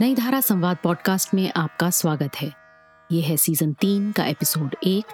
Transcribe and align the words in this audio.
नई 0.00 0.14
धारा 0.14 0.40
संवाद 0.40 0.76
पॉडकास्ट 0.82 1.34
में 1.34 1.52
आपका 1.56 1.90
स्वागत 1.90 2.30
है। 2.36 2.52
ये 3.12 3.22
है 3.22 3.36
सीज़न 3.36 3.72
तीन 3.72 4.12
का 4.12 4.24
एपिसोड 4.24 4.74
एक, 4.84 5.04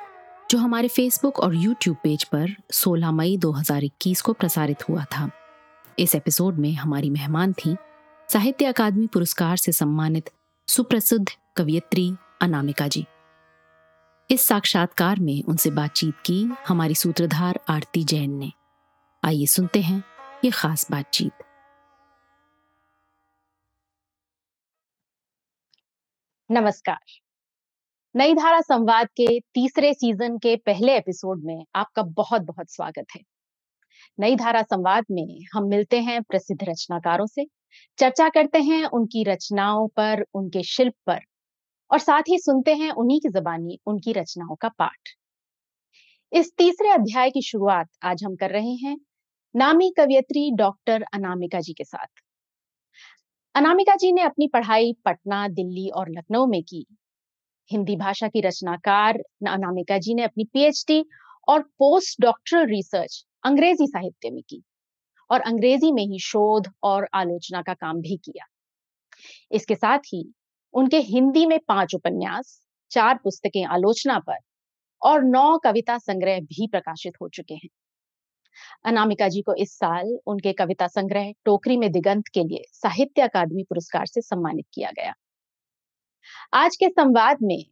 जो 0.50 0.58
हमारे 0.58 0.88
फेसबुक 0.88 1.38
और 1.38 1.54
यूट्यूब 1.54 1.96
पेज 2.02 2.24
पर 2.24 2.56
16 2.72 3.12
मई 3.12 3.36
2021 3.36 4.20
को 4.20 4.32
प्रसारित 4.32 4.88
हुआ 4.88 5.04
था। 5.04 5.30
इस 5.98 6.14
एपिसोड 6.14 6.58
में 6.58 6.72
हमारी 6.72 7.10
मेहमान 7.10 7.52
थी, 7.52 7.76
साहित्य 8.32 8.64
अकादमी 8.64 9.06
पुरस्कार 9.06 9.56
से 9.56 9.72
सम्मानित 9.72 10.30
सुप्रसिद्ध 10.68 11.28
कवियत्री 11.56 12.14
अनामिका 12.42 12.88
जी। 12.88 13.06
इस 14.30 14.46
साक्षात्कार 14.46 15.20
में 15.20 15.42
उनसे 15.42 15.70
बातचीत 15.70 16.14
की 16.24 16.52
हमारी 16.68 16.94
सूत्रधार 16.94 17.60
आरती 17.68 18.04
जैन 18.04 18.30
ने। 18.30 18.52
आइए 19.24 19.46
सुनते 19.46 19.80
हैं 19.80 20.04
ये 20.44 20.50
खास 20.50 20.90
बातचीत। 20.90 21.32
नमस्कार। 26.50 26.98
नई 28.16 28.34
धारा 28.34 28.60
संवाद 28.60 29.06
के 29.06 29.40
तीसरे 29.40 29.94
सीज़न 29.94 30.38
के 30.38 30.56
पहले 30.56 30.96
एपिसोड 30.96 31.44
में 31.44 31.64
आपका 31.74 32.02
बहुत 32.02 32.42
बहुत 32.42 32.70
स्वागत 32.70 33.06
है। 33.16 33.20
नई 34.20 34.36
धारा 34.36 34.62
संवाद 34.62 35.04
में 35.10 35.44
हम 35.54 35.68
मिलते 35.68 36.00
हैं 36.00 36.22
प्रसिद्ध 36.22 36.64
रचनाकारों 36.64 37.26
से, 37.26 37.44
चर्चा 37.98 38.28
करते 38.28 38.58
हैं 38.58 38.84
उनकी 38.84 39.24
रचनाओं 39.24 39.88
पर, 39.88 40.24
उनके 40.34 40.62
शिल्प 40.62 40.94
पर, 41.06 41.20
और 41.90 41.98
साथ 41.98 42.22
ही 42.28 42.38
सुनते 42.38 42.74
हैं 42.74 42.90
उन्हीं 42.90 43.20
की 43.20 43.28
जबानी, 43.28 43.78
उनकी 43.86 44.12
रचनाओं 44.12 44.56
का 44.56 44.68
पाठ। 44.68 45.08
इस 46.32 46.52
तीसरे 46.58 46.90
अध्याय 46.90 47.30
की 47.30 47.42
शुरुआत 47.42 47.88
आज 48.02 48.24
हम 48.24 48.36
कर 48.36 48.50
रहे 48.50 48.74
हैं 48.74 48.96
नामी 49.56 49.92
कवियत्री 49.96 50.50
डॉक्टर 50.54 51.04
अनामिका 51.14 51.60
जी 51.60 51.72
के 51.72 51.84
साथ। 51.84 52.27
अनामिका 53.58 53.94
जी 53.96 54.12
ने 54.12 54.22
अपनी 54.22 54.46
पढ़ाई 54.48 54.92
पटना, 55.04 55.48
दिल्ली 55.48 55.88
और 55.90 56.10
लखनऊ 56.10 56.46
में 56.46 56.62
की। 56.62 56.84
हिंदी 57.70 57.96
भाषा 57.96 58.28
की 58.28 58.40
रचनाकार 58.40 59.18
अनामिका 59.48 59.98
जी 59.98 60.14
ने 60.14 60.22
अपनी 60.22 60.44
पीएचडी 60.44 61.04
और 61.48 61.62
पोस्ट 61.78 62.20
डॉक्टरल 62.20 62.66
रिसर्च 62.66 63.24
अंग्रेज़ी 63.44 63.86
साहित्य 63.86 64.30
में 64.30 64.42
की 64.48 64.62
और 65.30 65.40
अंग्रेज़ी 65.40 65.92
में 65.92 66.02
ही 66.02 66.18
शोध 66.18 66.68
और 66.82 67.08
आलोचना 67.14 67.62
का 67.62 67.74
काम 67.74 68.00
भी 68.00 68.16
किया। 68.16 68.46
इसके 69.52 69.74
साथ 69.74 69.98
ही 69.98 70.34
उनके 70.74 70.98
हिंदी 70.98 71.46
में 71.46 71.58
पाँच 71.68 71.94
उपन्यास, 71.94 72.60
चार 72.90 73.18
पुस्तकें 73.24 73.64
आलोचना 73.64 74.18
पर 74.18 74.38
और 75.02 75.24
नौ 75.24 75.58
कविता 75.58 75.98
संग्रह 75.98 76.40
भी 76.40 76.66
प्रकाशित 76.66 77.12
हो 77.22 77.28
चुके 77.28 77.54
हैं। 77.54 77.68
अनामिका 78.84 79.28
जी 79.28 79.42
को 79.42 79.54
इस 79.54 79.72
साल 79.78 80.18
उनके 80.26 80.52
कविता 80.52 80.86
संग्रह 80.86 81.32
टोकरी 81.44 81.76
में 81.76 81.92
दिगंत 81.92 82.28
के 82.28 82.44
लिए 82.44 82.64
साहित्य 82.72 83.22
अकादमी 83.22 83.62
पुरस्कार 83.62 84.06
से 84.06 84.20
सम्मानित 84.20 84.66
किया 84.74 84.90
गया। 84.90 85.14
आज 86.54 86.76
के 86.76 86.88
संवाद 86.88 87.36
में 87.42 87.64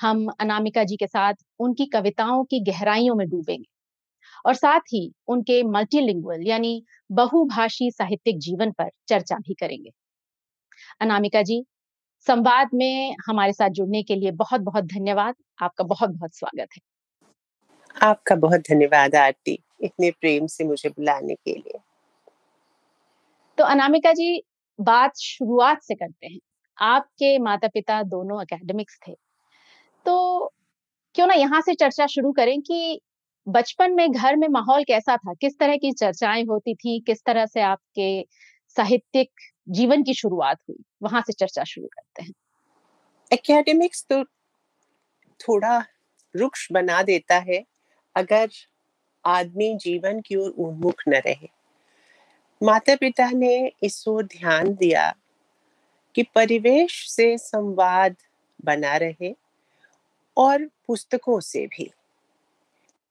हम 0.00 0.28
अनामिका 0.40 0.84
जी 0.84 0.96
के 0.96 1.06
साथ 1.06 1.34
उनकी 1.58 1.86
कविताओं 1.86 2.44
की 2.44 2.60
गहराइयों 2.60 3.14
में 3.14 3.28
डूबेंगे 3.28 3.68
और 4.46 4.54
साथ 4.54 4.80
ही 4.80 5.12
उनके 5.28 5.62
मल्टीलिंगुअल 5.62 6.46
यानी 6.46 6.84
बहुभाषी 7.12 7.90
साहित्यिक 7.90 8.38
जीवन 8.38 8.72
पर 8.72 8.90
चर्चा 9.08 9.36
भी 9.36 9.54
करेंगे। 9.54 9.90
अनामिका 11.00 11.42
जी, 11.42 11.64
संवाद 12.26 12.68
में 12.74 13.16
हमारे 13.26 13.52
साथ 13.52 13.68
जुड़ने 13.68 14.02
के 14.02 14.14
लिए 14.14 14.30
बहुत 14.30 14.60
बहुत 14.60 14.84
धन्यवाद। 14.84 15.34
आपका 15.62 15.84
बहुत 15.84 16.10
बहुत 16.10 16.36
स्वागत 16.36 16.68
है। 16.76 16.80
आपका 18.02 18.34
बहुत 18.34 18.60
धन्यवाद, 18.60 19.14
आरती। 19.14 19.58
इतने 19.80 20.10
प्रेम 20.10 20.46
से 20.46 20.64
मुझे 20.64 20.88
बुलाने 20.88 21.34
के 21.34 21.52
लिए। 21.52 21.78
तो 23.58 23.64
अनामिका 23.64 24.12
जी 24.12 24.42
बात 24.80 25.16
शुरुआत 25.16 25.82
से 25.82 25.94
करते 25.94 26.26
हैं। 26.26 26.40
आपके 26.78 27.38
माता 27.38 27.68
पिता 27.68 28.02
दोनों 28.02 28.42
एकेडमिक्स 28.42 28.98
थे। 29.08 29.12
तो 30.06 30.46
क्यों 31.14 31.26
ना 31.26 31.34
यहाँ 31.34 31.60
से 31.60 31.74
चर्चा 31.74 32.06
शुरू 32.06 32.32
करें 32.32 32.60
कि 32.60 33.00
बचपन 33.48 33.92
में 33.92 34.12
घर 34.12 34.36
में 34.36 34.48
माहौल 34.48 34.84
कैसा 34.84 35.16
था? 35.16 35.34
किस 35.34 35.58
तरह 35.58 35.76
की 35.76 35.92
चर्चाएँ 35.92 36.44
होती 36.44 36.74
थी? 36.74 37.00
किस 37.00 37.24
तरह 37.24 37.46
से 37.46 37.60
आपके 37.60 38.22
साहित्यिक 38.68 39.30
जीवन 39.68 40.02
की 40.02 40.14
शुरुआत 40.14 40.58
हुई? 40.68 40.84
वहाँ 41.02 41.20
से 41.20 41.32
चर्चा 41.32 41.64
शुरू 41.64 41.86
करते 41.86 42.22
हैं। 42.22 42.32
एकेडमिक्स 43.32 44.06
तो 44.12 44.24
थोड़ा 45.40 45.84
रुक्ष 46.36 46.68
बना 46.72 47.02
देता 47.02 47.38
है। 47.38 47.64
अगर 48.16 48.48
आदमी 49.26 49.74
जीवन 49.74 50.20
की 50.20 50.36
ओर 50.36 50.50
उन्मुख 50.50 51.02
न 51.08 51.14
रहे। 51.14 51.48
माता 52.62 52.96
पिता 52.96 53.30
ने 53.30 53.72
इस 53.82 54.08
ओर 54.08 54.24
ध्यान 54.24 54.74
दिया 54.74 55.14
कि 56.14 56.22
परिवेश 56.22 57.10
से 57.10 57.38
संवाद 57.38 58.16
बना 58.64 58.96
रहे 58.96 59.36
और 60.36 60.70
पुस्तकों 60.86 61.40
से 61.40 61.66
भी। 61.66 61.90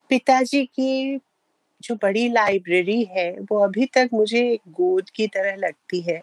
पिताजी 0.10 0.66
की 0.66 1.20
जो 1.82 1.96
बड़ी 1.96 2.30
लाइब्रेरी 2.30 3.04
है, 3.04 3.32
वो 3.32 3.60
अभी 3.60 3.86
तक 3.86 4.10
मुझे 4.14 4.60
गोद 4.68 5.10
की 5.10 5.28
तरह 5.28 5.56
लगती 5.56 6.02
है। 6.02 6.22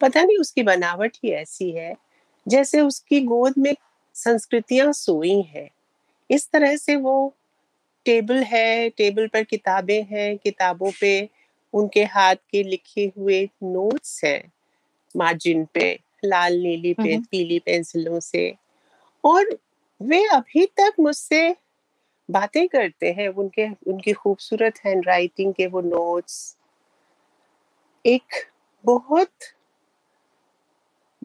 पता 0.00 0.22
नहीं 0.22 0.38
उसकी 0.38 0.62
बनावट 0.62 1.16
ही 1.24 1.30
ऐसी 1.30 1.70
है, 1.70 1.96
जैसे 2.48 2.80
उसकी 2.80 3.20
गोद 3.20 3.54
में 3.58 3.74
संस्कृतियाँ 4.14 4.92
सोई 4.92 5.42
हैं। 5.42 5.70
इस 6.30 6.50
तरह 6.50 6.76
से 6.76 6.96
वो 6.96 7.34
टेबल 8.08 8.42
है 8.42 8.88
टेबल 8.88 9.26
पर 9.26 9.42
किताबें 9.44 10.02
हैं 10.02 10.38
किताबों 10.38 10.90
पे 11.00 11.28
उनके 11.74 12.04
हाथ 12.04 12.36
के 12.50 12.62
लिखे 12.62 13.12
हुए 13.16 13.48
नोट्स 13.62 14.24
हैं 14.24 14.52
मार्जिन 15.16 15.64
पे 15.64 16.00
लाल 16.24 16.52
नीली 16.52 16.94
पे 16.94 17.18
पीली 17.30 17.58
पेंसिलों 17.58 18.20
से। 18.20 18.54
और 19.24 19.58
वे 20.00 20.24
अभी 20.26 20.66
तक 20.66 20.92
मुझसे 21.00 21.56
बातें 22.30 22.68
करते 22.68 23.12
हैं 23.12 23.28
उनके 23.28 23.68
उनकी 23.86 24.12
खूबसूरत 24.12 24.74
हैंड 24.86 25.06
राइटिंग 25.06 25.54
के 25.54 25.66
वो 25.66 25.80
नोट्स 25.80 26.56
एक 28.04 28.44
बहुत 28.84 29.32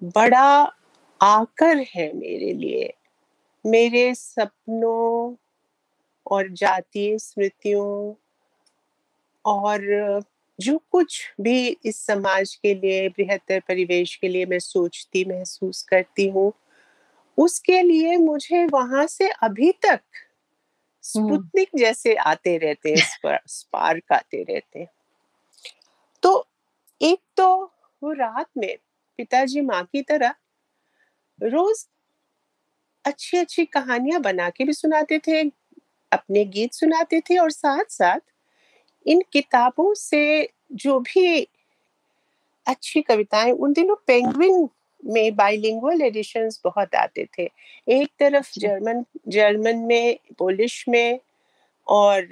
बड़ा 0.03 0.71
आकर 1.21 1.85
है 1.95 2.11
मेरे 2.13 2.53
लिए 2.53 2.93
मेरे 3.65 4.15
सपनों 4.15 5.35
और 6.25 6.47
जातीय 6.49 7.17
स्मृतियों 7.17 8.13
और 9.45 9.81
जो 10.59 10.81
कुछ 10.91 11.31
भी 11.41 11.77
इस 11.85 12.05
समाज 12.05 12.55
के 12.55 12.73
लिए 12.75 13.09
बृहत्तर 13.09 13.59
परिवेश 13.59 14.15
के 14.15 14.27
लिए 14.27 14.45
मैं 14.45 14.59
सोचती 14.59 15.25
महसूस 15.25 15.83
करती 15.83 16.29
हूँ 16.29 16.53
उसके 17.37 17.81
लिए 17.81 18.17
मुझे 18.17 18.65
वहाँ 18.65 19.07
से 19.07 19.29
अभी 19.29 19.71
तक 19.71 20.01
स्पुतनिक 21.01 21.69
जैसे 21.75 22.15
आते 22.15 22.57
रहते 22.57 22.89
हैं 22.89 23.39
स्पार्क 23.47 24.13
आते 24.13 24.43
रहते 24.43 24.79
हैं। 24.79 24.87
तो 26.23 26.47
एक 27.01 27.19
तो 27.37 27.63
वो 28.03 28.11
रात 28.11 28.47
में 28.57 28.77
पिताजी 29.17 29.61
माँ 29.61 29.83
की 29.83 30.01
तरह 30.01 30.35
रोज 31.41 31.87
अच्छी 33.05 33.37
अच्छी 33.37 33.65
कहानियाँ 33.65 34.21
बना 34.21 34.49
के 34.49 34.63
भी 34.63 34.73
सुनाते 34.73 35.19
थे 35.19 35.43
अपने 36.13 36.45
गीत 36.47 36.73
सुनाते 36.73 37.19
थे 37.21 37.37
और 37.37 37.51
साथ 37.51 37.91
साथ 37.91 38.19
इन 39.05 39.21
किताबों 39.33 39.93
से 39.95 40.23
जो 40.75 40.99
भी 41.01 41.47
अच्छी 42.67 43.01
कविताएँ 43.01 43.51
उन 43.51 43.73
दिनों 43.73 43.95
पेंगुइन 44.07 44.67
में 45.03 45.35
बाइलिंगुअल 45.35 46.01
एडिशंस 46.01 46.59
बहुत 46.65 46.95
आते 46.95 47.25
थे। 47.37 47.49
एक 47.87 48.09
तरफ़ 48.19 48.51
जर्मन 48.59 49.03
जर्मन 49.27 49.77
में 49.87 50.17
पोलिश 50.37 50.83
में 50.89 51.19
और 51.87 52.27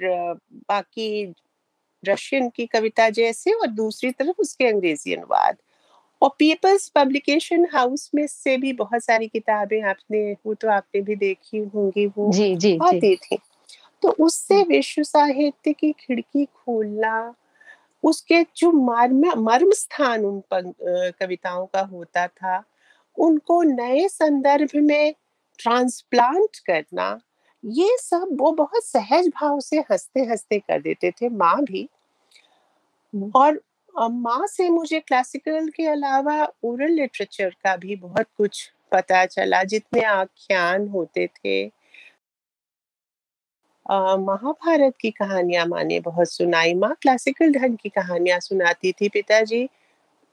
बाकी 0.68 1.10
रशियन 2.02 2.48
की 2.50 2.66
कविता 2.66 3.08
जैसे 3.10 3.52
और 3.52 3.66
दूसरी 3.72 4.10
तरफ़ 4.12 4.40
उसके 4.40 4.66
अंग्रेज़ी 4.66 5.14
अनुवाद 5.14 5.56
और 6.22 6.30
पीपल्स 6.38 6.88
पब्लिकेशन 6.94 7.66
हाउस 7.74 8.10
में 8.14 8.26
से 8.28 8.56
भी 8.58 8.72
बहुत 8.74 9.04
सारी 9.04 9.28
किताबें 9.28 9.82
आपने 9.84 10.32
वो 10.46 10.54
तो 10.54 10.68
आपने 10.70 11.00
भी 11.02 11.16
देखी 11.16 11.58
होंगी 11.74 12.06
वो 12.08 12.28
जी 12.28 12.54
जी। 12.56 12.72
आती 12.82 13.16
थी। 13.16 13.38
तो 14.02 14.08
उससे 14.08 14.62
विश्व 14.62 15.02
साहित्य 15.02 15.72
की 15.72 15.92
खिड़की 15.92 16.44
खोलना 16.44 17.34
उसके 18.04 18.42
जो 18.56 18.72
मर्म 18.72 19.42
मर्म 19.42 19.70
स्थान 19.70 20.24
उन 20.24 20.42
कविताओं 21.20 21.66
का 21.66 21.80
होता 21.80 22.26
था 22.26 22.62
उनको 23.18 23.62
नए 23.62 24.08
संदर्भ 24.08 24.68
में 24.76 25.14
ट्रांसप्लांट 25.58 26.56
करना 26.66 27.20
ये 27.64 27.96
सब 28.00 28.28
वो 28.32 28.52
बहुत 28.52 28.84
सहज 28.84 29.28
भाव 29.28 29.60
से 29.60 29.78
हँसते 29.90 30.20
हँसते 30.20 30.58
कर 30.58 30.80
देते 30.80 31.10
थे 31.10 31.28
माँ 31.28 31.56
भी। 31.62 31.88
और 33.36 33.60
माँ 34.10 34.46
से 34.46 34.68
मुझे 34.68 35.00
क्लासिकल 35.00 35.68
के 35.68 35.86
अलावा 35.86 36.52
ओरल 36.64 36.90
लिटरेचर 36.90 37.50
का 37.50 37.76
भी 37.76 37.96
बहुत 37.96 38.26
कुछ 38.36 38.72
पता 38.92 39.26
चला 39.26 39.62
जितने 39.64 40.02
आख्यान 40.02 40.88
होते 40.88 41.26
थे 41.26 41.81
महाभारत 43.86 44.94
की 45.00 45.10
कहानियाँ 45.10 45.64
माँ 45.66 45.82
ने 45.84 45.98
बहुत 46.00 46.30
सुनाई, 46.32 46.74
माँ 46.74 46.94
क्लासिकल 47.02 47.52
ढंग 47.52 47.76
की 47.82 47.88
कहानियाँ 47.90 48.38
सुनाती 48.40 48.92
थी। 48.92 49.08
पिताजी 49.08 49.66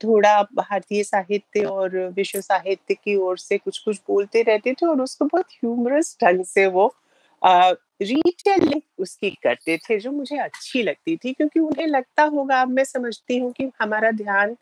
थोड़ा 0.01 0.41
भारतीय 0.55 1.03
साहित्य 1.03 1.63
और 1.65 1.97
विश्व 2.15 2.41
साहित्य 2.41 2.93
की 2.95 3.15
ओर 3.17 3.37
से 3.39 3.57
कुछ 3.57 3.79
कुछ 3.79 3.99
बोलते 4.09 4.41
रहते 4.43 4.73
थे 4.73 4.85
और 4.87 5.01
उसको 5.01 5.25
बहुत 5.25 5.45
ह्यूमरस 5.55 6.17
ढंग 6.23 6.43
से 6.45 6.65
वो 6.69 6.93
रिटेलिंग 7.41 8.81
उसकी 8.99 9.29
करते 9.43 9.77
थे, 9.79 9.99
जो 9.99 10.11
मुझे 10.11 10.37
अच्छी 10.39 10.83
लगती 10.83 11.15
थी। 11.17 11.33
क्योंकि 11.33 11.59
उन्हें 11.59 11.87
लगता 11.87 12.23
होगा, 12.25 12.61
अब 12.61 12.69
मैं 12.69 12.83
समझती 12.85 13.37
हूँ 13.39 13.51
कि 13.53 13.71
हमारा 13.81 14.11
ध्यान 14.13 14.55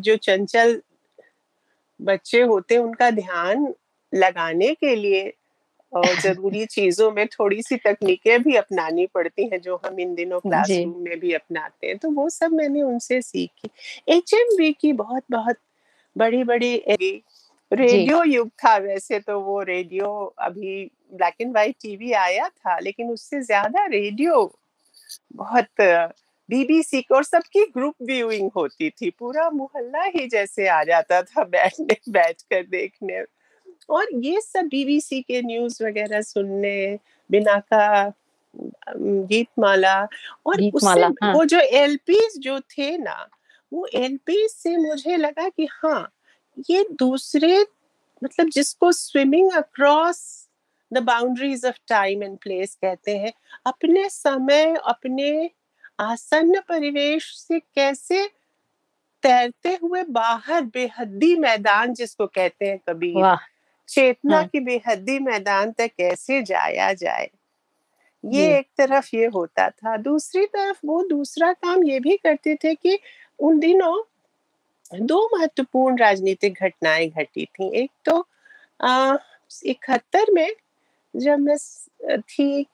जो 0.00 0.16
चंचल 0.18 0.80
बच्चे 2.00 2.40
होते 2.42 2.76
उनका 2.78 3.10
ध्यान 3.12 3.66
लगाने 4.12 4.74
के 4.74 4.94
लिए 4.96 5.32
ज़रूरी 5.92 6.64
चीज़ों 6.66 7.10
में 7.12 7.26
थोड़ी 7.28 7.62
सी 7.62 7.76
तकनीकें 7.78 8.42
भी 8.42 8.56
अपनानी 8.56 9.06
पड़ती 9.14 9.48
हैं 9.48 9.60
जो 9.60 9.80
हम 9.86 10.00
इन 10.00 10.14
दिनों 10.14 10.40
क्लासरूम 10.40 11.02
में 11.04 11.18
भी 11.20 11.32
अपनाते 11.34 11.86
हैं। 11.86 11.96
तो 11.98 12.10
वो 12.10 12.28
सब 12.30 12.52
मैंने 12.52 12.82
उनसे 12.82 13.20
सीखी। 13.22 13.70
एच 14.08 14.30
की 14.80 14.92
बहुत 14.94 15.24
बहुत 15.30 15.56
बड़ी 16.16 16.42
बड़ी 16.44 16.74
रेडियो 17.70 18.22
युग 18.24 18.48
था 18.64 18.76
वैसे 18.78 19.18
तो 19.20 19.40
वो 19.40 19.60
रेडियो 19.62 20.10
अभी 20.40 20.84
ब्लैक 21.14 21.34
एंड 21.40 21.52
व्हाइट 21.52 21.76
टीवी 21.82 22.12
आया 22.18 22.48
था 22.48 22.78
लेकिन 22.78 23.10
उससे 23.10 23.40
ज़्यादा 23.42 23.84
रेडियो 23.86 24.44
बहुत 25.36 25.80
बीबीसी 26.48 27.04
और 27.12 27.24
सबकी 27.24 27.64
ग्रुप 27.66 27.94
व्यूइंग 28.02 28.50
होती 28.56 28.88
थी। 28.90 29.10
पूरा 29.10 29.48
मोहल्ला 29.50 30.04
ही 30.06 30.26
जैसे 30.28 30.68
आ 30.68 30.82
जाता 30.84 31.20
था 31.22 31.44
बैठने 31.46 31.96
बैठ 32.10 32.42
कर 32.42 32.62
देखने। 32.66 33.22
और 33.88 34.06
ये 34.14 34.40
सब 34.40 34.66
बीबीसी 34.66 35.20
के 35.22 35.42
न्यूज़ 35.42 35.82
वगैरह 35.84 36.20
सुनने 36.20 36.98
बिना 37.30 37.58
का 37.72 38.12
गीत 38.96 39.48
माला 39.58 39.96
और 40.46 40.60
गीत 40.60 40.74
उससे 40.74 40.86
माला, 40.86 41.10
हाँ. 41.22 41.34
वो 41.34 41.44
जो 41.44 41.60
एलपीज 41.60 42.38
जो 42.38 42.58
थे 42.60 42.96
ना 42.98 43.28
वो 43.72 43.86
एलपीज 43.94 44.50
से 44.50 44.76
मुझे 44.76 45.16
लगा 45.16 45.48
कि 45.48 45.68
हाँ 45.72 46.12
ये 46.70 46.86
दूसरे 46.92 47.66
मतलब 48.22 48.48
जिसको 48.48 48.92
swimming 48.92 49.52
across 49.52 50.48
the 50.92 50.98
boundaries 50.98 51.64
of 51.66 51.78
time 51.88 52.22
and 52.22 52.38
place 52.38 52.74
कहते 52.74 53.16
हैं 53.16 53.32
अपने 53.66 54.08
समय 54.08 54.74
अपने 54.84 55.50
आसन्न 56.00 56.60
परिवेश 56.60 57.34
से 57.38 57.58
कैसे 57.58 58.26
तैरते 59.22 59.78
हुए 59.82 60.02
बाहर 60.10 60.62
बेहद्दी 60.64 61.34
मैदान 61.36 61.94
जिसको 61.94 62.26
कहते 62.26 62.66
हैं 62.66 62.78
कभी 62.88 63.12
चेतना 63.88 64.42
के 64.42 64.48
की 64.52 64.60
बेहदी 64.60 65.18
मैदान 65.18 65.72
तक 65.72 65.90
कैसे 65.98 66.42
जाया 66.42 66.92
जाए? 66.94 67.30
ये 68.24 68.58
एक 68.58 68.66
तरफ़ 68.78 69.10
ये 69.16 69.26
होता 69.26 69.70
था 69.70 69.96
दूसरी 69.96 70.46
तरफ़ 70.46 70.78
वो 70.86 71.02
दूसरा 71.04 71.52
काम 71.52 71.84
ये 71.84 72.00
भी 72.00 72.16
करते 72.16 72.56
थे 72.64 72.74
कि 72.74 72.98
उन 73.38 73.58
दिनों 73.58 73.96
दो 75.00 75.38
महत्वपूर्ण 75.38 75.98
राजनीतिक 75.98 76.58
घटनाएँ 76.62 77.08
घटी 77.10 77.44
थी। 77.46 77.70
एक 77.82 77.90
तो 78.04 78.26
अः 78.80 79.18
इकहत्तर 79.64 80.32
में 80.32 80.50
जब 81.14 81.38
मैं 81.38 81.56
थी 82.20 82.66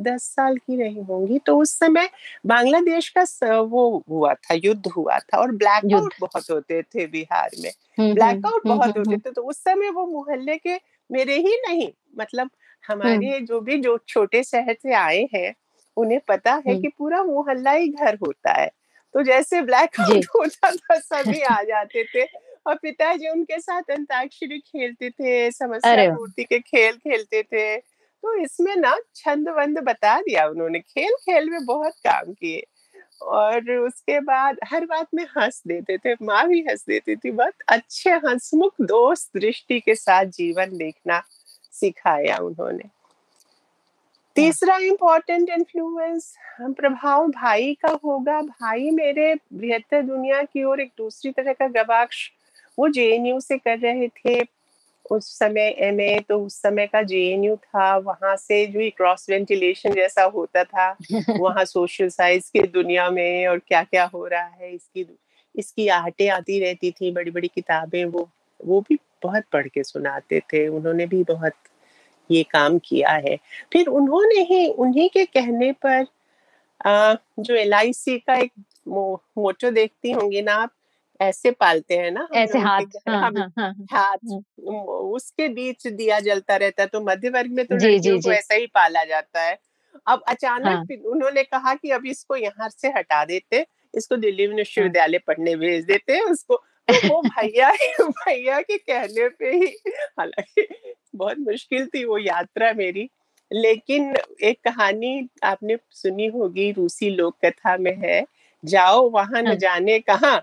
दस 0.00 0.22
साल 0.22 0.56
की 0.56 0.76
रही 0.76 1.00
होंगी 1.00 1.38
तो 1.38 1.58
उस 1.58 1.78
समय 1.78 2.08
बांग्लादेश 2.46 3.08
का 3.18 3.60
वो 3.60 4.04
हुआ 4.10 4.34
था 4.34 4.54
युद्ध 4.54 4.86
हुआ 4.86 5.18
था 5.18 5.38
और 5.38 5.52
ब्लैकआउट 5.52 6.14
बहुत 6.20 6.50
होते 6.50 6.82
थे 6.82 7.06
बिहार 7.06 7.50
में। 7.58 7.70
ब्लैकआउट 8.14 8.62
बहुत 8.66 8.96
होते 8.98 9.16
थे 9.16 9.30
तो 9.30 9.42
उस 9.42 9.56
समय 9.64 9.90
वो 9.90 10.06
मोहल्ले 10.06 10.56
के 10.58 10.76
मेरे 11.10 11.36
ही 11.38 11.56
नहीं 11.68 11.92
मतलब 12.18 12.50
हमारे 12.88 13.40
जो 13.40 13.60
भी 13.60 13.78
जो 13.78 13.98
छोटे 14.08 14.42
शहर 14.42 14.76
से 14.82 14.94
आए 14.94 15.28
हैं 15.34 15.54
उन्हें 15.96 16.20
पता 16.28 16.62
है 16.66 16.76
कि 16.76 16.88
पूरा 16.88 17.22
मोहल्ला 17.24 17.70
ही 17.72 17.88
घर 17.88 18.14
होता 18.14 18.52
है। 18.52 18.70
तो 19.14 19.22
जैसे 19.22 19.62
ब्लैक 19.62 20.00
आउट 20.00 20.24
होता 20.36 20.70
था 20.70 20.98
सभी 20.98 21.40
आ 21.42 21.62
जाते 21.62 22.04
थे 22.04 22.24
और 22.66 22.74
पिताजी 22.74 23.28
उनके 23.28 23.58
साथ 23.60 23.90
अंताक्षरी 23.90 24.58
खेलते 24.58 25.10
थे 25.10 25.50
समस्या 25.50 26.04
मूर्ति 26.04 26.44
के 26.44 26.58
खेल 26.60 26.96
खेलते 26.96 27.42
थे। 27.42 27.76
तो 28.24 28.34
इसमें 28.34 28.74
ना 28.76 28.96
छंद 29.16 29.48
वंद 29.48 29.78
बता 29.78 30.20
दिया 30.20 30.46
उन्होंने। 30.46 30.78
खेल 30.80 31.14
खेल 31.20 31.50
में 31.50 31.64
बहुत 31.64 31.92
काम 32.06 32.32
किए। 32.32 32.62
और 33.22 33.70
उसके 33.70 34.18
बाद 34.20 34.56
हर 34.64 34.84
बात 34.86 35.06
में 35.14 35.24
हंस 35.36 35.62
देते 35.66 35.96
थे 35.98 36.14
माँ 36.22 36.46
भी 36.48 36.60
हंस 36.60 36.84
देती 36.88 37.16
थी 37.16 37.30
बहुत 37.30 37.62
अच्छे 37.68 38.10
हंसमुख 38.10 38.74
दोस्त 38.80 39.30
दृष्टि 39.36 39.80
के 39.80 39.94
साथ 39.94 40.24
जीवन 40.36 40.76
देखना 40.76 41.22
सिखाया 41.72 42.36
उन्होंने। 42.38 42.88
तीसरा 44.36 44.76
इम्पोर्टेंट 44.76 45.50
इन्फ्लुएंस 45.50 46.34
प्रभाव 46.60 47.28
भाई 47.28 47.74
का 47.74 47.98
होगा। 48.04 48.40
भाई 48.42 48.90
मेरे 48.90 49.34
बृहत्तर 49.34 50.02
दुनिया 50.02 50.42
की 50.42 50.64
ओर 50.64 50.80
एक 50.80 50.92
दूसरी 50.98 51.32
तरह 51.32 51.52
का 51.52 51.68
गवाक्ष 51.74 52.28
वो 52.78 52.88
जे 52.88 53.40
से 53.40 53.58
कर 53.58 53.78
रहे 53.78 54.08
थे। 54.08 54.42
उस 55.10 55.38
समय 55.38 55.74
एमए 55.78 56.20
तो 56.28 56.38
उस 56.38 56.62
समय 56.62 56.86
का 56.86 57.02
जे 57.02 57.18
एन 57.18 57.44
यू 57.44 57.56
था 57.56 57.96
वहाँ 57.96 58.36
से 58.36 58.66
जो 58.66 58.90
क्रॉस 58.96 59.26
वेंटिलेशन 59.30 59.92
जैसा 59.92 60.22
होता 60.22 60.64
था 60.64 60.96
वहाँ 61.30 61.64
सोशल 61.64 62.08
साइंस 62.08 62.50
की 62.50 62.60
दुनिया 62.60 63.10
में 63.10 63.46
और 63.46 63.58
क्या 63.58 63.82
क्या 63.82 64.04
हो 64.04 64.26
रहा 64.26 64.44
है 64.44 64.74
इसकी 64.74 65.06
इसकी 65.56 65.88
आहटें 65.88 66.28
आती 66.28 66.60
रहती 66.60 66.90
थी 66.90 67.12
बड़ी 67.12 67.30
बड़ी 67.30 67.48
किताबें 67.48 68.04
वो 68.04 68.30
वो 68.64 68.80
भी 68.80 68.98
बहुत 69.22 69.42
पढ़ 69.52 69.68
के 69.68 69.82
सुनाते 69.82 70.40
थे 70.40 70.68
उन्होंने 70.68 71.06
भी 71.06 71.22
बहुत 71.22 71.52
ये 72.30 72.42
काम 72.42 72.78
किया 72.78 73.10
है। 73.10 73.36
फिर 73.72 73.86
उन्होंने 73.86 74.40
ही 74.40 74.68
उन्हीं 74.68 75.08
के 75.08 75.24
कहने 75.24 75.72
पर 75.72 76.06
आ, 76.86 77.14
जो 77.38 77.54
एलआईसी 77.54 78.18
का 78.18 78.34
एक 78.34 78.52
मो, 78.88 79.22
मोटो 79.38 79.70
देखती 79.70 80.10
होंगी 80.10 80.42
ना 80.42 80.54
आप 80.54 80.70
ऐसे 81.20 81.50
पालते 81.50 81.96
हैं 81.96 82.10
ना 82.10 82.26
ऐसे 82.34 82.58
हाथ 82.58 82.96
हाँ, 83.08 83.20
हम 83.20 83.38
हाँ, 83.38 83.52
हाँ, 83.58 83.74
हाथ 83.92 84.18
हाँ। 84.30 84.40
उसके 85.14 85.48
बीच 85.48 85.86
दिया 85.86 86.20
जलता 86.20 86.56
रहता 86.56 86.82
है 86.82 86.88
तो 86.88 87.00
मध्य 87.00 87.28
वर्ग 87.28 87.50
में 87.50 87.64
तो 87.66 87.74
लड़कियों 87.74 88.20
को 88.20 88.32
ऐसा 88.32 88.54
ही 88.54 88.66
पाला 88.66 89.04
जाता 89.04 89.42
है 89.42 89.58
अब 90.06 90.22
अचानक 90.28 90.66
हाँ. 90.66 90.96
उन्होंने 91.06 91.42
कहा 91.42 91.74
कि 91.74 91.90
अब 91.90 92.06
इसको 92.06 92.36
यहाँ 92.36 92.68
से 92.68 92.88
हटा 92.88 93.24
देते 93.24 93.66
इसको 93.94 94.16
दिल्ली 94.16 94.46
हाँ। 94.46 94.54
विश्वविद्यालय 94.54 95.18
पढ़ने 95.18 95.56
भेज 95.56 95.84
देते 95.84 96.20
उसको 96.20 96.62
तो 96.88 97.08
वो 97.08 97.22
भैया 97.28 97.70
भैया 98.00 98.60
के 98.60 98.76
कहने 98.78 99.28
पे 99.28 99.50
ही 99.50 99.66
हालाँकि 100.18 100.66
बहुत 101.16 101.38
मुश्किल 101.38 101.86
थी 101.86 102.04
वो 102.04 102.18
यात्रा 102.18 102.72
मेरी 102.72 103.08
लेकिन 103.52 104.14
एक 104.42 104.58
कहानी 104.64 105.28
आपने 105.42 105.76
सुनी 105.90 106.26
होगी 106.26 106.70
रूसी 106.72 107.10
लोक 107.10 107.36
कथा 107.44 107.76
में 107.76 107.96
है 107.96 108.24
जाओ 108.64 109.08
वहाँ 109.10 109.42
न 109.42 109.54
जाने 109.54 109.98
कहा 110.00 110.36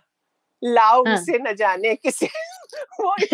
लाओ 0.63 1.03
हाँ. 1.03 1.13
उसे 1.15 1.37
न 1.37 1.55
जाने 1.55 1.95
किसे 1.95 2.25
वो 3.01 3.15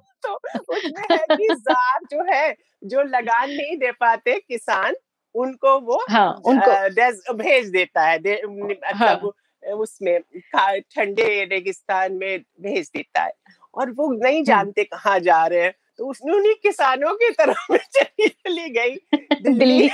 तो 0.26 0.34
उसमें 0.58 1.04
है 1.10 1.36
कि 1.36 1.48
जार 1.54 2.00
जो 2.10 2.24
है 2.32 2.56
जो 2.84 3.02
लगान 3.02 3.50
नहीं 3.50 3.76
दे 3.76 3.92
पाते 3.92 4.38
किसान 4.48 4.94
उनको 5.34 5.78
वो 5.80 6.04
हाँ, 6.10 6.42
उनको 6.44 7.34
भेज 7.34 7.68
देता 7.68 8.02
है 8.02 8.18
दे, 8.18 8.42
मतलब 8.46 9.32
हाँ. 9.64 9.74
उसमें 9.74 10.20
ठंडे 10.54 11.44
रेगिस्तान 11.44 12.12
में 12.12 12.38
भेज 12.60 12.90
देता 12.94 13.22
है 13.22 13.32
और 13.74 13.90
वो 13.90 14.12
नहीं 14.12 14.36
हाँ। 14.36 14.44
जानते 14.44 14.84
कहाँ 14.84 15.18
जा 15.20 15.46
रहे 15.46 15.62
हैं 15.62 15.74
तो 15.98 16.06
उसने 16.06 16.32
उन्हीं 16.32 16.54
किसानों 16.54 17.14
की 17.14 17.30
तरफ़ 17.30 17.76
चली 17.76 18.70
गई 18.70 18.96
दिल्ली 19.42 19.90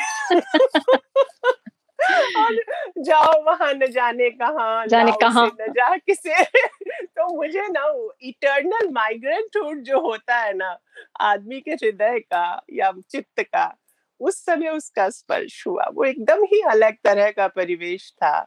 और 2.38 2.56
जाओ 2.98 3.42
वहाँ 3.42 3.74
न 3.74 3.86
जाने 3.86 4.30
कहा 4.30 4.86
जाने 4.86 5.12
कहा। 5.12 5.46
न 5.46 5.50
जा 5.60 5.96
किसे। 5.96 6.44
तो 7.04 7.36
मुझे 7.36 7.68
ना 7.68 8.08
इटर्नल 8.22 8.88
माइग्रेंट 8.92 9.82
जो 9.82 10.00
होता 10.00 10.36
है 10.36 10.54
ना 10.54 10.78
आदमी 11.20 11.60
के 11.60 11.70
हृदय 11.70 12.18
का 12.18 12.62
या 12.72 12.92
चित्त 13.10 13.40
का 13.40 13.76
उस 14.20 14.44
समय 14.44 14.68
उसका 14.68 15.08
स्पर्श 15.08 15.66
हुआ। 15.66 15.84
वो 15.94 16.04
एकदम 16.04 16.42
ही 16.42 16.60
अलग 16.60 16.94
तरह 17.04 17.30
का 17.30 17.48
परिवेश 17.48 18.12
था। 18.16 18.40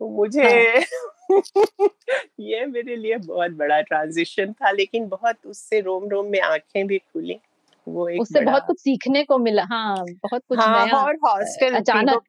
तो 0.00 0.08
मुझे 0.08 0.44
हाँ। 0.48 1.28
ये 2.40 2.66
मेरे 2.66 2.96
लिए 2.96 3.16
बहुत 3.16 3.50
बड़ा 3.50 3.80
ट्रांजिशन 3.80 4.52
था 4.52 4.70
लेकिन 4.70 5.08
बहुत 5.08 5.36
उससे 5.46 5.80
रोम 5.80 6.08
रोम 6.08 6.26
में 6.26 6.40
आँखें 6.40 6.86
भी 6.86 6.98
खुली। 6.98 7.40
वो 7.88 8.08
एक 8.08 8.20
उससे 8.20 8.40
बहुत 8.40 8.64
कुछ 8.66 8.80
सीखने 8.80 9.24
को 9.24 9.38
मिला। 9.38 9.62
हाँ 9.62 9.96
बहुत 9.96 10.42
कुछ 10.48 10.58
हाँ, 10.58 10.86
नया 10.86 10.96
और 10.96 11.14
हॉस्टल 11.14 11.74
अचानक 11.74 12.22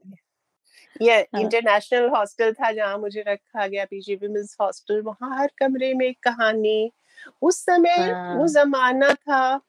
ये 1.02 1.20
इंटरनेशनल 1.40 2.08
हाँ। 2.10 2.18
हॉस्टल 2.18 2.54
था 2.54 2.72
जहाँ 2.72 2.98
मुझे 2.98 3.24
रखा 3.28 3.68
गया 3.68 3.86
पीजी 3.86 4.16
विमेंस 4.16 4.56
हॉस्टल 4.62 5.02
वहाँ 5.02 5.38
हर 5.38 5.52
कमरे 5.58 5.94
में 5.94 6.06
एक 6.06 6.18
कहानी 6.24 6.92
उस 7.42 7.64
समय 7.66 7.96
हाँ. 7.98 8.36
वो 8.36 8.48
जमाना 8.48 9.14
था 9.14 9.60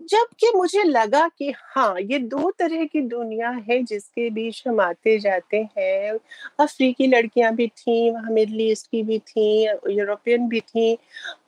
जबकि 0.00 0.50
मुझे 0.56 0.82
लगा 0.82 1.26
कि 1.28 1.52
हाँ 1.58 2.00
ये 2.00 2.18
दो 2.18 2.50
तरह 2.50 2.84
की 2.84 3.00
दुनिया 3.00 3.50
है 3.68 3.82
जिसके 3.82 4.28
बीच 4.30 4.62
हम 4.68 4.80
आते 4.80 5.18
जाते 5.18 5.56
हैं 5.78 6.18
अफ्रीकी 6.60 7.06
लड़कियाँ 7.06 7.54
भी 7.54 7.66
थी 7.68 8.10
वहाँ 8.10 8.30
मिडल 8.30 8.60
ईस्ट 8.60 8.90
की 8.90 9.02
भी 9.02 9.18
थी 9.18 9.46
यूरोपियन 9.64 10.48
भी 10.48 10.60
थी 10.60 10.96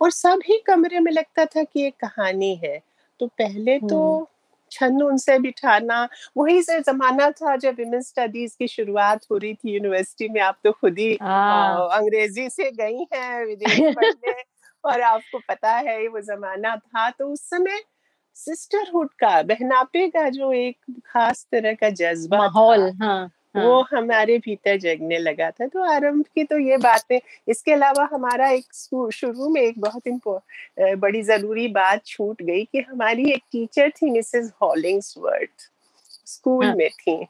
और 0.02 0.10
सभी 0.10 0.58
कमरे 0.58 1.00
में 1.00 1.12
लगता 1.12 1.44
था 1.44 1.62
कि 1.62 1.80
ये 1.80 1.90
कहानी 2.00 2.54
है 2.64 2.80
तो 3.20 3.26
पहले 3.26 3.78
तो 3.78 4.00
छंद 4.72 5.02
उनसे 5.02 5.38
बिठाना 5.38 6.08
वही 6.36 6.62
से 6.62 6.78
जमाना 6.82 7.30
था 7.32 7.56
जब 7.56 7.74
विमेन 7.78 8.02
स्टडीज़ 8.02 8.56
की 8.58 8.68
शुरुआत 8.68 9.24
हो 9.30 9.36
रही 9.36 9.54
थी 9.54 9.74
यूनिवर्सिटी 9.74 10.28
में। 10.28 10.40
आप 10.42 10.58
तो 10.64 10.72
खुद 10.72 10.98
ही 10.98 11.18
हाँ। 11.22 11.88
अंग्रेज़ी 11.92 12.48
से 12.50 12.70
गई 12.72 13.06
हैं 13.14 13.44
विदेश 13.46 13.82
पढ़ने 13.96 14.34
और 14.84 15.00
आपको 15.02 15.38
पता 15.48 15.72
है 15.78 16.06
वो 16.08 16.20
जमाना 16.22 16.76
था। 16.76 17.08
तो 17.10 17.28
उस 17.32 17.48
समय 17.50 17.80
सिस्टरहुड 18.36 19.08
का 19.20 19.42
बहनापे 19.44 20.08
का 20.10 20.28
जो 20.30 20.52
एक 20.54 20.76
खास 21.06 21.46
तरह 21.52 21.74
का 21.74 21.90
जज्बा 21.92 22.38
माहौल 22.38 22.90
हाँ। 23.02 23.30
हाँ. 23.54 23.64
वो 23.64 23.80
हमारे 23.82 24.38
भीतर 24.38 24.76
जगने 24.76 25.18
लगा 25.18 25.50
था 25.50 25.66
तो 25.66 25.82
आरंभ 25.92 26.24
की 26.34 26.44
तो 26.44 26.58
ये 26.58 26.76
बातें 26.76 27.18
इसके 27.48 27.72
अलावा 27.72 28.08
हमारा 28.12 28.48
एक 28.48 28.64
शुरू 29.12 29.48
में 29.48 29.60
एक 29.62 29.80
बहुत 29.80 30.02
बड़ी 30.98 31.22
ज़रूरी 31.22 31.68
बात 31.68 32.06
छूट 32.06 32.42
गई 32.42 32.64
कि 32.64 32.80
हमारी 32.80 33.30
एक 33.30 33.42
टीचर 33.52 33.90
थी 33.90 34.10
मिसेस 34.10 34.52
हॉलिंग्सवर्थ 34.62 35.70
स्कूल 36.26 36.66
हाँ. 36.66 36.74
में 36.74 36.88
थी 36.90 37.26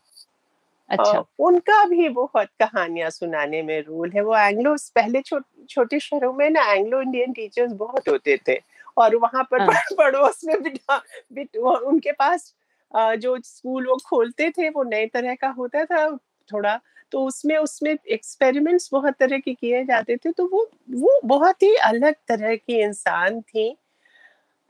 अच्छा 0.90 1.24
उनका 1.38 1.84
भी 1.84 2.08
बहुत 2.08 2.48
कहानियाँ 2.60 3.10
सुनाने 3.10 3.62
में 3.62 3.80
रोल 3.80 4.10
है 4.10 4.20
वो 4.20 4.36
एंग्लो 4.36 4.76
पहले 4.94 5.20
छो, 5.22 5.40
छोटे 5.70 6.00
शहरों 6.00 6.32
में 6.32 6.50
ना 6.50 6.72
एंग्लो 6.72 7.02
इंडियन 7.02 7.32
टीचर्स 7.32 7.72
बहुत 7.72 8.08
होते 8.08 8.38
थे 8.48 8.60
और 8.96 9.16
वहाँ 9.16 9.48
पर 9.50 9.60
हाँ. 9.60 9.80
पड़ोस 9.98 10.40
में 10.44 10.62
बिठा 10.62 11.02
बिट, 11.32 11.56
उनके 11.56 12.12
पास 12.12 12.54
जो 12.94 13.36
स्कूल 13.44 13.86
वो 13.86 13.96
खोलते 14.06 14.50
थे 14.50 14.68
वो 14.68 14.82
नए 14.82 15.06
तरह 15.06 15.34
का 15.34 15.48
होता 15.48 15.84
था 15.84 16.08
थोड़ा 16.48 16.80
तो 17.12 17.24
उसमें 17.24 17.56
उसमें 17.56 17.96
एक्सपेरिमेंट्स 18.06 18.88
बहुत 18.92 19.14
तरह 19.14 19.38
के 19.38 19.54
किए 19.54 19.84
जाते 19.84 20.16
थे 20.16 20.32
तो 20.32 20.46
वो 20.46 20.70
वो 20.94 21.20
बहुत 21.24 21.62
ही 21.62 21.74
अलग 21.74 22.14
तरह 22.28 22.54
की 22.54 22.80
इंसान 22.82 23.40
थी 23.40 23.76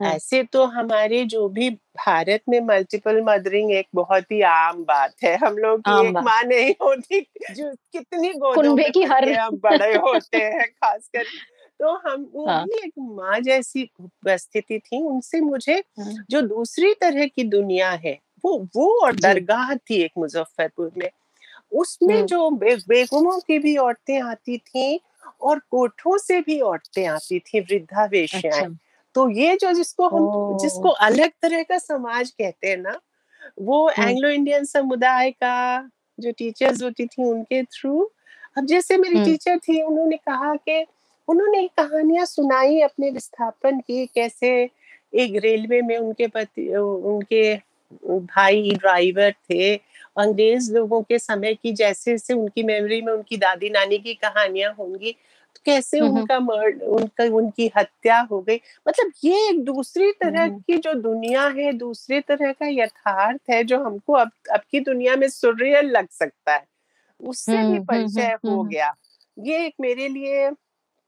हाँ। 0.00 0.12
ऐसे 0.12 0.42
तो 0.42 0.64
हमारे 0.64 1.25
जो 1.25 1.48
भी 1.48 1.70
भारत 1.70 2.42
में 2.48 2.60
मल्टीपल 2.60 3.20
मदरिंग 3.22 3.72
एक 3.72 3.87
बहुत 3.94 4.30
ही 4.32 4.40
आम 4.42 4.84
बात 4.84 5.14
है 5.25 5.37
हम 5.37 5.56
लोग 5.58 5.80
की 5.80 6.08
एक 6.08 6.16
माँ 6.16 6.42
नहीं 6.44 6.75
होती 6.82 7.20
जो 7.54 7.70
कितनी 7.92 8.32
गोदों 8.34 8.75
में 8.76 8.90
की 8.92 9.02
हर 9.02 9.26
बड़े 9.54 9.94
होते 9.96 10.38
हैं 10.38 10.68
खासकर 10.68 11.25
तो 11.80 11.94
हम 12.08 12.28
वो 12.35 12.47
हाँ. 12.49 12.64
भी 12.64 12.78
एक 12.78 12.92
माँ 12.99 13.38
जैसी 13.40 13.90
उपस्थिति 14.00 14.78
थी 14.78 15.02
उनसे 15.02 15.40
मुझे 15.40 15.82
हाँ. 15.99 16.25
जो 16.30 16.40
दूसरी 16.42 16.92
तरह 16.94 17.26
की 17.26 17.44
दुनिया 17.44 17.90
है 18.04 18.18
वो 18.44 18.56
वो 18.76 18.88
और 19.04 19.16
दरगाह 19.16 19.75
थी 19.75 20.02
एक 20.02 20.12
मुजफ्फरपुर 20.18 20.90
में। 20.97 21.08
उसमें 21.73 22.26
जो 22.26 22.50
बे, 22.50 22.75
बेगमों 22.88 23.38
की 23.40 23.58
भी 23.58 23.76
औरतें 23.76 24.20
आती 24.23 24.58
थी 24.58 25.00
और 25.42 25.58
कोठों 25.70 26.18
से 26.18 26.40
भी 26.40 26.61
औरतें 26.61 27.06
आती 27.06 27.38
थी 27.38 27.61
वृद्धावेश्याएँ। 27.61 28.62
अच्छा। 28.62 28.78
तो 29.14 29.28
ये 29.30 29.56
जो 29.56 29.73
जिसको 29.73 30.08
हम 30.08 30.28
जिसको 30.58 30.88
अलग 30.88 31.30
तरह 31.42 31.62
का 31.62 31.78
समाज 31.78 32.30
कहते 32.30 32.68
हैं 32.68 32.76
ना 32.76 33.00
वो 33.61 33.90
एंग्लो 33.90 34.28
इंडियन 34.28 34.64
समुदाय 34.64 35.30
का 35.30 35.90
जो 36.18 36.32
टीचर्स 36.32 36.82
होती 36.82 37.06
थी 37.06 37.25
उनके 37.25 37.62
थ्रू। 37.64 38.11
अब 38.58 38.66
जैसे 38.66 38.97
मेरी 38.97 39.20
टीचर 39.20 39.58
थी 39.58 39.82
उन्होंने 39.82 40.16
कहा 40.16 40.54
कि 40.56 40.85
उन्होंने 41.28 41.66
कहानियाँ 41.78 42.25
सुनाई 42.26 42.80
अपने 42.80 43.11
विस्थापन 43.11 43.80
की 43.80 44.04
कैसे 44.06 44.50
एक 45.14 45.37
रेलवे 45.44 45.80
में 45.82 45.97
उनके 45.99 46.26
पति 46.28 46.66
उनके 46.76 47.54
भाई 48.04 48.70
ड्राइवर 48.75 49.32
थे। 49.50 49.75
अंग्रेज़ 50.16 50.73
लोगों 50.75 51.00
के 51.02 51.18
समय 51.18 51.54
की 51.54 51.73
जैसे 51.73 52.16
से 52.18 52.35
उनकी 52.35 52.62
मेमोरी 52.62 53.00
में 53.02 53.12
उनकी 53.12 53.37
दादी 53.37 53.70
नानी 53.70 53.99
की 53.99 54.14
कहानियाँ 54.16 54.73
होंगी 54.78 55.12
तो 55.56 55.61
कैसे 55.66 56.00
उनका 56.00 56.38
मर्ड 56.40 56.82
उनका 56.85 57.25
उनकी 57.37 57.70
हत्या 57.76 58.18
हो 58.30 58.40
गई। 58.40 58.61
मतलब 58.88 59.12
ये 59.25 59.49
एक 59.49 59.64
दूसरी 59.64 60.11
तरह 60.14 60.49
की 60.49 60.76
जो 60.78 60.92
दुनिया 60.94 61.47
है 61.49 61.73
दूसरी 61.75 62.20
तरह 62.20 62.52
का 62.52 62.66
यथार्थ 62.73 63.50
है 63.50 63.62
जो 63.64 63.82
हमको 63.85 64.12
अब 64.14 64.30
अब 64.52 64.61
की 64.70 64.80
दुनिया 64.80 65.16
में 65.16 65.28
सुरियल 65.30 65.90
लग 65.90 66.08
सकता 66.12 66.54
है। 66.54 66.64
उससे 67.20 67.56
भी 67.64 67.78
परिचय 67.80 68.37
हो। 68.44 68.62
गया। 68.64 68.94
ये 69.37 69.64
एक 69.66 69.75
मेरे 69.80 70.08
लिए 70.08 70.50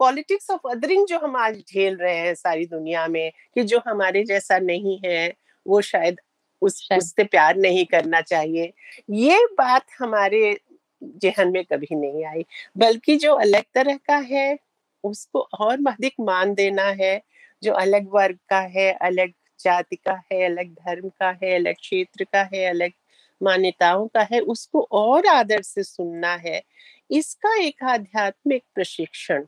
पॉलिटिक्स 0.00 0.50
ऑफ़ 0.50 0.69
अदरिंग 0.71 1.07
जो 1.07 1.19
हम 1.19 1.37
आज 1.37 1.59
झेल 1.59 1.97
रहे 1.97 2.16
हैं 2.19 2.35
सारी 2.35 2.66
दुनिया 2.66 3.07
में 3.09 3.30
कि 3.54 3.62
जो 3.64 3.80
हमारे 3.87 4.23
जैसा 4.25 4.59
नहीं 4.61 4.99
है 5.04 5.33
वो 5.66 5.80
शायद 5.83 6.21
उस 6.62 6.88
उससे 6.92 7.25
प्यार 7.25 7.57
नहीं 7.57 7.85
करना 7.87 8.21
चाहिए। 8.21 8.73
ये 9.11 9.45
बात 9.59 9.87
हमारे 9.99 10.59
जहन 11.02 11.52
में 11.52 11.64
कभी 11.64 11.95
नहीं 11.97 12.25
आई। 12.26 12.45
बल्कि 12.76 13.16
जो 13.16 13.35
अलग 13.37 13.64
तरह 13.75 13.97
का 14.07 14.16
है 14.26 14.59
उसको 15.04 15.40
और 15.61 15.78
अधिक 15.88 16.14
मान 16.21 16.54
देना 16.54 16.85
है। 17.00 17.21
जो 17.62 17.73
अलग 17.75 18.09
वर्ग 18.14 18.38
का 18.49 18.61
है 18.76 18.92
अलग 19.02 19.33
जाति 19.61 19.97
का 19.97 20.12
है 20.33 20.45
अलग 20.47 20.73
धर्म 20.76 21.09
का 21.21 21.30
है 21.42 21.54
अलग 21.57 21.75
क्षेत्र 21.76 22.25
का 22.25 22.42
है 22.54 22.64
अलग 22.66 22.92
मान्यताओं 23.40 24.07
का 24.09 24.23
है 24.33 24.40
उसको 24.40 24.87
और 24.92 25.26
आदर 25.26 25.62
से 25.62 25.83
सुनना 25.83 26.35
है। 26.47 26.62
इसका 27.11 27.57
एक 27.62 27.83
आध्यात्मिक 27.85 28.62
प्रशिक्षण 28.75 29.45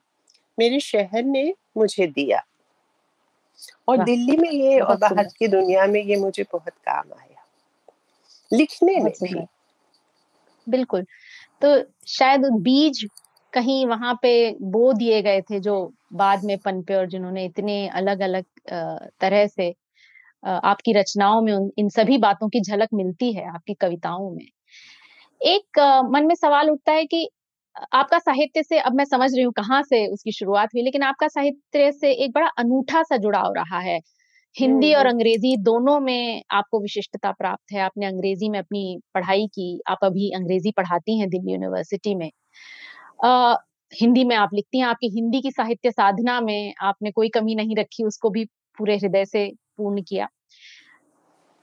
मेरे 0.62 0.80
शहर 0.80 1.22
ने 1.24 1.52
मुझे 1.76 2.06
दिया। 2.06 2.42
और 3.88 4.02
दिल्ली 4.04 4.36
में 4.36 4.50
ये 4.50 4.78
और 4.80 4.96
बाहर 4.96 5.26
की 5.38 5.48
दुनिया 5.48 5.86
में 5.86 6.02
ये 6.02 6.16
मुझे 6.16 6.42
बहुत 6.52 6.72
काम 6.88 7.12
आया। 7.12 7.44
लिखने 8.50 8.98
में 8.98 9.12
भी। 9.22 9.34
बिल्कुल। 10.66 11.04
तो 11.62 11.76
शायद 12.08 12.46
बीज 12.62 13.04
कहीं 13.52 13.84
वहाँ 13.86 14.14
पे 14.22 14.32
बो 14.62 14.92
दिए 14.92 15.20
गए 15.22 15.40
थे 15.40 15.60
जो 15.60 15.74
बाद 16.12 16.44
में 16.44 16.56
पनपे 16.58 16.94
और 16.94 17.06
जिन्होंने 17.06 17.44
इतने 17.44 17.86
अलग 17.88 18.20
अलग 18.20 18.44
तरह 19.20 19.46
से 19.46 19.74
आपकी 20.42 20.92
रचनाओं 20.92 21.40
में 21.42 21.70
इन 21.78 21.88
सभी 21.88 22.18
बातों 22.18 22.48
की 22.48 22.60
झलक 22.60 22.88
मिलती 22.94 23.32
है 23.32 23.48
आपकी 23.48 23.74
कविताओं 23.74 24.30
में। 24.30 24.46
एक 25.40 25.78
मन 26.10 26.26
में 26.26 26.34
सवाल 26.34 26.70
उठता 26.70 26.92
है 26.92 27.04
कि 27.04 27.28
आपका 27.76 28.18
साहित्य 28.18 28.62
से 28.62 28.78
अब 28.80 28.94
मैं 28.94 29.04
समझ 29.04 29.30
रही 29.34 29.42
हूँ 29.44 29.52
कहाँ 29.52 29.82
से 29.82 30.06
उसकी 30.06 30.32
शुरुआत 30.32 30.68
हुई 30.74 30.82
लेकिन 30.82 31.02
आपका 31.02 31.28
साहित्य 31.28 31.90
से 31.92 32.12
एक 32.24 32.32
बड़ा 32.34 32.46
अनूठा 32.58 33.02
सा 33.02 33.16
जुड़ाव 33.16 33.52
रहा 33.56 33.78
है। 33.80 33.98
हिंदी 34.56 34.92
और 34.94 35.06
अंग्रेज़ी 35.06 35.56
दोनों 35.56 35.98
में 36.00 36.42
आपको 36.52 36.80
विशिष्टता 36.80 37.30
प्राप्त 37.32 37.72
है। 37.72 37.80
आपने 37.80 38.06
अंग्रेज़ी 38.06 38.48
में 38.48 38.58
अपनी 38.58 38.98
पढ़ाई 39.14 39.46
की 39.46 39.80
आप 39.88 39.98
अभी 40.04 40.30
अंग्रेज़ी 40.30 40.70
पढ़ाती 40.72 41.18
हैं 41.18 41.28
दिल्ली 41.30 41.52
यूनिवर्सिटी 41.52 42.14
में। 42.14 42.30
आ, 43.24 43.56
हिंदी 43.92 44.24
में 44.24 44.36
आप 44.36 44.50
लिखती 44.54 44.78
हैं 44.78 44.86
आपकी 44.86 45.08
हिंदी 45.14 45.40
की 45.40 45.50
साहित्य 45.50 45.90
साधना 45.90 46.40
में 46.40 46.74
आपने 46.82 47.10
कोई 47.10 47.28
कमी 47.28 47.54
नहीं 47.54 47.76
रखी 47.76 48.04
उसको 48.04 48.30
भी 48.30 48.44
पूरे 48.78 48.96
हृदय 48.96 49.24
से 49.24 49.48
पूर्ण 49.76 50.02
किया। 50.02 50.28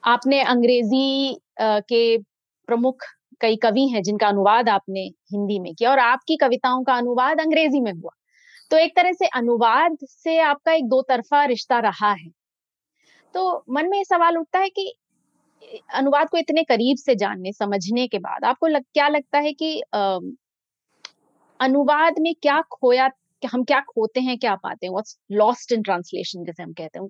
आपने 0.03 0.41
अंग्रेज़ी 0.41 1.37
के 1.61 2.17
प्रमुख 2.67 3.03
कई 3.41 3.55
कवि 3.55 3.88
हैं 3.88 4.01
जिनका 4.03 4.27
अनुवाद 4.27 4.69
आपने 4.69 5.01
हिंदी 5.31 5.60
में 5.60 5.74
किया 5.75 5.91
और 5.91 6.00
आपकी 6.00 6.38
कविताओं 6.38 6.84
का 6.84 6.93
अनुवाद 6.93 7.41
अंग्रेज़ी 7.41 7.81
में 7.81 7.91
हुआ। 7.91 8.12
तो 8.72 8.77
एक 8.77 8.96
तरह 8.96 9.12
से 9.12 9.27
अनुवाद 9.27 9.98
से 10.03 10.39
आपका 10.39 10.74
एक 10.74 10.88
दो 10.89 11.01
तरफा 11.01 11.43
रिश्ता 11.46 11.79
रहा 11.79 12.12
है। 12.12 12.29
तो 13.36 13.63
मन 13.69 13.89
में 13.89 13.98
ये 13.98 14.03
सवाल 14.03 14.38
उठता 14.38 14.60
है 14.60 14.69
कि 14.69 14.93
अनुवाद 15.93 16.29
को 16.29 16.38
इतने 16.38 16.63
करीब 16.63 16.98
से 16.98 17.15
जानने 17.15 17.51
समझने 17.53 18.08
के 18.08 18.19
बाद 18.19 18.46
आपको 18.46 18.67
लग, 18.67 18.84
क्या 18.93 19.08
लगता 19.08 19.39
है 19.39 19.53
कि 19.53 19.81
आ, 19.93 20.19
अनुवाद 21.60 22.19
में 22.19 22.34
क्या 22.41 22.62
खोया 22.72 23.10
हम 23.43 23.63
क्या 23.63 23.79
खोते 23.79 24.19
हैं 24.19 24.38
क्या 24.38 24.55
पाते 24.55 24.86
हैं? 24.86 24.91
व्हाट्स 24.91 25.17
लॉस्ट 25.31 25.72
इन 25.72 25.81
ट्रांसलेशन 25.81 26.43
जैसे 26.43 26.63
हम 26.63 26.74
कहते 26.74 27.00
हैं? 27.00 27.08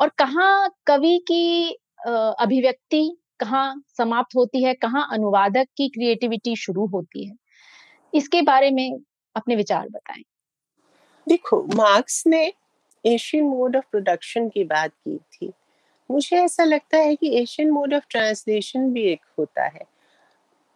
और 0.00 0.08
कहाँ 0.18 0.70
कवि 0.86 1.18
की 1.28 1.70
अभिव्यक्ति 2.06 3.18
कहाँ 3.42 3.82
समाप्त 3.98 4.36
होती 4.36 4.64
है 4.64 4.74
कहाँ 4.74 5.08
अनुवादक 5.12 5.68
की 5.76 5.88
क्रिएटिविटी 5.88 6.56
शुरू 6.56 6.86
होती 6.86 7.26
है। 7.26 7.34
इसके 8.14 8.42
बारे 8.42 8.70
में 8.70 9.00
अपने 9.36 9.56
विचार 9.56 9.88
बताएँ। 9.88 10.22
देखो 11.28 11.62
मार्क्स 11.62 12.26
ने 12.26 12.52
एशियन 13.06 13.44
मोड 13.44 13.76
ऑफ़ 13.76 13.84
प्रोडक्शन 13.90 14.48
की 14.48 14.64
बात 14.64 14.90
की 14.90 15.18
थी। 15.18 15.52
मुझे 16.10 16.36
ऐसा 16.36 16.64
लगता 16.64 16.98
है 16.98 17.16
कि 17.16 17.38
एशियन 17.38 17.70
मोड 17.70 17.94
ऑफ़ 17.94 18.04
ट्रांसलेशन 18.10 18.92
भी 18.92 19.02
एक 19.02 19.20
होता 19.38 19.64
है। 19.64 19.92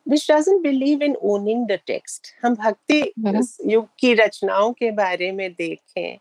Which 0.09 0.31
doesn't 0.31 0.63
believe 0.67 0.99
in 0.99 1.15
owning 1.27 1.59
the 1.59 1.79
text. 1.91 2.29
हम 2.43 2.55
भक्ति 2.55 3.01
हम्म। 3.01 3.71
युग 3.71 3.89
की 3.99 4.15
रचनाओं 4.15 4.73
के 4.73 4.91
बारे 4.91 5.33
में 5.33 5.53
देखें। 5.53 6.19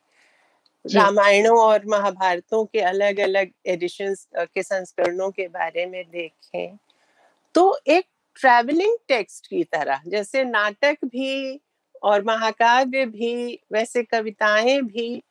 रामायणों 0.85 1.57
और 1.59 1.85
महाभारतों 1.85 2.63
के 2.65 2.79
अलग 2.83 3.19
अलग 3.19 3.51
एडिशंस 3.65 4.27
के 4.35 4.63
संस्करणों 4.63 5.29
के 5.31 5.47
बारे 5.47 5.85
में 5.85 6.03
देखें 6.03 6.77
तो 7.55 7.77
एक 7.87 8.05
ट्रैवलिंग 8.37 8.97
टेक्स्ट 9.07 9.47
की 9.47 9.63
तरह 9.63 10.01
जैसे 10.07 10.43
नाटक 10.43 11.05
भी 11.05 11.59
और 12.03 12.23
महाकाव्य 12.23 13.05
भी 13.05 13.59
वैसे 13.73 14.03
कविताएँ 14.03 14.81
भी 14.81 15.23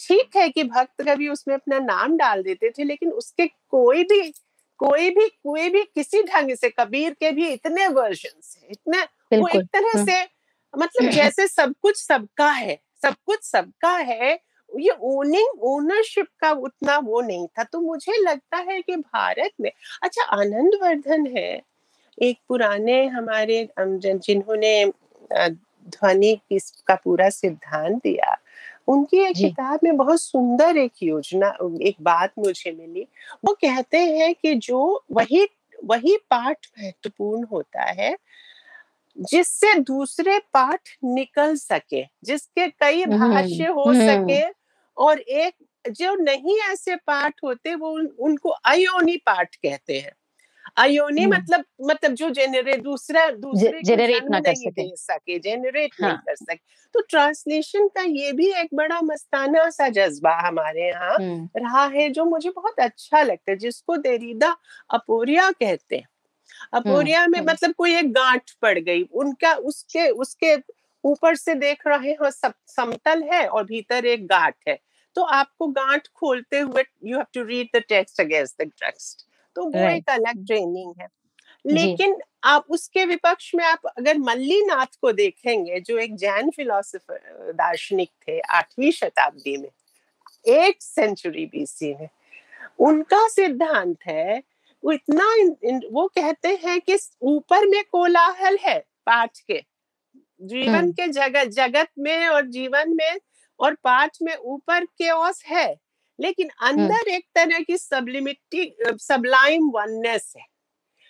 ठीक 0.00 0.36
है 0.36 0.48
कि 0.48 0.64
भक्त 0.64 1.02
कवि 1.02 1.28
उसमें 1.28 1.54
अपना 1.54 1.78
नाम 1.78 2.16
डाल 2.16 2.42
देते 2.42 2.70
थे 2.70 2.84
लेकिन 2.84 3.10
उसके 3.12 3.46
कोई 3.46 4.04
भी 4.04 4.22
कोई 4.80 5.10
भी 5.10 5.28
कोई 5.28 5.68
भी 5.70 5.82
किसी 5.84 6.22
ढंग 6.22 6.54
से 6.54 6.70
कबीर 6.70 7.12
के 7.14 7.30
भी 7.30 7.48
इतने 7.48 7.86
वर्जन 7.88 8.40
है 8.56 8.68
इतने 8.70 9.38
वो 9.38 9.48
एक 9.48 9.66
तरह 9.66 9.90
हम्म। 9.94 10.04
से 10.04 10.22
मतलब 10.74 11.10
जैसे 11.10 11.46
सब 11.48 11.74
कुछ 11.82 12.02
सबका 12.02 12.50
है 12.50 12.78
सब 13.02 13.14
कुछ 13.26 13.42
सबका 13.42 13.96
है 13.98 14.38
ये 14.80 14.96
ओनिंग 15.00 15.62
ओनरशिप 15.62 16.26
का 16.40 16.50
उतना 16.50 16.98
वो 16.98 17.20
नहीं 17.20 17.46
था। 17.46 17.64
तो 17.64 17.80
मुझे 17.80 18.20
लगता 18.22 18.56
है 18.56 18.80
कि 18.82 18.96
भारत 18.96 19.50
में 19.60 19.70
अच्छा 20.02 20.24
आनंद 20.24 20.78
वर्धन 20.82 21.26
है। 21.36 21.60
एक 22.22 22.38
पुराने 22.48 23.04
हमारे 23.06 23.68
जिन्होंने 23.80 24.92
ध्वनि 25.32 26.38
का 26.86 26.94
पूरा 26.94 27.28
सिद्धांत 27.28 28.02
दिया 28.02 28.36
उनकी 28.88 29.18
एक 29.18 29.36
किताब 29.36 29.80
में 29.84 29.96
बहुत 29.96 30.20
सुंदर 30.20 30.76
एक 30.76 31.02
योजना 31.02 31.48
एक 31.82 31.96
बात 32.02 32.32
मुझे 32.38 32.72
मिली। 32.72 33.06
वो 33.44 33.52
कहते 33.52 33.98
हैं 33.98 34.34
कि 34.34 34.54
जो 34.54 35.04
वही 35.12 35.46
वही 35.84 36.16
पाठ 36.30 36.66
महत्वपूर्ण 36.78 37.44
होता 37.44 37.84
है 37.90 38.16
जिससे 39.16 39.74
दूसरे 39.74 40.38
पाठ 40.38 40.88
निकल 41.04 41.54
सके 41.56 42.04
जिसके 42.24 42.68
कई 42.68 43.02
हम्म, 43.02 43.30
भाष्य 43.30 43.66
हो 43.66 43.84
हम्म। 43.84 44.06
सके 44.06 44.63
और 44.96 45.18
एक 45.18 45.54
जो 45.90 46.14
नहीं 46.14 46.58
ऐसे 46.62 46.96
पाठ 46.96 47.40
होते 47.44 47.74
वो 47.74 47.90
उन, 47.90 48.06
उनको 48.18 48.48
अयोनी 48.48 49.16
पाठ 49.16 49.54
कहते 49.56 49.98
हैं 49.98 50.12
अयोनी। 50.78 51.26
मतलब 51.26 51.64
मतलब 51.84 52.12
जो 52.12 52.28
जेनरेट 52.30 52.82
दूसरा 52.82 53.28
दूसरे 53.30 53.80
जेनरेट 53.82 54.30
ना 54.30 54.40
कर 54.40 54.54
सके 54.54 54.86
सके 54.96 55.38
जेनरेट 55.38 55.90
हाँ. 56.02 56.08
नहीं 56.08 56.18
कर 56.18 56.34
सके 56.34 56.58
तो 56.94 57.00
ट्रांसलेशन 57.00 57.88
का 57.88 58.02
ये 58.02 58.32
भी 58.32 58.50
एक 58.52 58.68
बड़ा 58.74 59.00
मस्ताना 59.00 59.68
सा 59.70 59.88
जज्बा 59.88 60.34
हमारे 60.46 60.88
यहाँ। 60.88 61.16
रहा 61.56 61.84
है 61.86 62.08
जो 62.10 62.24
मुझे 62.24 62.50
बहुत 62.50 62.80
अच्छा 62.80 63.22
लगता 63.22 63.50
है 63.50 63.56
जिसको 63.56 63.96
देरीदा 63.96 64.56
अपोरिया 64.90 65.50
कहते 65.50 65.96
हैं 65.96 66.08
अपोरिया 66.72 67.26
में 67.26 67.40
मतलब 67.40 67.72
कोई 67.72 67.94
एक 67.96 68.12
गांठ 68.12 68.50
पड़ 68.62 68.78
गई 68.78 69.02
उनका 69.02 69.54
उसके 69.54 70.08
उसके 70.08 70.56
ऊपर 71.04 71.34
से 71.34 71.54
देख 71.54 71.86
रहे 71.86 72.12
हो 72.12 72.30
सब 72.30 72.54
समतल 72.66 73.22
है 73.22 73.46
और 73.46 73.64
भीतर 73.64 74.06
एक 74.06 74.26
गांठ 74.26 74.54
है। 74.68 74.78
तो 75.14 75.22
आपको 75.22 75.66
गांठ 75.66 76.08
खोलते 76.14 76.58
हुए 76.58 76.84
you 77.04 77.16
have 77.16 77.26
to 77.34 77.42
read 77.42 77.68
the 77.76 77.82
text 77.88 78.20
against 78.20 78.62
the 78.62 78.70
text 78.80 79.26
तो 79.56 79.64
वो 79.64 79.70
right. 79.70 79.96
एक 79.96 80.10
अलग 80.10 80.46
ट्रेनिंग 80.46 80.94
है। 81.00 81.08
लेकिन 81.66 82.16
आप 82.44 82.66
उसके 82.70 83.04
विपक्ष 83.04 83.54
में 83.54 83.64
आप 83.64 83.86
अगर 83.86 84.18
मल्लीनाथ 84.18 84.86
को 84.86 85.12
देखेंगे 85.12 85.80
जो 85.80 85.98
एक 85.98 86.16
जैन 86.16 86.50
फिलोसफर 86.50 87.52
दार्शनिक 87.52 88.10
थे 88.28 88.40
आठवीं 88.40 88.90
शताब्दी 88.90 89.56
में 89.56 89.68
एट 90.48 90.82
सेंचुरी 90.82 91.46
बीसी 91.46 91.94
में 91.94 92.08
उनका 92.78 93.28
सिद्धांत 93.28 93.96
है 94.06 94.42
वो 94.84 94.92
इतना 94.92 95.34
इन, 95.34 95.56
इन, 95.64 95.80
वो 95.92 96.06
कहते 96.08 96.48
हैं 96.48 96.80
कि 96.80 96.98
ऊपर 97.22 97.66
में 97.66 97.84
कोलाहल 97.92 98.58
है 98.60 98.78
पाठ 98.78 99.38
के। 99.38 99.73
जीवन 100.44 100.74
हम्म। 100.74 100.92
के 100.92 101.06
जगत 101.08 101.48
जगत 101.52 101.88
में 101.98 102.26
और 102.28 102.46
जीवन 102.48 102.94
में 102.96 103.20
और 103.60 103.74
पाठ 103.84 104.16
में 104.22 104.34
ऊपर 104.36 104.84
के 104.84 105.10
ओस 105.10 105.42
है 105.46 105.68
लेकिन 106.18 106.50
हम्म। 106.60 106.80
अंदर 106.80 107.08
एक 107.08 107.24
तरह 107.34 107.60
की 107.60 107.76
सब्लिमिटी 107.78 108.74
सबलाइम 109.00 109.70
वननेस 109.74 110.32
है 110.36 110.46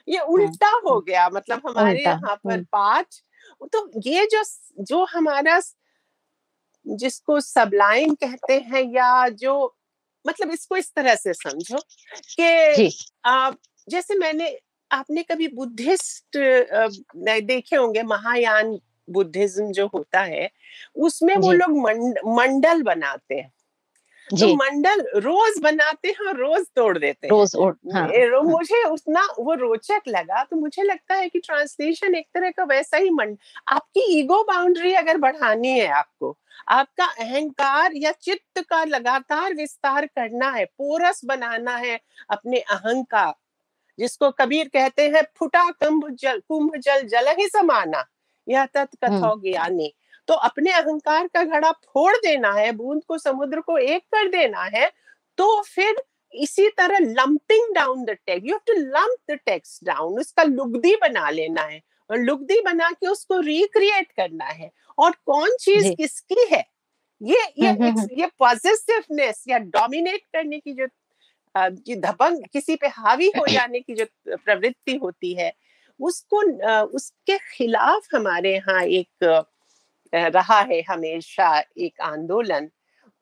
ये 0.09 0.19
हम्म, 0.19 0.33
उल्टा 0.33 0.71
हो। 0.87 1.01
गया 1.01 1.29
मतलब 1.29 1.63
हमारे 1.69 2.03
यहाँ 2.03 2.37
पर 2.37 2.63
पाठ 2.73 3.23
तो 3.73 3.91
ये 4.07 4.27
जो 4.27 4.43
जो 4.81 5.05
हमारा 5.05 5.61
जिसको 6.87 7.41
सबलाइम 7.41 8.15
कहते 8.15 8.59
हैं 8.61 8.83
या 8.93 9.29
जो 9.37 9.55
मतलब 10.25 10.51
इसको 10.51 10.77
इस 10.77 10.93
तरह 10.95 11.15
से 11.15 11.33
समझो 11.35 11.79
कि 12.39 12.91
जैसे 13.89 14.15
मैंने 14.15 14.57
आपने 14.91 15.23
कभी 15.23 15.49
बुद्धिस्ट 15.49 16.37
देखे 16.37 17.77
होंगे 17.77 18.03
महायान 18.03 18.79
बुद्धिज्म 19.11 19.73
जो 19.73 19.87
होता 19.87 20.21
है 20.21 20.51
उसमें 20.97 21.37
वो 21.37 21.53
लोग 21.53 21.79
मंड, 21.79 22.19
मंडल 22.27 22.83
बनाते 22.83 23.35
हैं। 23.35 23.53
तो 24.31 24.55
मंडल 24.55 25.01
रोज 25.17 25.61
बनाते 25.63 26.09
हैं 26.09 26.27
और 26.27 26.37
रोज 26.37 26.67
तोड़ 26.77 26.99
देते 26.99 27.27
हैं। 27.27 27.31
रोज 27.31 27.55
हाँ, 27.95 28.09
रो, 28.09 28.41
हाँ. 28.41 28.51
मुझे 28.51 28.85
उतना 28.85 29.27
वो 29.39 29.55
रोचक 29.55 30.01
लगा 30.09 30.45
तो 30.45 30.57
मुझे 30.57 30.83
लगता 30.83 31.15
है 31.15 31.29
कि 31.29 31.39
ट्रांसलेशन 31.39 32.15
एक 32.15 32.27
तरह 32.35 32.51
का 32.51 32.65
वैसा 32.65 32.97
ही 32.97 33.11
मंड 33.11 33.37
आपकी 33.69 34.01
ईगो 34.01 34.43
बाउंड्री 34.43 34.95
अगर 34.95 35.17
बढ़ानी 35.17 35.69
है 35.69 35.87
आपको 35.87 36.39
आपका 36.69 37.05
अहंकार 37.05 37.91
या 37.95 38.13
चित्त 38.13 38.65
का 38.71 38.85
लगातार 38.85 39.55
विस्तार 39.55 40.07
करना 40.07 40.51
है 40.51 40.65
पोरस 40.65 41.21
बनाना 41.25 41.77
है 41.77 42.01
अपने 42.31 42.59
अहंकार 42.59 43.35
जिसको 43.99 44.31
कबीर 44.31 44.69
कहते 44.69 45.09
हैं 45.09 45.23
फुटा 45.39 45.71
कुंभ 45.71 46.09
जल 46.11 46.43
कुंभ 46.49 46.77
जल 46.77 47.03
जल 47.03 47.29
ही 47.29 47.49
समाना। 47.49 48.05
यह 48.47 48.65
तत्कथो 48.67 49.15
हम्म। 49.15 49.41
ज्ञानी 49.43 49.93
तो 50.29 50.35
अपने 50.43 50.73
अहंकार 50.73 51.27
का 51.27 51.45
घड़ा 51.45 51.71
फोड़ 51.73 52.17
देना 52.17 52.53
है 52.53 52.71
बूंद 52.73 53.03
को 53.05 53.19
समुद्र 53.19 53.61
को 53.61 53.79
एक 53.79 54.03
कर 54.13 54.29
देना 54.29 54.63
है 54.75 54.91
तो 55.39 55.61
फिर 55.65 56.03
इसी 56.35 56.69
तरह 56.69 56.99
lumping 57.01 57.75
down 57.75 58.05
the 58.05 58.11
text 58.11 58.47
you 58.47 58.55
have 58.55 58.61
to 58.67 58.81
lump 58.81 59.17
the 59.31 59.39
text 59.47 59.85
down 59.85 60.19
उसका 60.21 60.43
लुगदी 60.45 60.95
बना 61.03 61.29
लेना 61.31 61.63
है 61.63 61.81
और 62.11 62.19
लुगदी 62.21 62.61
बना 62.61 62.91
के 62.91 63.07
उसको 63.07 63.41
रिक्रिएट 63.43 64.13
करना 64.13 64.45
है 64.47 64.71
और 64.99 65.17
कौन 65.27 65.57
चीज़ 65.61 65.93
किसकी 65.95 66.47
है 66.53 66.65
ये 67.21 67.43
ये 67.59 67.69
हम्म, 67.69 67.85
हम्म। 67.85 68.07
ये 68.19 68.27
पॉजिटिवनेस 68.39 69.45
या 69.49 69.59
डोमिनेट 69.71 70.23
करने 70.27 70.59
की 70.59 70.73
जो 70.73 70.87
की 71.55 71.97
धपंग 71.97 72.45
किसी 72.53 72.77
पे 72.77 72.87
हावी 72.89 73.31
हो 73.37 73.45
जाने 73.53 73.81
की 73.81 73.95
जो 73.95 74.05
प्रवृत्ति 74.29 74.97
होती 74.97 75.33
है 75.35 75.53
उसको 76.01 76.41
उसके 76.97 77.37
खिलाफ 77.51 78.15
हमारे 78.15 78.55
यहाँ 78.55 78.83
एक 78.83 79.45
रहा 80.13 80.59
है 80.63 80.81
हमेशा 80.89 81.59
एक 81.79 82.01
आंदोलन। 82.03 82.71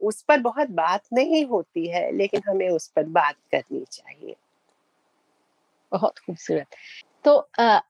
उस 0.01 0.23
पर 0.29 0.41
बहुत 0.41 0.71
बात 0.73 1.03
नहीं 1.13 1.45
होती 1.47 1.87
है 1.89 2.11
लेकिन 2.17 2.43
हमें 2.49 2.69
उस 2.71 2.89
पर 2.97 3.05
बात 3.11 3.37
करनी 3.53 3.85
चाहिए। 3.93 4.35
बहुत 5.93 6.19
खूबसूरत। 6.19 6.77
तो 7.25 7.37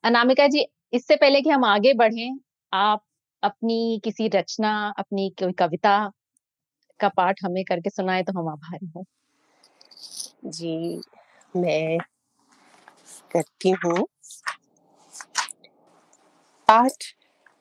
अनामिका 0.05 0.47
जी 0.49 0.67
इससे 0.93 1.17
पहले 1.17 1.41
कि 1.43 1.51
हम 1.51 1.65
आगे 1.65 1.93
बढ़ें 1.95 2.39
आप 2.73 3.03
अपनी 3.43 4.01
किसी 4.05 4.29
रचना 4.29 4.73
अपनी 4.99 5.29
कोई 5.39 5.53
कविता 5.59 5.97
का 7.01 7.09
पाठ 7.09 7.45
हमें 7.45 7.65
करके 7.65 7.91
सुनाए 7.91 8.23
तो 8.23 8.33
हम 8.39 8.49
आभारी 8.49 8.87
हूँ। 8.97 9.05
जी 10.47 11.01
मैं 11.55 11.99
करती 13.33 13.71
हूँ। 13.85 14.07
पाठ 16.73 17.05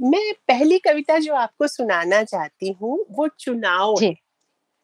मैं 0.02 0.34
पहली 0.48 0.78
कविता 0.80 1.18
जो 1.18 1.34
आपको 1.36 1.68
सुनाना 1.68 2.24
चाहती 2.24 2.72
हूँ 2.72 3.06
वो 3.12 3.28
चुनाव 3.28 3.96
है। 4.04 4.10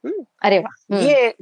हम्म, 0.03 0.25
अरे 0.43 0.59
वाह! 0.59 0.95
हम्म, 0.95 1.07
ये 1.07 1.33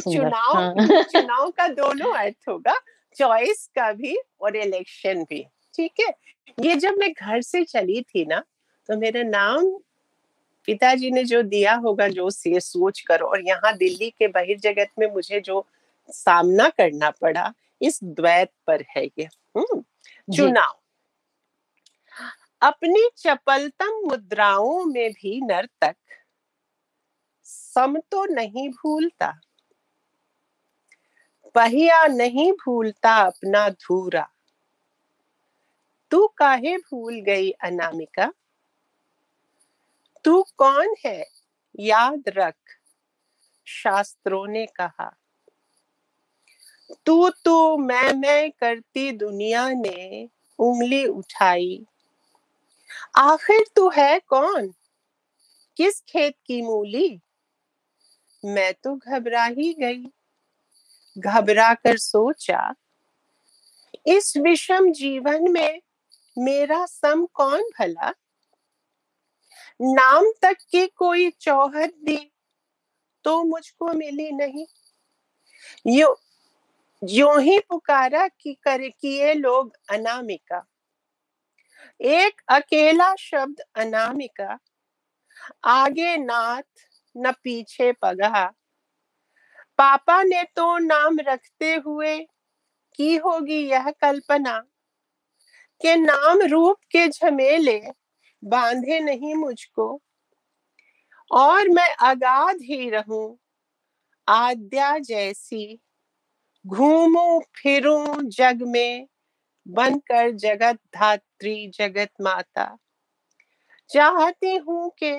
चुनाव 0.00 0.56
हाँ। 0.56 0.74
चुनाव 1.02 1.50
का 1.50 1.68
दोनों 1.68 2.12
अर्थ 2.14 2.48
होगा 2.48 2.74
चॉइस 3.16 3.70
का 3.74 3.92
भी 3.92 4.18
और 4.40 4.56
इलेक्शन 4.56 5.22
भी 5.22 5.46
ठीक 5.74 5.92
है? 6.00 6.14
ये 6.62 6.74
जब 6.74 6.94
मैं 6.98 7.12
घर 7.12 7.40
से 7.40 7.64
चली 7.64 8.02
थी 8.02 8.24
ना 8.24 8.42
तो 8.88 8.96
मेरा 8.96 9.22
नाम 9.22 9.70
पिताजी 10.66 11.10
ने 11.10 11.24
जो 11.24 11.42
दिया 11.42 11.74
होगा 11.74 12.08
जो 12.08 12.30
से 12.30 12.60
सोच 12.60 13.00
कर 13.00 13.20
और 13.20 13.40
यहाँ 13.40 13.76
दिल्ली 13.76 14.10
के 14.10 14.28
बहिर्जगत 14.28 14.88
में 14.98 15.12
मुझे 15.12 15.40
जो 15.40 15.66
सामना 16.08 16.68
करना 16.68 17.10
पड़ा 17.10 17.54
इस 17.82 18.00
द्वैत 18.04 18.50
पर 18.66 18.84
है 18.96 19.04
ये। 19.04 19.28
हम्म, 19.56 19.82
चुनाव। 20.36 20.83
अपनी 22.64 23.10
चपलतम 23.16 24.00
मुद्राओं 24.06 24.84
में 24.84 25.10
भी 25.10 25.40
नर्तक। 25.40 25.96
सम 27.44 27.98
तो 27.98 28.24
नहीं 28.24 28.68
भूलता। 28.68 29.40
पहिया 31.54 32.06
नहीं 32.06 32.52
भूलता 32.52 33.16
अपना 33.16 33.68
धूरा 33.68 34.28
तू 36.10 36.26
काहे 36.26 36.76
भूल 36.76 37.20
गई 37.20 37.50
अनामिका? 37.50 38.32
तू 40.24 40.42
कौन 40.42 40.94
है? 41.06 41.26
याद 41.80 42.22
रख, 42.28 42.54
शास्त्रों 43.64 44.46
ने 44.46 44.66
कहा। 44.66 45.16
तू 47.06 47.30
तो 47.30 47.76
मैं 47.76 48.12
मैं 48.12 48.50
करती 48.50 49.12
दुनिया 49.12 49.68
ने, 49.68 50.28
उंगली 50.58 51.06
उठाई। 51.06 51.86
आखिर 53.18 53.64
तू 53.76 53.88
है 53.90 54.18
कौन? 54.18 54.74
किस 55.76 56.00
खेत 56.00 56.34
की 56.46 56.62
मूली? 56.62 57.20
मैं 58.44 58.72
तो 58.74 58.96
घबरा 58.96 59.44
ही 59.44 59.72
गई। 59.74 60.04
घबरा 61.18 61.74
कर 61.74 61.96
सोचा, 61.98 62.74
इस 64.06 64.36
विषम 64.36 64.90
जीवन 64.92 65.50
में 65.50 65.80
मेरा 66.38 66.86
सम 66.86 67.26
कौन 67.26 67.62
भला? 67.78 68.12
नाम 69.80 70.24
तक 70.42 70.56
की 70.70 70.86
कोई 70.86 71.30
चौहद 71.30 71.92
दी 72.04 72.32
तो 73.24 73.42
मुझको 73.44 73.92
मिली 73.92 74.30
नहीं। 74.32 74.66
यो 75.86 76.20
यो 77.02 77.36
ही 77.38 77.58
पुकारा 77.58 78.28
कि 78.28 78.54
करे 78.62 78.90
किए 78.90 79.32
लोग 79.34 79.76
अनामिका। 79.90 80.64
एक 82.00 82.40
अकेला 82.48 83.14
शब्द 83.16 83.60
अनामिका, 83.76 84.58
आगे 85.64 86.16
नाथ 86.16 86.86
न 87.16 87.32
पीछे 87.32 87.92
पगहा। 87.92 88.44
पापा 89.78 90.22
ने 90.22 90.42
तो 90.56 90.78
नाम 90.78 91.18
रखते 91.20 91.74
हुए 91.74 92.18
की 92.94 93.16
होगी 93.16 93.58
यह 93.68 93.90
कल्पना 93.90 94.58
के 95.80 95.96
नाम 95.96 96.42
रूप 96.42 96.76
के 96.90 97.08
झमेले 97.08 97.80
बांधे 98.42 99.00
नहीं 99.00 99.34
मुझको। 99.34 99.88
और 101.30 101.68
मैं 101.68 101.88
अगाध 102.02 102.58
ही 102.62 102.90
रहूँ, 102.90 103.38
आद्या 104.28 104.98
जैसी, 104.98 105.80
घूमू 106.64 107.40
फिरूं 107.56 108.22
जग 108.28 108.62
में 108.62 109.06
बनकर 109.66 110.30
जगत 110.30 110.78
धात्री, 110.94 111.68
जगत 111.68 112.10
माता। 112.22 112.76
चाहती 113.90 114.56
हूँ 114.56 114.90
के 114.98 115.12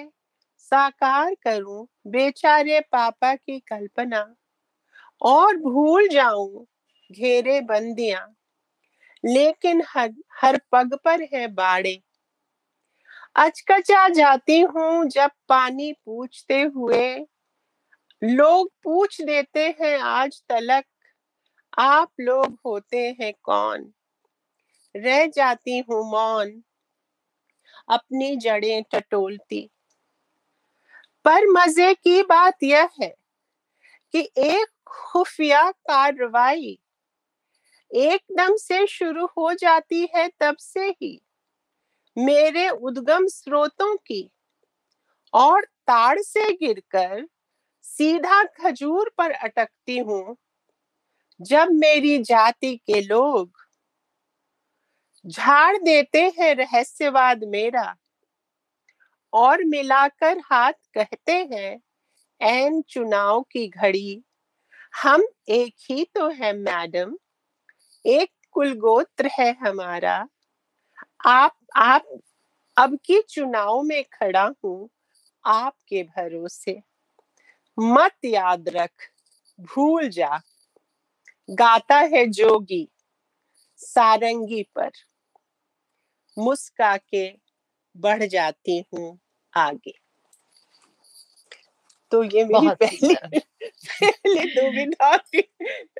साकार 0.60 1.36
करूँ 1.44 1.88
बेचारे 2.08 2.80
पापा 2.82 3.36
की 3.36 3.60
कल्पना 3.60 4.36
और 5.22 5.58
भूल 5.58 6.08
जाऊँ 6.08 6.66
घेरे 7.12 7.62
बंदियाँ। 7.62 8.28
लेकिन 9.24 9.84
हर 9.90 10.14
हर 10.42 10.60
पग 10.72 10.98
पर 11.06 11.22
है 11.34 11.48
बाड़े। 11.48 12.02
अचकचा 13.36 14.08
जाती 14.10 14.60
हूँ 14.62 15.06
जब 15.06 15.32
पानी 15.50 15.92
पूछते 16.06 16.62
हुए। 16.62 17.26
लोग 18.22 18.72
पूछ 18.84 19.22
देते 19.22 19.66
हैं 19.82 19.98
आज 20.00 20.42
तलक, 20.50 20.86
आप 21.78 22.12
लोग 22.22 22.58
होते 22.66 23.16
हैं 23.22 23.34
कौन? 23.44 23.94
रह 24.96 25.26
जाती 25.28 25.78
हूँ 25.80 26.04
मौन। 26.12 26.62
अपनी 27.90 28.36
जड़ें 28.38 28.84
टटोलती। 28.92 29.68
पर 31.26 31.46
मज़े 31.50 31.94
की 31.94 32.22
बात 32.24 32.64
यह 32.64 32.90
है 33.02 33.14
कि 34.14 34.30
एक 34.40 34.68
खुफिया 34.88 35.70
कार्रवाई 35.72 36.78
एकदम 37.92 38.56
से 38.58 38.86
शुरू 38.88 39.26
हो 39.28 39.54
जाती 39.54 40.08
है 40.16 40.28
तब 40.40 40.56
से 40.60 40.88
ही 40.92 41.20
मेरे 42.18 42.70
उद्गम 42.70 43.28
स्रोतों 43.28 43.96
की 43.98 44.30
और 45.34 45.64
ताड़ 45.88 46.20
से 46.22 46.52
गिरकर 46.54 47.26
सीधा 47.86 48.44
खजूर 48.60 49.12
पर 49.18 49.32
अटकती 49.32 49.98
हूँ। 50.00 50.36
जब 51.40 51.70
मेरी 51.72 52.18
जाति 52.24 52.76
के 52.88 53.02
लोग 53.02 53.55
झाड़ 55.26 55.78
देते 55.78 56.22
हैं 56.40 56.56
रहस्यवाद 56.56 57.44
मेरा। 57.44 57.96
और 59.34 59.64
मिलाकर 59.64 60.40
हाथ 60.40 60.74
कहते 60.74 61.34
हैं 61.34 61.80
एन 62.42 62.82
चुनाव 62.82 63.42
की 63.42 63.68
घड़ी। 63.68 64.24
हम 65.04 65.24
एक 65.50 65.76
ही 65.90 66.06
तो 66.06 66.30
है, 66.30 66.54
मैडम। 66.54 67.18
एक 68.06 68.32
कुलगोत्र 68.52 69.30
है 69.40 69.54
हमारा। 69.54 70.28
आप 71.26 71.58
आप, 71.76 72.06
अब 72.78 73.00
की 73.06 73.22
चुनाव 73.22 73.84
में 73.84 74.04
खड़ा 74.04 74.54
हूँ 74.66 74.90
आपके 75.46 76.04
भरोसे। 76.04 76.82
मत 77.80 78.16
याद 78.26 78.70
रख, 78.70 78.92
भूल 79.60 80.10
जा। 80.10 80.42
गाता 81.50 81.98
है 81.98 82.28
जोगी, 82.28 82.90
सारंगी 83.78 84.64
पर। 84.76 84.92
मुस्का 86.38 86.96
के 86.98 87.28
बढ़ 87.96 88.24
जाती 88.24 88.84
हूँ 88.94 89.18
आगे। 89.54 89.94
तो 92.12 92.24
ये 92.24 92.44
मेरी 92.46 92.70
पहली 92.82 93.16
पहली 94.02 94.46
दुविधा 94.56 95.16
थी 95.18 95.42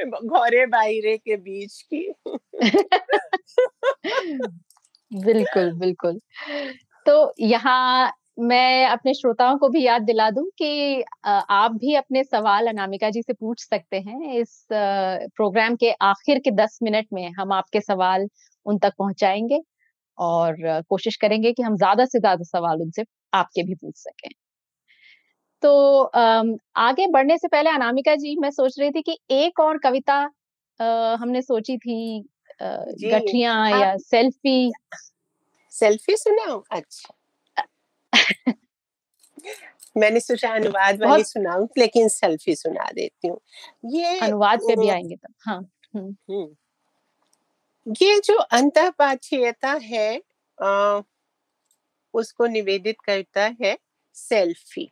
घोरे 0.06 0.66
बाहरे 0.66 1.18
के 1.18 1.36
बीच 1.38 1.82
की। 1.94 2.08
बिल्कुल 5.12 5.72
बिल्कुल। 5.74 6.20
तो 7.06 7.34
यहाँ 7.40 8.12
मैं 8.40 8.86
अपने 8.88 9.14
श्रोताओं 9.14 9.58
को 9.58 9.70
भी 9.70 9.84
याद 9.84 10.02
दिला 10.02 10.30
दूँ 10.30 10.46
कि 10.58 11.04
आप 11.26 11.72
भी 11.72 11.94
अपने 11.96 12.24
सवाल 12.24 12.68
अनामिका 12.68 13.10
जी 13.10 13.22
से 13.22 13.34
पूछ 13.34 13.64
सकते 13.66 13.98
हैं। 14.00 14.34
इस 14.34 14.66
प्रोग्राम 14.72 15.76
के 15.76 15.92
आखिर 16.02 16.40
के 16.40 16.52
दस 16.52 16.80
मिनट 16.84 17.08
में 17.14 17.30
हम 17.40 17.54
आपके 17.54 17.82
सवाल 17.82 18.28
उन 18.66 18.78
तक 18.78 18.94
पहुंचाएँगे। 19.00 19.60
और 20.18 20.56
कोशिश 20.90 21.16
करेंगे 21.18 21.52
कि 21.54 21.64
हम 21.64 21.76
ज़्यादा 21.78 22.06
से 22.06 22.20
ज़्यादा 22.20 22.44
सवाल 22.46 22.82
उनसे 22.82 23.06
आपके 23.34 23.64
भी 23.64 23.76
पूछ 23.76 23.96
सकें। 23.98 24.30
तो 25.64 26.02
आगे 26.78 27.08
बढ़ने 27.08 27.38
से 27.38 27.48
पहले 27.48 27.70
अनामिका 27.72 28.16
जी 28.16 28.36
मैं 28.40 28.50
सोच 28.52 28.80
रही 28.80 28.92
थी 28.92 29.02
कि 29.02 29.18
एक 29.34 29.60
और 29.60 29.78
कविता 29.78 30.16
हमने 31.16 31.42
सोची 31.42 31.78
थी 31.78 31.98
गठिया 32.62 33.54
या 33.70 33.96
सेल्फी। 34.00 34.72
सेल्फी 35.72 36.16
सुनाओ 36.18 36.62
अच्छा। 36.72 37.14
मैंने 39.96 40.20
सोचा 40.20 40.50
अनुवाद 40.54 41.02
वाली 41.02 41.24
सुनाऊं 41.24 41.68
लेकिन 41.78 42.08
सेल्फी 42.10 42.56
सुना 42.56 42.90
देती 42.94 43.28
हूँ। 43.28 43.40
ये 43.92 44.20
अनुवाद 44.20 44.62
पे 44.62 44.76
भी 44.76 44.90
आएँगे 44.90 45.16
तब। 45.18 45.34
हाँ 45.42 45.60
हम्म। 45.96 46.16
ये 47.88 48.20
जो 48.20 48.36
अंतपाठीयता 48.36 49.72
है 49.72 50.22
आ, 50.64 51.02
उसको 52.14 52.46
निवेदित 52.46 52.96
करता 53.06 53.52
है 53.62 53.78
सेल्फी। 54.14 54.92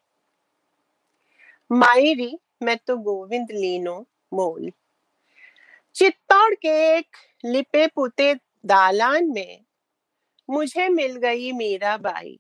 मायरी 1.72 2.40
मैं 2.64 2.78
तो 2.78 2.98
गोविंद 2.98 3.48
लीनो 3.52 4.08
मोल। 4.34 4.72
चित्तौड़ 5.96 6.54
के 6.56 6.98
एक 6.98 7.18
लिपे 7.46 7.88
पुते 7.88 8.34
दालान 8.66 9.32
में 9.32 9.66
मुझे 10.50 10.90
मिल 10.90 11.16
गई 11.16 11.52
मीरा 11.52 11.98
बाई। 11.98 12.40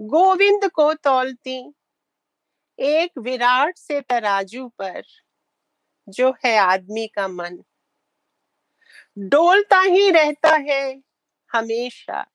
गोविंद 0.00 0.70
को 0.70 0.94
तौलती 0.94 1.74
एक 2.78 3.18
विराट 3.18 3.78
से 3.78 4.00
तराजू 4.00 4.68
पर 4.68 5.02
जो 6.08 6.34
है 6.44 6.56
आदमी 6.56 7.06
का 7.06 7.28
मन। 7.28 7.64
डोलता 9.18 9.80
ही 9.80 10.10
रहता 10.10 10.56
है 10.56 11.02
हमेशा। 11.50 12.26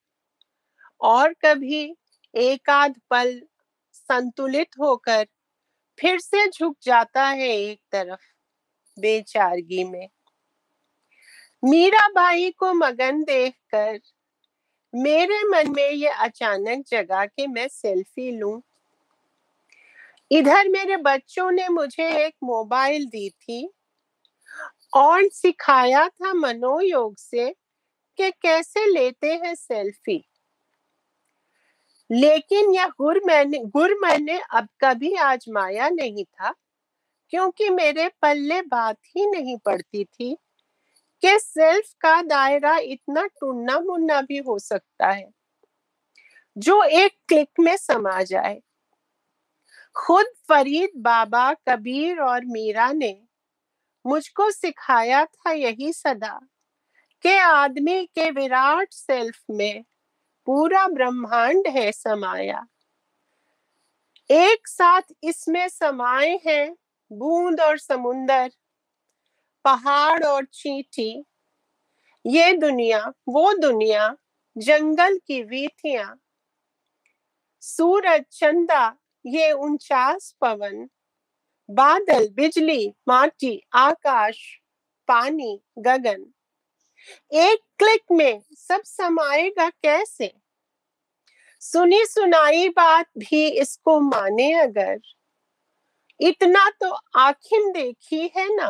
और 1.02 1.34
कभी 1.34 1.96
एक 2.36 2.70
आध 2.70 2.94
पल 3.10 3.42
संतुलित 3.94 4.68
होकर 4.80 5.26
फिर 6.00 6.20
से 6.20 6.48
झुक 6.48 6.78
जाता 6.84 7.26
है 7.26 7.50
एक 7.50 7.80
तरफ़ 7.92 8.22
बेचारगी 9.00 9.84
में। 9.84 10.08
मीरा 11.64 12.08
बाई 12.08 12.52
को 12.52 12.74
मगन 12.74 13.24
देखकर 13.24 14.00
मेरे 14.96 15.44
मन 15.44 15.72
में 15.72 15.90
ये 15.92 16.08
अचानक 16.08 16.86
जगा 16.88 17.26
कि 17.26 17.48
मैं 17.48 17.68
सेल्फी 17.68 18.32
लूँ। 18.32 18.62
इधर 20.32 20.70
मेरे 20.70 20.98
बच्चों 20.98 21.52
ने 21.52 21.70
मुझे 21.70 22.26
एक 22.26 22.34
मोबाइल 22.44 23.06
दी 23.06 23.30
थी। 23.30 23.70
और 24.94 25.28
सिखाया 25.30 26.08
था 26.10 26.34
मनोयोग 26.34 27.18
से 27.18 27.50
कि 28.20 28.32
कैसे 28.34 28.86
लेते 28.88 29.34
हैं 29.36 29.56
सेल्फी? 29.56 30.24
लेकिन 32.10 32.72
यह 32.74 32.88
गुर 33.00 33.20
मैंने 33.26 33.60
गुर 33.68 33.94
मैंने 34.02 34.40
अब 34.54 34.68
कभी 34.82 35.14
आजमाया 35.16 35.90
नहीं 35.90 36.24
था, 36.26 36.54
क्योंकि 37.34 37.70
मेरे 37.70 38.08
पल्ले 38.22 38.62
बात 38.64 38.98
ही 39.08 39.28
नहीं 39.28 39.58
पड़ती 39.58 40.04
थी 40.06 40.36
कि 41.24 41.40
सेल्फ 41.40 41.94
का 42.02 42.22
दायरा 42.24 42.78
इतना 42.80 43.26
टूना 43.28 43.80
मुन्ना 43.80 44.22
भी 44.22 44.38
हो 44.40 44.60
सकता 44.60 45.12
है, 45.12 45.30
जो 46.58 46.84
एक 46.84 47.14
क्लिक 47.28 47.50
में 47.60 47.78
समा 47.78 48.22
जाए। 48.24 48.62
खुद 49.96 50.26
फरीद 50.50 50.90
बाबा 50.98 51.54
कबीर 51.70 52.20
और 52.22 52.46
मीरा 52.46 52.92
ने 52.94 53.14
मुझको 54.06 54.52
सिखाया 54.52 55.26
था 55.26 55.52
यही 55.52 55.94
सदा, 55.94 56.40
के 57.22 57.38
आदमी 57.38 58.06
के 58.06 58.32
विराट 58.32 58.94
सेल्फ 58.94 59.44
में 59.50 59.84
पूरा 60.46 60.88
ब्रह्मांड 60.88 61.68
है 61.68 61.92
समाया। 61.92 62.68
एक 64.32 64.68
साथ 64.68 65.02
इसमें 65.24 65.68
समाये 65.70 66.40
हैं 66.48 66.76
बूंद 67.12 67.62
और 67.62 67.78
समुंदर, 67.78 68.52
पहाड़ 69.66 70.24
और 70.24 70.46
चींटी। 70.46 71.24
ये 72.26 72.54
दुनिया, 72.54 73.14
वो 73.30 73.54
दुनिया, 73.54 74.16
जंगल 74.58 75.18
की 75.18 75.44
वीथियाँ। 75.44 76.20
सूरज, 77.62 78.24
चंदा, 78.32 78.96
ये 79.26 79.52
उनचास 79.52 80.36
पवन। 80.42 80.90
बादल, 81.70 82.30
बिजली, 82.30 82.94
माटी, 83.08 83.62
आकाश, 83.74 84.62
पानी, 85.08 85.62
गगन। 85.80 86.26
एक 87.34 87.60
क्लिक 87.80 88.02
में 88.12 88.42
सब 88.52 88.82
समाएगा 88.84 89.70
कैसे? 89.70 90.34
सुनी 91.62 92.06
सुनाई 92.06 92.70
बात 92.70 93.06
भी 93.18 93.48
इसको 93.48 94.00
माने 94.00 94.54
अगर। 94.54 95.00
इतना 96.20 96.70
तो 96.70 96.98
आखिम 97.16 97.72
देखी 97.72 98.32
है 98.38 98.56
ना 98.56 98.70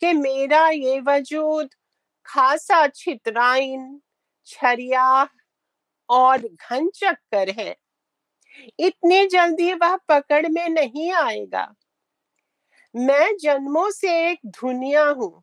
कि 0.00 0.12
मेरा 0.12 0.68
ये 0.68 1.00
वजूद 1.00 1.68
खासा 2.24 2.86
छितराइन, 2.86 4.00
छरिया 4.46 5.28
और 6.08 6.38
घन 6.38 6.90
चक्कर 6.90 7.50
है। 7.50 7.76
इतनी 8.80 9.26
जल्दी 9.26 9.74
वह 9.74 9.96
पकड़ 9.96 10.48
में 10.48 10.68
नहीं 10.68 11.12
आएगा। 11.12 11.74
मैं 12.96 13.36
जन्मों 13.36 13.90
से 13.90 14.30
एक 14.30 14.38
धुनिया 14.46 15.04
हूँ। 15.04 15.42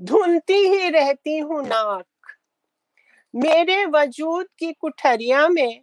धुनती 0.00 0.54
ही 0.54 0.88
रहती 0.88 1.38
हूँ 1.38 1.62
नाक। 1.62 2.06
मेरे 3.34 3.86
वजूद 3.86 4.46
की 4.58 4.72
कुठरिया 4.72 5.48
में 5.48 5.82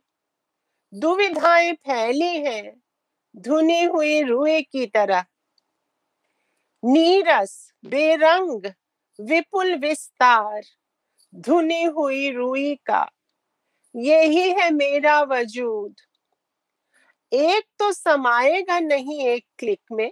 दुविधाएँ 0.93 1.73
फैली 1.73 2.37
हैं 2.37 2.81
धुनी 3.37 3.83
हुई 3.83 4.21
रुए 4.21 4.61
की 4.61 4.85
तरह। 4.85 5.25
नीरस, 6.83 7.73
बेरंग, 7.85 8.71
विपुल 9.19 9.75
विस्तार, 9.75 10.61
धुनी 11.35 11.83
हुई 11.83 12.31
रुई 12.31 12.75
का। 12.75 13.09
यही 13.95 14.49
है 14.51 14.69
मेरा 14.71 15.19
वजूद। 15.21 15.95
एक 17.31 17.63
तो 17.79 17.91
समाएगा 17.91 18.79
नहीं 18.79 19.19
एक 19.27 19.45
क्लिक 19.57 19.81
में। 19.91 20.11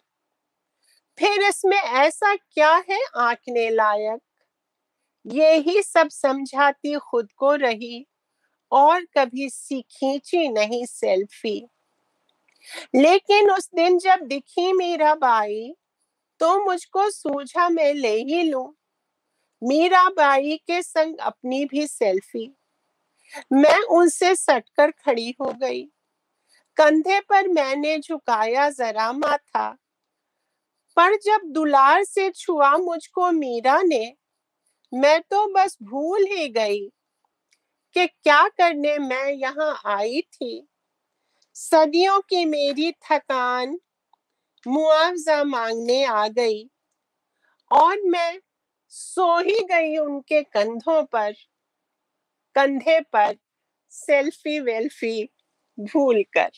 फिर 1.18 1.42
इसमें 1.42 1.78
ऐसा 1.78 2.36
क्या 2.36 2.74
है 2.90 3.00
आंकने 3.18 3.70
लायक? 3.70 4.20
यही 5.26 5.82
सब 5.84 6.10
समझाती 6.10 6.96
खुद 6.96 7.28
को 7.38 7.54
रही 7.56 8.06
और 8.72 9.06
कभी 9.18 9.50
सी 9.50 9.82
खींची 9.92 10.50
नहीं 10.50 10.86
सेल्फी। 10.86 11.60
लेकिन 12.96 13.52
उस 13.52 13.70
दिन 13.76 13.98
जब 14.00 14.20
दिखी 14.22 14.74
मीरा 14.74 15.16
बाई 15.16 15.74
तो 16.40 16.66
मुझको 16.66 17.10
सूझा 17.12 17.70
मैं 17.70 17.94
ले 17.94 18.16
ही 18.24 18.44
लू। 18.44 18.64
मीरा 19.62 20.04
बाई 20.10 20.58
के 20.58 20.82
संग 20.84 21.18
अपनी 21.22 21.66
भी 21.66 21.88
सेल्फी। 21.88 22.52
मैं 23.54 23.80
उनसे 23.92 24.36
सटकर 24.36 24.92
खड़ी 24.92 25.36
हो 25.42 25.52
गई। 25.54 25.84
कंधे 26.78 27.20
पर 27.22 27.48
मैंने 27.48 27.98
झुकाया 28.00 28.70
जरा 28.72 29.12
माथा, 29.14 29.70
पर 30.98 31.16
जब 31.16 31.42
दुलार 31.54 32.04
से 32.04 32.30
छुआ 32.32 32.76
मुझको 32.78 33.32
मीरा 33.32 33.82
ने, 33.82 34.14
मैं 34.94 35.20
तो 35.22 35.46
बस 35.54 35.78
भूल 35.84 36.26
ही 36.28 36.48
गई 36.50 36.80
कि 37.96 38.06
क्या 38.08 38.48
करने 38.50 38.98
मैं 39.00 39.32
यहाँ 39.32 39.74
आई 39.88 40.22
थी। 40.34 40.68
सदियों 41.56 42.20
की 42.22 42.46
मेरी 42.46 42.92
थकान, 43.04 43.78
मुआवजा 44.66 45.44
मांगने 45.44 46.04
आ 46.06 46.28
गई 46.30 46.64
और 47.72 48.02
मैं 48.06 48.40
सो 48.94 49.38
ही 49.40 49.60
गई 49.72 49.98
उनके 49.98 50.42
कंधों 50.44 51.04
पर। 51.06 51.34
कंधे 52.58 53.00
पर 53.14 53.36
सेल्फी 53.92 54.60
वेल्फी 54.60 55.24
भूल 55.78 56.24
कर 56.38 56.50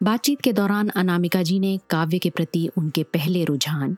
बातचीत 0.00 0.40
के 0.40 0.52
दौरान 0.52 0.88
अनामिका 0.88 1.42
जी 1.42 1.58
ने 1.60 1.78
काव्य 1.90 2.18
के 2.18 2.30
प्रति 2.30 2.68
उनके 2.78 3.02
पहले 3.02 3.44
रुझान 3.44 3.96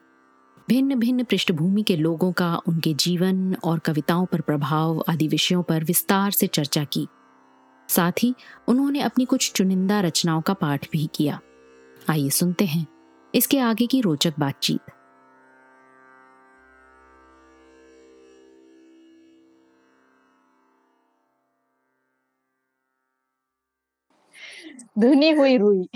भिन्न 0.68 0.94
भिन्न 0.94 1.24
पृष्ठभूमि 1.24 1.82
के 1.82 1.96
लोगों 1.96 2.32
का 2.32 2.54
उनके 2.66 2.92
जीवन 2.94 3.54
और 3.64 3.78
कविताओं 3.78 4.26
पर 4.26 4.40
प्रभाव 4.40 5.04
आदि 5.08 5.28
विषयों 5.28 5.62
पर 5.62 5.84
विस्तार 5.84 6.30
से 6.30 6.46
चर्चा 6.46 6.84
की। 6.84 7.06
साथ 7.88 8.22
ही 8.22 8.34
उन्होंने 8.68 9.00
अपनी 9.00 9.24
कुछ 9.24 9.52
चुनिंदा 9.52 10.00
रचनाओं 10.00 10.40
का 10.40 10.54
पाठ 10.54 10.86
भी 10.92 11.08
किया। 11.14 11.40
आइए 12.10 12.30
सुनते 12.30 12.64
हैं 12.64 12.86
इसके 13.34 13.58
आगे 13.60 13.86
की 13.86 14.00
रोचक 14.00 14.34
बातचीत। 14.38 14.80
धुनी 24.98 25.30
हुई 25.30 25.56
रुई। 25.58 25.88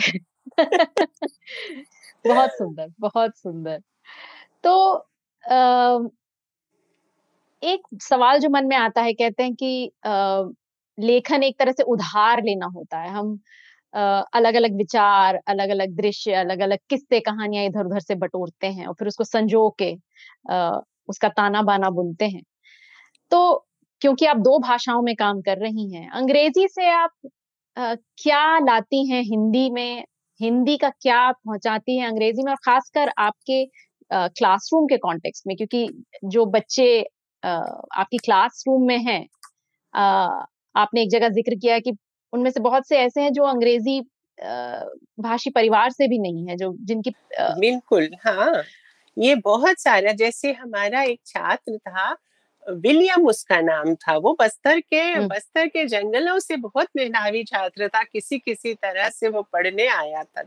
बहुत 2.27 2.51
सुंदर 2.51 2.93
बहुत 3.01 3.37
सुंदर। 3.39 3.81
तो 4.65 4.75
आ, 5.45 5.99
एक 7.63 7.83
सवाल 8.03 8.39
जो 8.39 8.49
मन 8.51 8.67
में 8.67 8.77
आता 8.77 9.03
है 9.03 9.13
कहते 9.13 9.43
हैं 9.43 9.55
कि 9.55 9.93
आ, 10.07 10.43
लेखन 10.99 11.43
एक 11.43 11.59
तरह 11.59 11.73
से 11.73 11.83
उधार 11.83 12.43
लेना 12.45 12.67
होता 12.67 12.99
है। 12.99 13.11
हम 13.11 13.39
अलग 14.35 14.55
अलग 14.55 14.77
विचार 14.77 15.41
अलग 15.49 15.71
अलग 15.71 15.97
दृश्य 15.97 16.33
अलग 16.35 16.61
अलग 16.61 16.79
किस्से 16.91 17.21
कहानियाँ 17.21 17.65
इधर 17.65 17.87
उधर 17.87 18.01
से 18.01 18.15
बटोरते 18.15 18.67
हैं 18.67 18.87
और 18.87 18.95
फिर 18.95 19.09
उसको 19.09 19.25
संजो 19.25 19.69
के 19.83 19.93
आ, 20.51 20.81
उसका 21.09 21.29
ताना 21.29 21.63
बाना 21.63 21.91
बुनते 21.91 22.25
हैं। 22.27 22.43
तो 23.31 23.67
क्योंकि 24.03 24.27
आप 24.27 24.37
दो 24.39 24.59
भाषाओं 24.59 25.03
में 25.03 25.15
काम 25.17 25.41
कर 25.43 25.59
रही 25.59 25.93
हैं 25.95 26.11
अंग्रेज़ी 26.11 26.69
से 26.69 26.91
आप 26.91 27.11
क्या 27.77 28.59
लाती 28.61 29.07
हैं 29.11 29.23
हिंदी 29.25 29.69
में? 29.71 30.05
हिंदी 30.41 30.77
का 30.77 30.89
क्या 30.93 31.31
पहुंचाती 31.33 31.97
है 31.99 32.07
अंग्रेज़ी 32.09 32.43
में? 32.43 32.51
और 32.53 32.59
खासकर 32.65 33.11
आपके 33.19 33.65
क्लासरूम 34.11 34.87
के 34.87 34.97
कॉन्टेक्स्ट 34.99 35.47
में, 35.47 35.57
क्योंकि 35.57 35.89
जो 36.27 36.45
बच्चे 36.49 37.01
आपकी 37.43 38.19
क्लासरूम 38.19 38.87
में 38.87 38.99
हैं 39.01 39.27
आपने 40.75 41.03
एक 41.03 41.11
जगह 41.11 41.29
ज़िक्र 41.31 41.55
किया 41.57 41.79
कि 41.81 41.93
उनमें 42.33 42.51
से 42.51 42.61
बहुत 42.63 42.89
से 42.89 42.99
ऐसे 42.99 43.23
हैं 43.23 43.33
जो 43.33 43.45
अंग्रेज़ी 43.45 44.01
भाषी 45.19 45.51
परिवार 45.51 45.91
से 45.93 46.09
भी 46.09 46.19
नहीं 46.21 46.47
है, 46.49 46.57
जो 46.57 46.75
जिनकी 46.83 47.11
बिल्कुल 47.61 48.09
हाँ। 48.27 48.63
ये 49.17 49.35
बहुत 49.45 49.81
सारा 49.81 50.13
जैसे 50.15 50.53
हमारा 50.55 51.03
एक 51.05 51.21
छात्र 51.27 51.77
था 51.79 52.13
विलियम 52.71 53.27
उसका 53.27 53.61
नाम 53.61 53.95
था। 53.95 54.17
वो 54.17 54.37
बस्तर 54.41 54.81
के। 54.81 55.21
बस्तर 55.21 55.67
के 55.67 55.85
जंगलों 55.85 56.39
से 56.39 56.57
बहुत 56.57 56.89
मेधावी 56.97 57.45
छात्र 57.45 57.89
था। 57.89 58.03
किसी 58.03 58.39
किसी 58.39 58.75
तरह 58.75 59.09
से 59.09 59.29
वो 59.29 59.43
पढ़ने 59.43 59.87
आया 59.87 60.23
था 60.25 60.43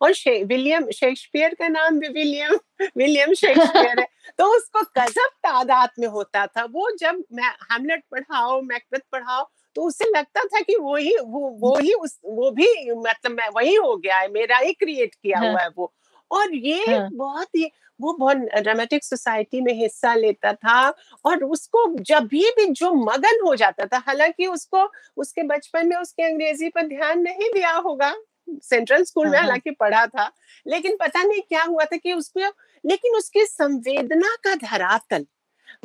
और 0.00 0.12
शे, 0.12 0.44
विलियम 0.44 0.90
शेक्सपियर 0.90 1.54
का 1.54 1.68
नाम 1.68 1.98
भी 1.98 2.08
विलियम 2.08 2.58
विलियम 2.96 3.34
शेक्सपियर 3.34 4.00
है। 4.00 4.06
तो 4.38 4.56
उसको 4.56 4.82
गजब 5.00 5.28
तादाद 5.28 5.90
में 5.98 6.08
होता 6.08 6.46
था। 6.46 6.64
वो 6.64 6.90
जब 6.96 7.22
मैं 7.32 7.48
हेमलेट 7.72 8.02
पढ़ाओ 8.10 8.60
मैकबेथ 8.60 9.00
पढ़ाओ 9.12 9.48
तो 9.76 9.82
उसे 9.82 10.04
लगता 10.18 10.40
था 10.44 10.60
कि 10.60 10.76
वो 10.76 10.96
ही 10.96 11.16
वो 11.16 11.48
वो 11.60 11.78
ही 11.78 11.92
उस 11.92 12.20
वो 12.24 12.50
भी 12.50 12.90
मतलब 12.90 13.32
मैं 13.32 13.48
वही 13.48 13.74
हो 13.74 13.96
गया 13.96 14.18
है। 14.18 14.28
मेरा 14.32 14.58
ही 14.58 14.72
क्रिएट 14.72 15.14
किया 15.14 15.38
हाँ। 15.38 15.52
हुआ 15.52 15.60
है 15.60 15.68
वो। 15.76 15.92
और 16.30 16.54
ये 16.54 16.84
हाँ. 16.84 17.08
बहुत 17.12 17.48
ही 17.56 17.70
वो 18.00 18.12
बहुत 18.12 18.36
ड्रामेटिक 18.36 19.04
सोसाइटी 19.04 19.60
में 19.60 19.72
हिस्सा 19.72 20.14
लेता 20.14 20.52
था 20.52 20.94
और 21.24 21.44
उसको 21.44 21.98
जब 21.98 22.26
भी 22.26 22.50
भी 22.50 22.66
जो 22.66 22.92
मगन 22.92 23.40
हो 23.46 23.54
जाता 23.54 23.86
था 23.86 23.98
हालाँकि 23.98 24.46
उसको 24.46 24.92
उसके 25.16 25.42
बचपन 25.42 25.88
में 25.88 25.96
उसके 25.96 26.22
अंग्रेज़ी 26.22 26.68
पर 26.68 26.86
ध्यान 26.86 27.20
नहीं 27.20 27.50
दिया 27.54 27.72
होगा 27.72 28.14
सेंट्रल 28.62 29.02
स्कूल 29.02 29.26
में 29.26 29.32
हाँ, 29.32 29.40
हाँ। 29.40 29.46
हालाँकि 29.46 29.70
पढ़ा 29.70 30.06
था 30.06 30.30
लेकिन 30.66 30.96
पता 31.00 31.22
नहीं 31.22 31.40
क्या 31.40 31.62
हुआ 31.62 31.84
था 31.84 31.96
कि 31.96 32.12
उसको 32.12 32.40
लेकिन 32.84 33.16
उसकी 33.16 33.44
संवेदना 33.46 34.34
का 34.44 34.54
धरातल 34.54 35.26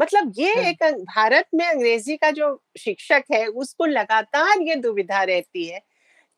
मतलब 0.01 0.33
ये 0.37 0.53
एक 0.69 0.83
भारत 0.83 1.47
में 1.53 1.65
अंग्रेज़ी 1.67 2.17
का 2.17 2.31
जो 2.31 2.63
शिक्षक 2.77 3.23
है 3.31 3.47
उसको 3.47 3.85
लगातार 3.85 4.61
ये 4.61 4.75
दुविधा 4.75 5.23
रहती 5.23 5.65
है 5.65 5.81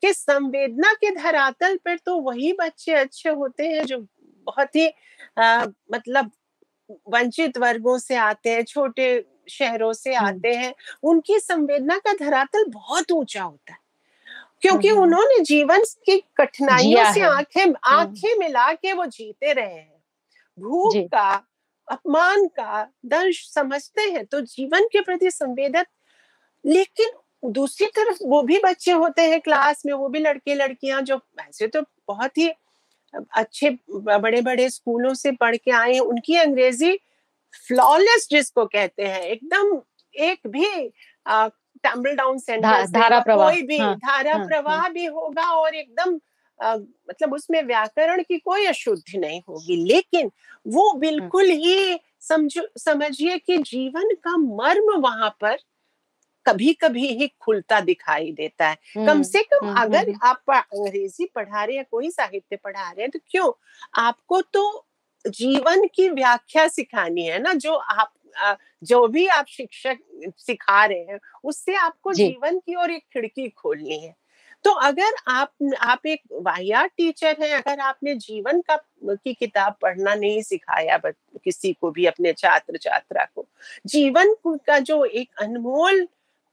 कि 0.04 0.12
संवेदना 0.12 0.92
के 0.92 1.10
धरातल 1.10 1.76
पर 1.76 1.96
तो 1.96 2.16
वही 2.16 2.52
बच्चे 2.52 2.92
अच्छे 2.92 3.30
होते 3.30 3.68
हैं 3.68 3.84
जो 3.84 3.98
बहुत 4.46 4.76
ही 4.76 4.88
आ, 5.38 5.64
मतलब 5.94 6.30
वंचित 7.08 7.58
वर्गों 7.58 7.98
से 7.98 8.14
आते 8.14 8.50
हैं 8.50 8.64
छोटे 8.64 9.24
शहरों 9.48 9.92
से 9.92 10.14
आते 10.14 10.54
हैं 10.54 10.74
उनकी 11.02 11.38
संवेदना 11.40 11.98
का 11.98 12.12
धरातल 12.12 12.64
बहुत 12.68 13.12
ऊँचा 13.12 13.42
होता 13.42 13.72
है। 13.72 13.78
क्योंकि 14.62 14.90
उन्होंने 14.90 15.40
जीवन 15.44 15.82
की 16.06 16.18
कठिनाइयों 16.36 17.04
से 17.04 17.20
आँखें 17.20 17.74
आँखें 17.84 18.38
मिला 18.38 18.72
के 18.72 18.92
वो 18.92 19.06
जीते 19.06 19.52
रहे 19.52 19.66
हैं। 19.66 20.02
भूख 20.58 20.94
का 20.96 21.48
अपमान 21.88 22.46
का 22.46 22.92
दर्श 23.06 23.52
समझते 23.54 24.02
हैं 24.02 24.26
तो 24.26 24.40
जीवन 24.40 24.84
के 24.84 25.00
प्रति 25.00 25.30
संवेदक 25.30 25.86
लेकिन 26.66 27.10
दूसरी 27.52 27.86
तरफ़ 27.86 28.18
वो 28.22 28.42
भी 28.42 28.58
बच्चे 28.58 28.92
होते 28.92 29.22
हैं 29.22 29.40
क्लास 29.40 29.82
में 29.86 29.92
वो 29.92 30.08
भी 30.08 30.18
लड़के 30.18 30.54
लड़कियाँ 30.54 31.00
जो 31.02 31.16
वैसे 31.16 31.66
तो 31.66 31.82
बहुत 32.08 32.38
ही 32.38 32.50
अच्छे 33.14 33.70
बड़े 33.90 34.40
बड़े 34.40 34.68
स्कूलों 34.70 35.14
से 35.14 35.32
पढ़ 35.32 35.56
के 35.56 35.70
आए 35.70 35.92
हैं 35.92 36.00
उनकी 36.00 36.36
अंग्रेज़ी 36.36 36.98
फ्लॉलेस 37.68 38.28
जिसको 38.30 38.64
कहते 38.64 39.02
हैं 39.02 39.20
एकदम 39.20 39.80
एक 40.14 40.46
भी 40.46 40.66
टम्बल 41.26 42.14
डाउन 42.16 42.38
सेंटेंस 42.38 42.90
धारा 42.90 43.20
प्रवाह 43.20 43.50
कोई 43.50 43.62
भी 43.62 43.78
हाँ, 43.78 43.96
धारा 43.96 44.36
हाँ, 44.36 44.46
प्रवाह 44.46 44.76
हाँ. 44.76 44.92
भी 44.92 45.04
होगा 45.06 45.50
और 45.50 45.74
एकदम 45.74 46.18
आ, 46.60 46.76
मतलब 46.76 47.34
उसमें 47.34 47.62
व्याकरण 47.62 48.22
की 48.22 48.38
कोई 48.38 48.66
अशुद्धि 48.66 49.18
नहीं 49.18 49.40
होगी 49.48 49.76
लेकिन 49.84 50.30
वो 50.66 50.92
बिल्कुल 50.92 51.44
ही 51.44 51.98
समझो 52.20 52.62
समझिए 52.78 53.38
कि 53.38 53.58
जीवन 53.58 54.14
का 54.24 54.36
मर्म 54.36 55.00
वहाँ 55.00 55.36
पर 55.40 55.56
कभी 56.46 56.72
कभी 56.74 57.06
ही 57.08 57.28
खुलता 57.40 57.80
दिखाई 57.82 58.32
देता 58.32 58.68
है। 58.68 59.06
कम 59.06 59.22
से 59.22 59.42
कम 59.44 59.72
अगर 59.74 60.12
आप 60.22 60.50
अंग्रेज़ी 60.50 61.26
पढ़ा 61.34 61.64
रहे 61.64 61.76
हैं 61.76 61.84
कोई 61.90 62.10
साहित्य 62.10 62.56
पढ़ा 62.56 62.90
रहे 62.90 63.02
हैं 63.02 63.10
तो 63.10 63.18
क्यों? 63.26 63.52
आपको 63.98 64.40
तो 64.42 64.86
जीवन 65.24 65.86
की 65.94 66.08
व्याख्या 66.08 66.66
सिखानी 66.68 67.26
है 67.26 67.38
ना 67.42 67.52
जो 67.54 67.74
आप 67.74 68.12
जो 68.82 69.06
भी 69.08 69.26
आप 69.26 69.46
शिक्षक 69.48 69.98
सिखा 70.38 70.84
रहे 70.84 70.98
हैं 71.00 71.18
उससे 71.44 71.74
आपको 71.76 72.12
जी। 72.12 72.26
जीवन 72.26 72.58
की 72.58 72.74
ओर 72.74 72.90
एक 72.90 73.02
खिड़की 73.12 73.48
खोलनी 73.48 73.98
है। 73.98 74.14
तो 74.64 74.70
अगर 74.70 75.14
आप 75.28 75.52
आप 75.80 76.06
एक 76.06 76.20
वाहियात 76.34 76.90
टीचर 76.96 77.36
हैं 77.40 77.52
अगर 77.54 77.80
आपने 77.80 78.14
जीवन 78.16 78.60
का 78.60 78.76
की 79.04 79.34
किताब 79.34 79.76
पढ़ना 79.82 80.14
नहीं 80.14 80.42
सिखाया 80.42 80.98
किसी 81.06 81.72
को 81.72 81.90
भी 81.90 82.06
अपने 82.06 82.32
छात्र 82.32 82.76
छात्रा 82.76 83.24
को 83.24 83.46
जीवन 83.86 84.34
का 84.46 84.78
जो 84.80 85.04
एक 85.04 85.42
अनमोल 85.42 86.06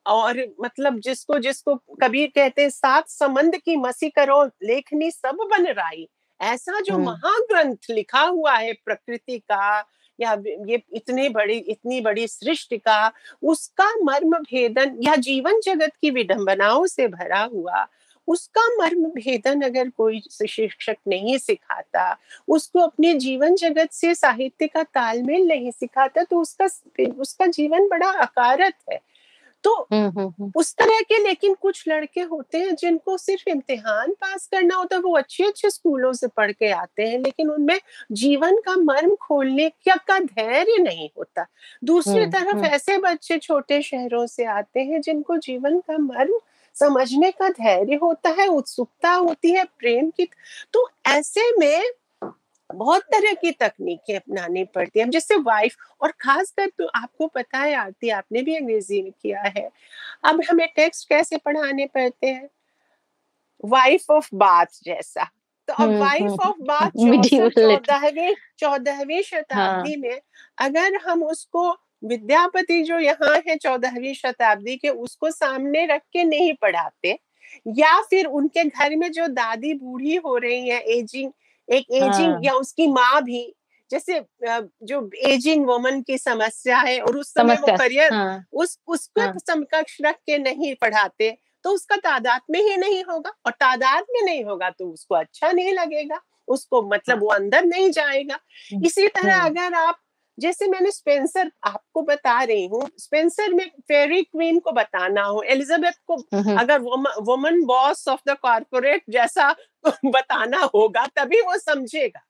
और 0.06 0.46
मतलब 0.62 1.00
जिसको 1.00 1.38
जिसको 1.40 1.76
कबीर 2.04 2.32
कहते 2.36 2.62
हैं 2.62 2.70
सात 2.70 3.10
संबंध 3.10 3.56
की 3.56 3.76
मसी 3.76 4.10
करो 4.10 4.44
लेखनी 4.64 5.12
सब 5.12 5.48
बन 5.52 5.68
राई। 5.68 6.08
ऐसा 6.40 6.80
जो 6.82 6.98
महाग्रंथ 6.98 7.90
लिखा 7.90 8.22
हुआ 8.22 8.56
है 8.58 8.74
प्रकृति 8.86 9.38
का 9.40 9.84
या 10.20 10.34
ये 10.68 10.82
इतने 10.94 11.28
बड़ी 11.30 11.58
इतनी 11.58 12.00
बड़ी 12.02 12.28
सृष्टि 12.28 12.78
का 12.78 13.12
उसका 13.44 13.90
मर्म 14.04 14.38
भेदन 14.42 14.98
या 15.02 15.16
जीवन 15.16 15.60
जगत 15.66 15.92
की 16.02 16.10
विडंबनाओं 16.12 16.86
से 16.88 17.08
भरा 17.08 17.44
हुआ 17.54 17.88
उसका 18.28 18.68
मर्म 18.78 19.06
भेदन 19.12 19.62
अगर 19.62 19.90
कोई 19.90 20.20
शिक्षक 20.50 20.98
नहीं 21.08 21.38
सिखाता 21.38 22.16
उसको 22.48 22.80
अपने 22.80 23.14
जीवन 23.14 23.56
जगत 23.56 23.92
से 23.92 24.14
साहित्य 24.16 24.68
का 24.68 24.84
तालमेल 24.84 25.48
नहीं 25.48 25.72
सिखाता 25.72 26.24
तो 26.24 26.42
उसका 26.42 26.66
उसका 27.20 27.46
जीवन 27.48 27.88
बड़ा 27.88 28.12
अकारत 28.22 28.74
है। 28.92 29.00
तो 29.64 29.88
हम्म 29.94 30.06
हम्म 30.06 30.28
हम्म, 30.28 30.52
उस 30.56 30.76
तरह 30.76 31.00
के 31.00 31.24
लेकिन 31.24 31.54
कुछ 31.54 31.84
लड़के 31.88 32.22
होते 32.22 32.58
हैं 32.58 32.76
जिनको 32.76 33.18
सिर्फ़ 33.18 33.50
इम्तिहान 33.50 34.12
पास 34.12 34.48
करना 34.48 34.76
होता 34.76 34.96
है 34.96 35.02
वो 35.02 35.18
अच्छे 35.18 35.44
अच्छे 35.44 35.70
स्कूलों 35.70 36.14
से 36.14 36.28
पढ़ 36.28 36.52
के 36.52 36.72
आते 36.72 37.04
हैं 37.04 37.20
लेकिन 37.20 37.50
उनमें 37.50 37.80
जीवन 38.12 38.56
का 38.56 38.76
मर्म 38.76 39.16
खोलने 39.16 39.70
का, 39.70 39.96
का 39.96 40.20
धैर्य 40.20 40.78
नहीं 40.78 41.10
होता। 41.18 41.46
दूसरी 41.84 42.26
तरफ़ 42.26 42.66
ऐसे 42.66 42.98
बच्चे 42.98 43.38
छोटे 43.38 43.82
शहरों 43.82 44.28
से 44.28 44.46
आते 44.46 44.80
हैं 44.80 45.02
जिनको 45.02 45.38
जीवन 45.38 45.80
का 45.80 45.98
मर्म 45.98 46.40
समझने 46.76 47.32
का 47.32 47.50
धैर्य 47.50 47.96
होता 47.96 48.30
है 48.30 48.48
उत्सुकता 48.48 49.12
होती 49.12 49.52
है 49.52 49.64
प्रेम 49.64 50.10
की 50.10 50.28
तो 50.74 50.90
ऐसे 51.08 51.52
में 51.60 51.84
बहुत 52.74 53.04
तरह 53.14 53.34
की 53.34 53.52
तकनीकें 53.52 54.16
अपनानी 54.16 54.64
पड़ती 54.76 55.00
है। 55.00 55.10
जैसे 55.10 55.36
वाइफ 55.38 55.76
और 56.02 56.12
खासकर 56.22 56.68
तो 56.78 56.88
आपको 56.96 57.28
पता 57.28 57.58
है 57.58 57.74
आरती 57.76 58.10
आपने 58.12 58.42
भी 58.42 58.56
अंग्रेज़ी 58.56 59.02
में 59.02 59.12
किया 59.14 59.42
है। 59.58 59.70
अब 60.26 60.42
हमें 60.50 60.68
टेक्स्ट 60.76 61.08
कैसे 61.10 61.38
पढ़ाने 61.38 61.86
पड़ते 61.86 62.28
हैं? 62.28 62.50
वाइफ 63.64 64.10
ऑफ़ 64.12 64.30
बाथ 64.36 64.82
जैसा। 64.86 65.30
तो 65.68 65.74
अब 65.74 65.92
वाइफ 66.00 66.40
ऑफ़ 66.46 66.62
बाथ 66.62 66.90
चौदहवीं 66.98 68.34
चौदहवीं 68.60 69.16
हाँ। 69.16 69.24
शताब्दी 69.24 69.96
में 69.96 70.20
अगर 70.58 71.00
हम 71.08 71.24
उसको 71.24 71.70
विद्यापति 72.04 72.82
जो 72.84 73.00
यहाँ 73.00 73.36
है 73.48 73.56
चौदहवीं 73.56 74.14
शताब्दी 74.14 74.76
के 74.78 74.90
उसको 74.90 75.32
सामने 75.32 75.86
रख 75.86 76.02
के 76.14 76.24
नहीं 76.24 76.54
पढ़ाते 76.62 77.18
या 77.78 78.02
फिर 78.02 78.26
उनके 78.28 78.64
घर 78.64 78.96
में 78.96 79.12
जो 79.12 79.28
दादी 79.28 79.74
बूढ़ी 79.74 80.16
हो 80.16 80.38
रही 80.38 80.70
है 80.70 80.80
एजिंग 80.98 81.32
एक 81.72 81.86
एजिंग 81.92 82.32
हाँ। 82.32 82.42
या 82.44 82.54
उसकी 82.54 82.88
माँ 82.88 83.22
भी 83.22 83.56
जैसे 83.92 84.26
जो 84.84 85.10
एजिंग 85.16 85.66
वुमन 85.66 86.02
की 86.02 86.18
समस्या 86.18 86.80
है 86.80 87.00
और 87.02 87.18
उस 87.18 87.34
समय 87.34 87.56
वो 87.56 87.78
करियर 87.78 88.14
हाँ। 88.14 88.44
उस 88.54 88.80
उसको 88.88 89.22
हाँ। 89.22 89.34
समकक्ष 89.48 89.98
रख 90.06 90.16
के 90.16 90.38
नहीं 90.38 90.76
पढ़ाते 90.76 91.38
तो 91.64 91.70
उसका 91.70 91.96
तादाद 91.96 92.42
में 92.50 92.62
ही 92.62 92.78
नहीं 92.78 93.04
होगा 93.04 93.34
और 93.46 93.52
तादाद 93.52 94.06
में 94.10 94.22
नहीं 94.22 94.44
होगा 94.44 94.70
तो 94.70 94.90
उसको 94.90 95.16
अच्छा 95.16 95.52
नहीं 95.52 95.74
लगेगा 95.74 96.22
उसको 96.48 96.82
मतलब 96.82 97.16
हाँ। 97.16 97.22
वो 97.22 97.28
अंदर 97.28 97.66
नहीं 97.66 97.92
जाएगा। 97.92 98.40
इसी 98.86 99.08
तरह 99.08 99.36
हम्म 99.36 99.46
अगर 99.46 99.74
आप 99.74 100.00
जैसे 100.42 100.68
मैंने 100.68 100.92
स्पेंसर 100.92 101.52
आपको 101.64 102.02
बता 102.02 102.42
रही 102.44 102.66
हूँ 102.66 102.90
स्पेंसर 102.98 103.54
में 103.54 103.66
फेरी 103.82 104.22
क्वीन 104.24 104.60
को 104.60 104.72
बताना 104.72 105.24
हो 105.24 105.42
एलिजाबेथ 105.44 106.00
को 106.08 106.16
अगर 106.56 106.80
woman 107.22 107.64
boss 107.66 108.08
of 108.08 108.22
the 108.28 108.38
corporate 108.42 109.04
जैसा 109.10 109.52
बताना 110.06 110.70
होगा 110.76 111.06
तभी 111.16 111.42
वो 111.42 111.58
समझेगा 111.58 112.26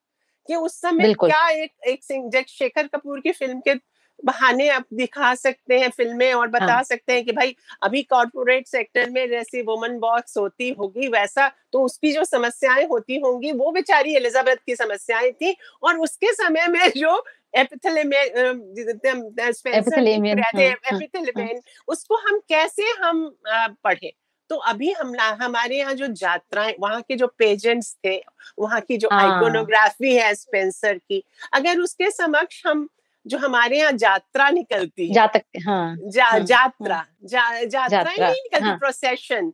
कि 0.49 0.55
उस 0.55 0.79
समय 0.81 1.13
क्या 1.15 1.47
एक 1.49 1.71
एक 1.87 2.49
शेखर 2.49 2.87
कपूर 2.87 3.19
की 3.19 3.31
फ़िल्म 3.31 3.59
के 3.59 3.75
बहाने 4.25 4.69
आप 4.69 4.85
दिखा 4.93 5.35
सकते 5.35 5.79
हैं 5.79 5.89
फ़िल्में 5.89 6.33
और 6.33 6.47
बता 6.47 6.73
हाँ। 6.73 6.83
सकते 6.83 7.13
हैं 7.13 7.25
कि 7.25 7.31
भाई 7.31 7.55
अभी 7.83 8.01
कॉर्पोरेट 8.03 8.67
सेक्टर 8.67 9.09
में 9.09 9.29
जैसी 9.29 9.61
वुमन 9.61 9.99
बॉक्स 9.99 10.37
होती 10.37 10.69
होगी 10.69 11.07
वैसा 11.07 11.51
तो 11.73 11.83
उसकी 11.83 12.11
जो 12.11 12.25
समस्याएँ 12.25 12.87
होती 12.87 13.19
होंगी 13.19 13.51
वो 13.51 13.71
बेचारी 13.71 14.15
एलिजाबेथ 14.15 14.55
की 14.55 14.75
समस्याएँ 14.75 15.31
थी 15.31 15.57
और 15.83 15.97
उसके 15.97 16.33
समय 16.33 16.67
में 16.67 16.91
जो 16.97 17.25
रहते 17.55 18.17
हाँ 20.67 20.75
हाँ 20.91 20.99
हाँ। 21.41 21.53
उसको 21.87 22.15
हम 22.15 22.39
कैसे 22.39 22.83
हम 22.83 23.35
पढ़े? 23.83 24.13
तो 24.49 24.55
अभी 24.55 24.91
हम 24.91 25.15
हमारे 25.19 25.77
यहाँ 25.77 25.93
जो 25.93 26.05
यात्राएँ 26.05 26.75
वहाँ 26.79 27.01
के 27.01 27.15
जो 27.15 27.27
पेजेंट्स 27.27 27.97
थे 28.05 28.23
वहाँ 28.59 28.81
की 28.81 28.97
जो 28.97 29.09
आइकोनोग्राफी 29.11 30.15
है 30.15 30.35
स्पेंसर 30.35 30.97
की 30.97 31.23
अगर 31.53 31.79
उसके 31.79 32.11
समक्ष 32.11 32.63
हम 32.67 32.89
जो 33.25 33.37
हमारे 33.37 33.77
यहाँ 33.79 33.91
यात्रा 34.01 34.49
निकलती 34.49 35.07
है। 35.07 35.13
जातक 35.13 35.43
हाँ 35.65 35.95
जा, 35.97 36.25
हाँ 36.25 36.39
यात्रा 36.41 36.95
हाँ। 36.95 37.05
जा, 37.23 37.49
यात्रा 37.63 38.01
नहीं 38.01 38.29
निकलती 38.33 38.65
हाँ। 38.65 38.77
प्रोसेशन 38.77 39.51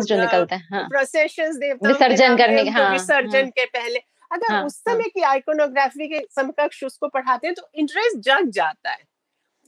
जो 0.00 0.16
निकलते 0.16 0.54
हैं 0.54 0.88
प्रोसेशंस 0.88 1.56
देवताओं 1.56 1.94
के 1.94 2.08
विसर्जन 2.08 2.36
करने 2.36 2.64
के 2.64 2.70
हाँ 2.70 2.90
विसर्जन 2.92 3.48
के 3.50 3.64
पहले। 3.66 3.98
अगर 4.30 4.52
हाँ 4.52 4.64
उस 4.64 4.76
समय 4.78 5.08
की 5.08 5.22
आइकोनोग्राफी 5.22 6.08
के 6.08 6.20
समकक्ष 6.32 6.82
उसको 6.84 7.08
पढ़ाते 7.08 7.46
हैं 7.46 7.54
तो 7.54 7.68
इंटरेस्ट 7.74 8.18
जग 8.20 8.50
जाता 8.50 8.90
है। 8.90 9.04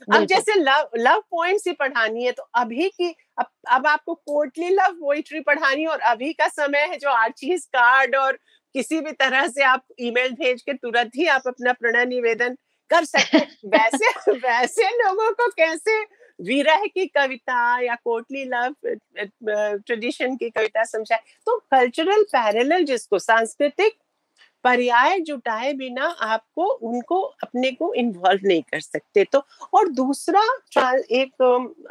अब 0.09 0.25
जैसे 0.27 0.55
लव 0.55 0.91
लव 0.99 1.23
पॉइंट्स 1.31 1.67
ही 1.67 1.73
पढ़ानी 1.73 2.25
है 2.25 2.33
तो 2.33 2.49
अभी 2.57 2.89
की 2.91 3.15
अब 3.39 3.47
अब 3.73 3.87
आपको 3.87 4.15
कोर्टली 4.15 4.69
लव 4.71 4.97
पोइट्री 5.01 5.41
पढ़ानी 5.41 5.83
है 5.83 5.89
और 5.89 6.01
अभी 6.13 6.33
का 6.33 6.49
समय 6.49 6.87
है 6.91 6.99
जो 6.99 7.11
आर्चीज 7.11 7.65
कार्ड 7.67 8.17
और 8.17 8.39
किसी 8.75 9.01
भी 9.01 9.13
तरह 9.13 9.47
से 9.47 9.63
आप 9.65 9.85
ईमेल 10.01 10.33
भेज 10.35 10.63
के 10.63 10.73
तुरंत 10.75 11.11
ही 11.17 11.27
आप 11.29 11.43
अपना 11.47 11.73
प्रणय 11.73 12.05
निवेदन 12.07 12.57
कर 12.91 13.05
सकते 13.05 13.39
वैसे 13.69 14.33
वैसे 14.33 14.89
लोगों 14.99 15.31
को 15.33 15.49
कैसे 15.49 16.01
विरह 16.41 16.85
की 16.87 17.07
कविता 17.07 17.81
या 17.81 17.95
कोटली 17.95 18.45
लव 18.45 18.75
ट्रेडिशन 19.87 20.37
की 20.37 20.51
कविता 20.51 20.85
समझाए? 20.85 21.21
तो 21.47 21.59
कल्चरल 21.71 22.23
पैरेलल 22.23 22.85
जिसको, 22.85 23.19
सांस्कृतिक 23.19 23.97
पर्याय 24.65 25.19
जुटाए 25.21 25.73
बिना 25.73 26.07
आपको 26.23 26.65
उनको 26.65 27.21
अपने 27.43 27.71
को 27.73 27.93
इन्वॉल्व 27.95 28.47
नहीं 28.47 28.63
कर 28.63 28.81
सकते। 28.81 29.25
तो 29.25 29.43
और 29.75 29.89
दूसरा 29.91 30.43
एक 31.13 31.43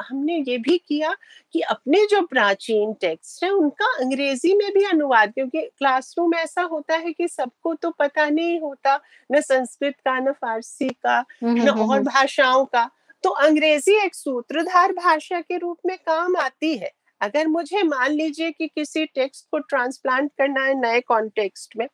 हमने 0.02 0.36
ये 0.48 0.58
भी 0.58 0.78
किया 0.78 1.14
कि 1.54 1.60
अपने 1.60 2.04
जो 2.06 2.20
प्राचीन 2.26 2.92
टेक्स्ट 3.00 3.44
है 3.44 3.50
उनका 3.52 3.92
अंग्रेज़ी 3.96 4.54
में 4.54 4.70
भी 4.72 4.84
अनुवाद 4.84 5.32
क्योंकि 5.32 5.60
क्लासरूम 5.60 6.34
ऐसा 6.34 6.62
होता 6.64 6.96
है 6.96 7.12
कि 7.12 7.28
सबको 7.28 7.74
तो 7.74 7.90
पता 7.90 8.28
नहीं 8.30 8.60
होता 8.60 9.00
न 9.30 9.40
संस्कृत 9.42 9.94
का 10.04 10.18
न 10.20 10.32
फारसी 10.32 10.88
का 10.88 11.24
न 11.44 11.68
और 11.70 12.02
भाषाओं 12.02 12.64
का। 12.64 12.88
तो 13.24 13.30
अंग्रेज़ी 13.30 13.94
एक 13.96 14.14
सूत्रधार 14.14 14.92
भाषा 14.92 15.40
के 15.40 15.58
रूप 15.58 15.78
में 15.86 15.96
काम 15.98 16.36
आती 16.36 16.76
है। 16.76 16.90
अगर 17.20 17.46
मुझे 17.48 17.82
मान 17.82 18.10
लीजिए 18.10 18.50
कि 18.50 18.66
किसी 18.66 19.04
टेक्स्ट 19.06 19.46
को 19.50 19.58
ट्रांसप्लांट 19.60 20.30
करना 20.38 20.64
है 20.64 20.74
नए 20.80 21.00
कॉन्टेक्स्ट 21.00 21.76
में 21.76 21.86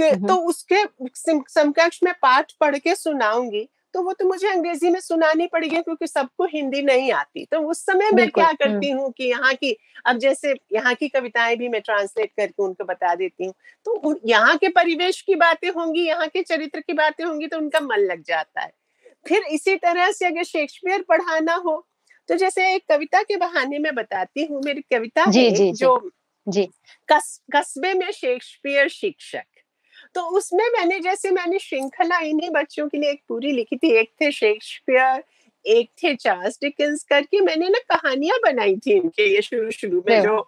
तो 0.00 0.34
उसके 0.48 0.82
समकक्ष 1.16 2.00
में 2.04 2.12
पाठ 2.22 2.52
पढ़ 2.60 2.76
के 2.78 2.94
सुनाऊँगी 2.94 3.68
तो 3.94 4.02
वो 4.02 4.12
तो 4.12 4.26
मुझे 4.28 4.48
अंग्रेज़ी 4.48 4.90
में 4.90 4.98
सुनानी 5.00 5.46
पड़ेगी 5.46 5.76
क्योंकि 5.76 6.06
सबको 6.06 6.44
हिंदी 6.44 6.80
नहीं 6.82 7.10
आती। 7.12 7.44
तो 7.44 7.58
उस 7.70 7.84
समय 7.86 8.10
मैं 8.14 8.28
क्या 8.30 8.50
करती 8.52 8.90
हूँ 8.90 9.10
कि 9.12 9.24
यहाँ 9.24 9.52
की 9.54 9.76
अब 10.06 10.18
जैसे 10.18 10.54
यहाँ 10.72 10.94
की 10.94 11.08
कविताएँ 11.08 11.56
भी 11.56 11.68
मैं 11.68 11.80
ट्रांसलेट 11.80 12.30
करके 12.30 12.62
उनको 12.62 12.84
बता 12.84 13.14
देती 13.14 13.44
हूँ 13.44 13.54
तो 13.86 14.20
यहाँ 14.26 14.56
के 14.56 14.68
परिवेश 14.70 15.20
की 15.20 15.34
बातें 15.36 15.68
होंगी 15.70 16.06
यहाँ 16.06 16.26
के 16.28 16.42
चरित्र 16.42 16.80
की 16.80 16.92
बातें 16.92 17.24
होंगी 17.24 17.46
तो 17.46 17.58
उनका 17.58 17.80
मन 17.80 18.00
लग 18.02 18.22
जाता 18.22 18.60
है। 18.60 18.72
फिर 19.26 19.44
इसी 19.52 19.76
तरह 19.76 20.10
से 20.12 20.26
अगर 20.26 20.44
शेक्सपियर 20.44 21.04
पढ़ाना 21.08 21.54
हो 21.56 21.76
तो 22.28 22.36
जैसे 22.36 22.74
एक 22.74 22.84
कविता 22.88 23.22
के 23.22 23.36
बहाने 23.36 23.78
में 23.78 23.94
बताती 23.94 24.44
हूँ 24.44 24.60
मेरी 24.64 24.80
कविता 24.92 25.30
जी, 25.30 25.44
है 25.44 25.50
जी, 25.50 25.72
जो। 25.72 26.10
जी 26.46 26.68
कस, 27.08 27.40
कस्बे 27.56 27.92
में 27.94 28.10
शेक्सपियर 28.12 28.88
शिक्षक। 28.90 29.44
तो 30.14 30.20
उसमें 30.22 30.64
मैंने 30.78 31.00
जैसे 31.00 31.30
मैंने 31.30 31.58
श्रृंखला 31.58 32.18
इन्हीं 32.18 32.50
बच्चों 32.50 32.88
के 32.88 32.98
लिए 32.98 33.10
एक 33.10 33.22
पूरी 33.28 33.52
लिखी 33.52 33.76
थी। 33.76 33.92
एक 33.92 34.12
थे 34.20 34.30
शेक्सपियर 34.32 35.24
एक 35.64 35.90
थे 36.02 36.14
चार्ल्स 36.14 36.58
डिकिंस 36.62 37.04
करके 37.04 37.40
मैंने 37.40 37.68
ना 37.68 37.78
कहानियाँ 37.94 38.38
बनाई 38.44 38.76
थी 38.76 38.92
इनके 38.92 39.34
ये 39.34 39.42
शुरू 39.42 39.70
शुरू 39.70 40.02
में 40.08 40.20
जो 40.22 40.40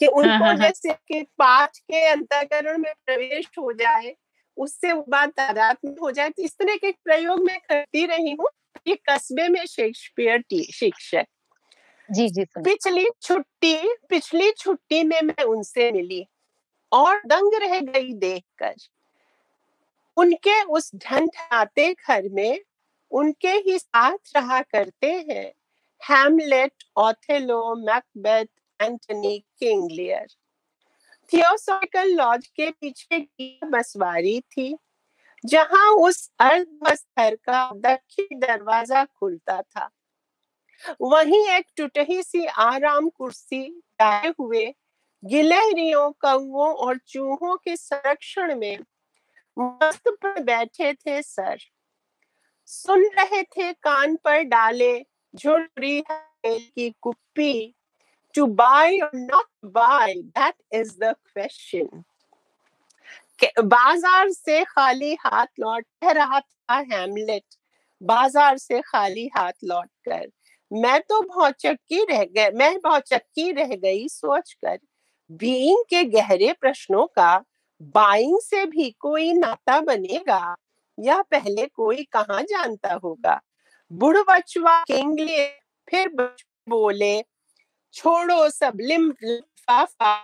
कि 0.00 0.06
उनको 0.06 0.28
हाँ, 0.28 0.38
हाँ, 0.38 0.56
जैसे 0.56 0.92
कि 0.92 1.22
पाठ 1.38 1.76
के 1.76 2.04
अंतकरण 2.06 2.78
में 2.78 2.92
प्रवेश 3.06 3.50
हो 3.58 3.72
जाए 3.72 4.14
उससे 4.56 4.92
वो 4.92 5.04
बात 5.08 5.30
तादाद 5.30 5.76
में 5.84 5.94
हो 6.02 6.10
जाए 6.10 6.30
तो 6.30 6.42
इस 6.42 6.52
तरह 6.52 6.76
के 6.76 6.90
प्रयोग 6.92 7.40
मैं 7.40 7.58
करती 7.60 8.06
रही 8.06 8.30
हूँ। 8.30 8.48
ये 8.86 8.94
कस्बे 9.10 9.48
में 9.48 9.66
शेक्सपियर 9.66 10.42
शिक्षक। 10.72 11.26
जी 12.10 12.28
जी 12.28 12.44
पिछली 12.44 13.06
छुट्टी 13.22 13.76
पिछली 14.08 14.50
छुट्टी 14.50 15.04
में 15.04 15.20
मैं 15.22 15.44
उनसे 15.44 15.92
मिली 15.92 16.26
और 16.92 17.22
दंग 17.26 17.54
रह 17.54 17.80
गई 17.80 18.12
देखकर। 18.12 18.74
उनके 20.16 20.62
उस 20.64 20.90
ढंढाते 20.96 21.92
घर 21.92 22.28
में 22.28 22.60
उनके 23.12 23.52
ही 23.58 23.78
साथ 23.78 24.36
रहा 24.36 24.60
करते 24.62 25.12
हैं। 25.30 25.52
Hamlet 26.02 26.84
Othello 26.98 27.74
Macbeth 27.76 28.46
Antony 28.80 29.38
King 29.58 29.90
Lear 29.90 30.26
theosophical 31.32 32.08
lodge 32.12 32.46
के 32.46 32.70
पीछे 32.70 33.20
की 33.20 33.58
बसवारी 33.64 34.40
थी, 34.42 34.76
जहाँ 35.44 35.90
उस 35.96 36.30
अर्धवस्थर 36.40 37.34
का 37.44 37.70
दक्षिण 37.76 38.38
दरवाज़ा 38.40 39.04
खुलता 39.04 39.60
था। 39.62 39.88
वहीं 41.02 41.46
एक 41.48 41.66
टूटही 41.76 42.22
सी 42.22 42.44
आराम 42.46 43.08
कुर्सी 43.08 43.62
डाले 44.00 44.32
हुए 44.38 44.64
गिलहरियों 45.22 46.10
कौओं 46.20 46.72
और 46.76 46.98
चूहों 47.08 47.56
के 47.56 47.76
संरक्षण 47.76 48.54
में 48.58 48.78
मस्त 49.56 50.08
पर 50.22 50.42
बैठे 50.42 50.92
थे 50.94 51.20
सर। 51.22 51.58
सुन 52.68 53.04
रहे 53.18 53.42
थे 53.44 53.72
कान 53.74 54.16
पर 54.16 54.42
डाले 54.44 54.94
झुर्री 55.34 56.02
की 56.08 56.90
कुप्पी। 57.02 57.74
To 58.34 58.46
by 58.46 58.98
or 58.98 59.10
not 59.14 59.48
by 59.72 60.14
that 60.14 60.54
is 60.74 60.96
the 61.00 61.14
question 61.26 62.02
बाज़ार 63.58 64.30
से 64.30 64.62
खाली 64.64 65.14
हाथ 65.20 65.46
लौट 65.60 65.84
रहा 66.06 66.40
था 66.40 66.78
हेमलेट 66.90 67.54
बाज़ार 68.00 68.58
से 68.58 68.80
खाली 68.80 69.26
हाथ 69.36 69.52
लौट 69.64 69.88
कर। 70.08 70.26
मैं 70.70 71.00
तो 71.00 71.20
बहुत 71.22 71.54
चक्की 71.60 72.04
रह 72.04 72.24
गए, 72.26 72.50
मैं 72.50 72.78
बहुत 72.80 73.08
चक्की 73.08 73.50
रह 73.52 73.74
गई 73.76 74.06
सोचकर। 74.08 74.78
बीइंग 75.30 75.84
के 75.90 76.04
गहरे 76.10 76.52
प्रश्नों 76.52 77.06
का 77.08 77.36
बाइंग 77.82 78.38
से 78.40 78.64
भी 78.66 78.90
कोई 78.90 79.32
नाता 79.32 79.80
बनेगा, 79.80 80.56
या 80.98 81.20
पहले 81.22 81.66
कोई 81.66 82.04
कहा 82.12 82.40
जानता 82.42 82.94
होगा? 82.94 83.40
बुढ़ 83.90 84.18
बचवा 84.18 84.82
किंगले, 84.82 85.46
फिर 85.88 86.08
बोले, 86.68 87.22
छोड़ो 87.94 88.48
सब 88.50 88.78
लिफाफा 88.80 90.14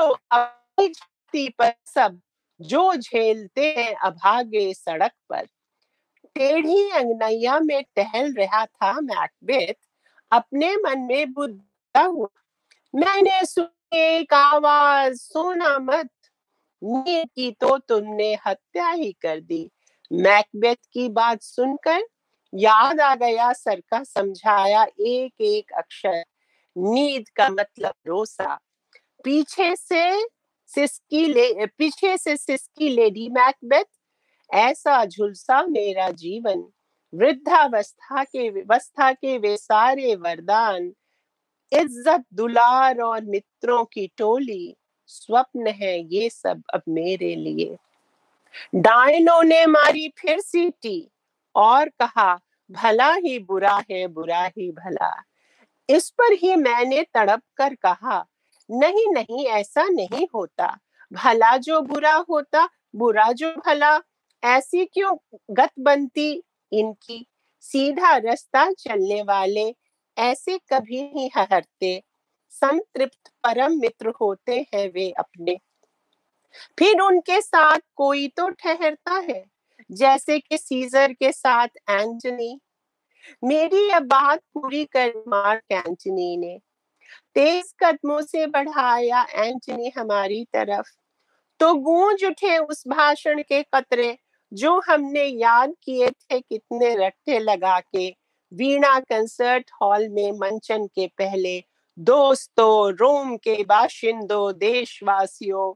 पर 0.00 1.72
सब, 1.86 2.20
जो 2.60 2.94
झेलते 2.94 3.74
हैं 3.78 3.94
अभागे 3.94 4.72
सड़क 4.74 5.12
पर। 5.28 5.46
टेढ़ी 6.36 6.90
अंगनैया 6.90 7.58
में 7.60 7.82
टहल 7.96 8.32
रहा 8.34 8.64
था 8.66 8.92
मैकबेथ, 9.00 9.74
अपने 10.32 10.74
मन 10.76 11.00
में 11.00 11.32
बुद्धा 11.32 12.02
हुआ, 12.02 12.28
मैंने 12.94 13.44
सुनी 13.46 13.81
एक 13.94 14.34
आवाज़, 14.34 15.14
सोना 15.14 15.78
मत। 15.78 16.10
नीर 16.84 17.24
की 17.24 17.50
तो 17.50 17.78
तुमने 17.78 18.38
हत्या 18.46 18.88
ही 18.90 19.12
कर 19.12 19.40
दी। 19.40 19.70
मैकबेथ 20.12 20.76
की 20.92 21.08
बात 21.08 21.42
सुनकर 21.42 22.00
याद 22.54 23.00
आ 23.00 23.14
गया 23.14 23.52
सर 23.52 23.80
का 23.80 24.04
समझाया 24.04 24.84
एक 24.84 25.32
एक 25.40 25.72
अक्षर। 25.72 26.24
नींद 26.76 27.28
का 27.28 27.48
मतलब 27.48 27.94
रोसा। 28.06 28.58
पीछे 29.24 29.76
से 29.76 30.22
सिस्की 30.66 31.26
ले, 31.26 31.66
पीछे 31.66 32.16
से 32.16 32.36
सिस्की 32.36 32.88
लेडी 32.88 33.28
मैकबेथ, 33.28 33.84
ऐसा 34.54 35.04
झुलसा 35.04 35.62
मेरा 35.62 36.10
जीवन। 36.10 36.64
वृद्धावस्था 37.14 38.24
के, 38.24 38.50
व्यवस्था 38.50 39.12
के 39.12 39.38
वे 39.38 39.56
सारे 39.56 40.14
वरदान। 40.14 40.92
इज़्ज़त 41.72 42.24
दुलार 42.34 43.00
और 43.00 43.24
मित्रों 43.24 43.84
की 43.84 44.06
टोली, 44.18 44.74
स्वप्न 45.06 45.66
है 45.66 45.98
ये 46.14 46.28
सब 46.30 46.62
अब 46.74 46.82
मेरे 46.88 47.34
लिए। 47.36 47.76
डायनो 48.74 49.40
ने 49.42 49.64
मारी 49.66 50.08
फिर 50.18 50.40
सीटी, 50.40 51.08
और 51.54 51.88
कहा, 52.00 52.34
भला 52.70 53.12
ही 53.14 53.38
बुरा 53.38 53.76
है, 53.90 54.06
बुरा 54.08 54.44
ही 54.58 54.70
भला। 54.70 55.12
इस 55.88 56.10
पर 56.10 56.32
ही 56.32 56.56
मैंने 56.56 57.02
तड़प 57.14 57.42
कर 57.56 57.74
कहा, 57.74 58.24
नहीं 58.70 59.06
नहीं, 59.08 59.46
ऐसा 59.46 59.84
नहीं 59.84 60.26
होता। 60.34 60.76
भला 61.12 61.56
जो 61.56 61.80
बुरा 61.80 62.14
होता, 62.30 62.68
बुरा 62.96 63.30
जो 63.32 63.50
भला। 63.66 64.00
ऐसी 64.42 64.84
क्यों 64.84 65.16
गत 65.50 65.72
बनती 65.78 66.42
इनकी? 66.72 67.26
सीधा 67.64 68.16
रास्ता 68.16 68.70
चलने 68.72 69.22
वाले 69.22 69.64
ऐसे 70.16 70.58
कभी 70.72 71.02
नहीं 71.04 71.30
हरते 71.36 72.00
संतृप्त, 72.52 73.30
परम 73.44 73.78
मित्र 73.80 74.12
होते 74.20 74.54
हैं 74.74 74.88
वे 74.90 75.10
अपने। 75.18 75.56
फिर 76.78 77.00
उनके 77.00 77.40
साथ 77.40 77.78
कोई 77.96 78.28
तो 78.28 78.48
ठहरता 78.50 79.14
है, 79.20 79.44
जैसे 79.90 80.38
कि 80.40 80.58
सीजर 80.58 81.12
के 81.12 81.32
साथ 81.32 81.68
एंटनी 81.90 82.58
मेरी 83.42 83.88
यह 83.88 84.00
बात 84.02 84.40
पूरी 84.54 84.84
कर 84.86 85.12
मार्क 85.28 85.72
एंटनी 85.72 86.36
ने। 86.36 86.58
तेज 87.36 87.72
कदमों 87.80 88.20
से 88.22 88.46
बढ़ाया 88.48 89.22
एंटनी 89.36 89.92
हमारी 89.98 90.44
तरफ़। 90.54 90.90
तो 91.60 91.74
गूंज 91.76 92.24
उठे 92.24 92.58
उस 92.58 92.84
भाषण 92.88 93.42
के 93.42 93.62
कतरे, 93.64 94.16
जो 94.52 94.80
हमने 94.88 95.24
याद 95.24 95.74
किए 95.84 96.10
थे 96.10 96.40
कितने 96.40 96.94
रट्टे 96.96 97.38
लगा 97.40 97.78
के। 97.80 98.10
वीणा 98.52 99.00
कंसर्ट 99.00 99.70
हॉल 99.82 100.08
में 100.08 100.32
मंचन 100.32 100.86
के 100.86 101.06
पहले 101.06 101.64
दोस्तों 101.98 102.92
रोम 102.92 103.36
के 103.36 103.64
बाशिंदों 103.64 104.52
देशवासियों 104.58 105.74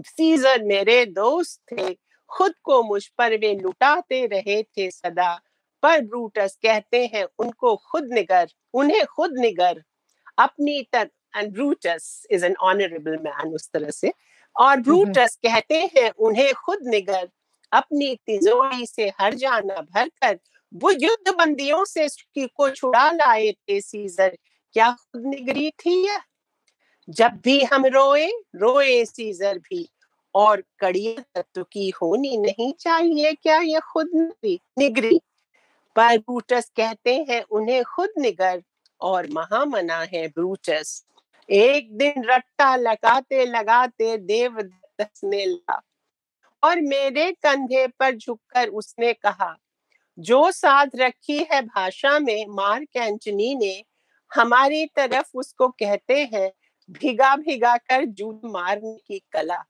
सीजर 0.00 0.62
मेरे 0.62 1.06
दोस्त 1.06 1.60
थे। 1.72 1.94
खुद 2.28 2.54
को 2.64 2.82
मुझ 2.82 3.06
पर 3.06 3.36
वे 3.36 3.54
लुटाते 3.54 4.26
रहे 4.26 4.62
थे 4.62 4.90
सदा। 4.90 5.40
पर 5.82 6.00
ब्रूटस 6.00 6.58
कहते 6.62 7.10
हैं 7.14 7.26
उनको 7.38 7.76
खुद 7.76 8.08
निगर 8.12 8.48
उन्हें 8.74 9.04
खुद 9.06 9.32
निगर। 9.38 9.82
अपनी 10.38 10.82
तर 10.92 11.08
and 11.36 11.52
Brutus 11.52 12.26
is 12.30 12.46
an 12.46 12.56
honourable 12.56 13.16
man 13.16 13.54
उस 13.54 13.70
तरह 13.72 13.90
से। 13.90 14.12
और 14.56 14.80
ब्रूटस 14.80 15.36
कहते 15.36 15.90
हैं 15.96 16.10
उन्हें 16.10 16.54
खुद 16.54 16.78
निगर। 16.86 17.28
अपनी 17.72 18.14
तिजोरी 18.14 18.86
से 18.86 19.12
हर 19.20 19.34
जाना 19.34 19.80
भर 19.80 20.08
कर 20.08 20.38
वो 20.74 20.90
युद्ध 20.90 21.34
बंदियों 21.34 21.84
से 21.84 22.08
को 22.46 22.70
छुड़ा 22.70 23.10
लाए 23.10 23.52
थे 23.52 23.80
सीजर। 23.80 24.38
क्या 24.72 24.90
खुद 24.90 25.26
निगरी 25.26 25.70
थी 25.70 26.06
यह? 26.06 26.20
जब 27.08 27.30
भी 27.44 27.64
हम 27.64 27.86
रोए 27.86 28.26
रोए 28.56 29.04
सीजर 29.04 29.58
भी। 29.58 29.88
और 30.34 30.64
कड़ी 30.78 31.16
तत्व 31.34 31.62
की 31.62 31.90
होनी 31.90 32.36
नहीं 32.36 32.72
चाहिए 32.72 33.32
क्या 33.32 33.58
यह 33.58 33.80
खुद 33.80 34.10
निगरी? 34.78 35.20
पर 35.96 36.18
ब्रूटस 36.18 36.72
कहते 36.76 37.26
हैं 37.30 37.42
उन्हें 37.42 37.84
खुद 37.84 38.10
निगर, 38.18 38.62
और 39.00 39.28
महामना 39.30 39.98
है 40.14 40.28
ब्रूटस। 40.28 41.04
एक 41.50 41.98
दिन 41.98 42.24
रट्टा 42.24 42.76
लगाते 42.76 43.46
लगाते 43.46 44.16
देवदत्त 44.18 45.20
ने 45.24 45.46
ला। 45.46 45.80
और 46.62 46.80
मेरे 46.80 47.32
कंधे 47.32 47.86
पर 47.86 48.16
झुककर 48.16 48.68
उसने 48.68 49.12
कहा 49.12 49.56
जो 50.18 50.50
साथ 50.52 50.86
रखी 50.96 51.38
है 51.52 51.62
भाषा 51.62 52.18
में, 52.18 52.46
मार्क 52.48 52.96
एंटनी 52.96 53.54
ने, 53.54 53.82
हमारी 54.30 54.86
तरफ़ 54.86 55.30
उसको 55.34 55.68
कहते 55.68 56.18
हैं, 56.34 56.50
भिगा 56.90 57.36
भिगा 57.36 57.76
कर 57.78 58.04
जूद 58.04 58.40
मारने 58.46 58.96
की 59.08 59.18
कला। 59.32 59.62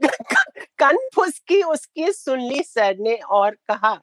कन 0.78 0.98
फुसकी 1.14 1.62
उसकी 1.62 2.12
सुन 2.12 2.40
ली 2.40 2.62
सर 2.62 2.96
ने 2.98 3.14
और 3.16 3.56
कहा, 3.68 3.98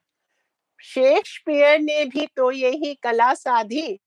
शेक्सपियर 0.80 1.80
ने 1.80 2.06
भी 2.06 2.28
तो 2.38 2.52
यही 2.52 2.94
कला 2.96 3.34
साधी। 3.34 4.00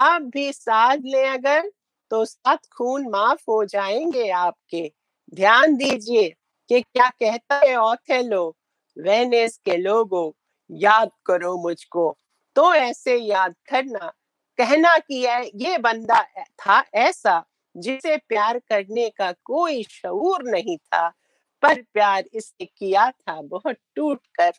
आप 0.00 0.22
भी 0.22 0.52
साध 0.52 1.02
ले 1.06 1.24
अगर 1.28 1.70
तो 2.10 2.24
सात 2.24 2.66
खून 2.78 3.08
माफ़ 3.10 3.42
हो 3.48 3.64
जाएँगे 3.66 4.28
आपके। 4.30 4.90
ध्यान 5.34 5.76
दीजिए 5.76 6.28
कि 6.70 6.80
क्या 6.82 7.08
कहता 7.10 7.56
है 7.56 7.76
ऑथेलो, 7.76 8.56
वेनेस 8.96 9.58
के 9.64 9.76
लोगों 9.76 10.30
याद 10.72 11.10
करो 11.26 11.56
मुझको। 11.62 12.16
तो 12.56 12.72
ऐसे 12.74 13.16
याद 13.16 13.54
करना, 13.70 14.12
कहना 14.58 14.96
कि 14.98 15.24
ये 15.64 15.78
बंदा 15.78 16.22
था 16.60 16.82
ऐसा 16.94 17.42
जिसे 17.74 18.16
प्यार 18.18 18.58
करने 18.58 19.08
का 19.10 19.32
कोई 19.44 19.82
शऊर 19.82 20.42
नहीं 20.44 20.76
था, 20.76 21.08
पर 21.62 21.82
प्यार 21.94 22.24
इसने 22.32 22.66
किया 22.66 23.10
था, 23.10 23.40
बहुत 23.42 23.76
टूट 23.96 24.26
कर 24.34 24.52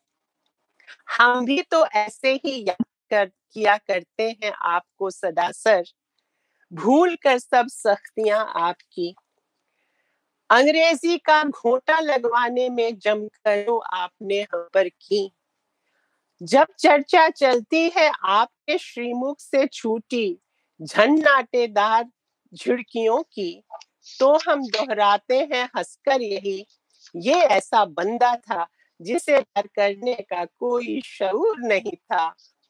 हम 1.18 1.46
भी 1.46 1.62
तो 1.62 1.86
ऐसे 1.86 2.34
ही 2.36 2.60
याद 2.68 2.86
कर, 3.12 3.26
किया 3.26 3.78
करते 3.78 4.30
हैं 4.44 4.52
आपको 4.52 5.10
सदा 5.10 5.52
सर। 5.52 5.84
भूल 6.72 7.16
कर 7.16 7.40
सब 7.40 7.68
सख्तियाँ 7.68 8.46
आपकी। 8.56 9.14
अंग्रेज़ी 10.50 11.18
का 11.18 11.44
घोटा 11.44 12.00
लगवाने 12.00 12.70
में 12.70 12.98
जमकर 13.00 13.80
आपने 13.94 14.42
हम 14.44 14.68
पर 14.74 14.90
की। 14.90 15.32
जब 16.44 16.68
चर्चा 16.80 17.30
चलती 17.30 17.92
है 17.98 18.12
आपके 18.24 18.78
श्रीमुख 18.78 19.40
से 19.40 19.68
छूटी 19.68 20.40
झन्नाटेदार 20.82 22.06
झुड़कियों 22.54 23.24
की 23.24 23.64
तो 24.20 24.38
हम 24.50 24.68
दोहराते 24.68 25.38
हैं 25.38 25.70
हंसकर 25.78 26.22
यही। 26.22 26.66
ये 27.16 27.34
ऐसा 27.34 27.86
बंदा 27.86 28.36
था 28.36 28.68
जिसे 29.02 29.42
डर 29.42 29.68
करने 29.68 30.14
का 30.14 30.46
कोई 30.46 31.02
शऊर 31.02 31.60
नहीं 31.60 31.96
था, 31.96 32.28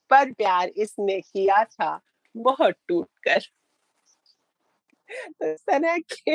पर 0.09 0.31
प्यार 0.31 0.67
इसने 0.67 1.21
किया 1.21 1.63
था 1.63 1.99
बहुत 2.37 2.73
टूट 2.87 3.07
कर 3.23 3.39
तो 5.43 5.55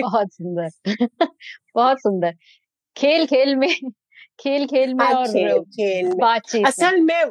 बहुत 0.00 0.32
सुंदर। 0.32 0.70
बहुत 1.74 1.98
सुंदर। 1.98 2.34
खेल 2.96 3.26
खेल 3.26 3.56
में 3.56 3.74
खेल 4.40 4.66
खेल 4.66 4.94
में 4.94 5.06
हाँ, 5.06 5.14
और 5.14 5.26
खेल, 5.26 5.58
खेल 5.58 6.12
बातचीत 6.14 6.66
असल 6.66 7.00
में 7.00 7.24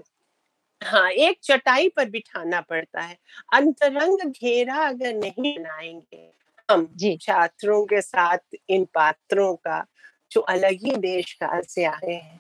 हाँ 0.83 1.09
एक 1.11 1.39
चटाई 1.43 1.89
पर 1.89 2.09
बिठाना 2.09 2.61
पड़ता 2.61 3.01
है। 3.01 3.17
अंतरंग 3.53 4.31
घेरा 4.31 4.75
अगर 4.75 5.13
नहीं 5.13 5.55
बनाएँगे 5.55 6.31
हम 6.71 6.89
जी। 6.95 7.17
छात्रों 7.21 7.85
के 7.85 8.01
साथ 8.01 8.37
इन 8.69 8.85
पात्रों 8.93 9.55
का 9.55 9.85
जो 10.31 10.41
अलग 10.41 10.71
ही 10.71 10.95
देश 10.95 11.33
काल 11.33 11.61
से 11.61 11.83
आए 11.83 12.13
हैं 12.13 12.39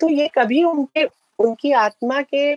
तो 0.00 0.08
ये 0.08 0.28
कभी 0.28 0.64
उनके 0.64 1.04
उनकी 1.38 1.72
आत्मा 1.72 2.22
के 2.22 2.54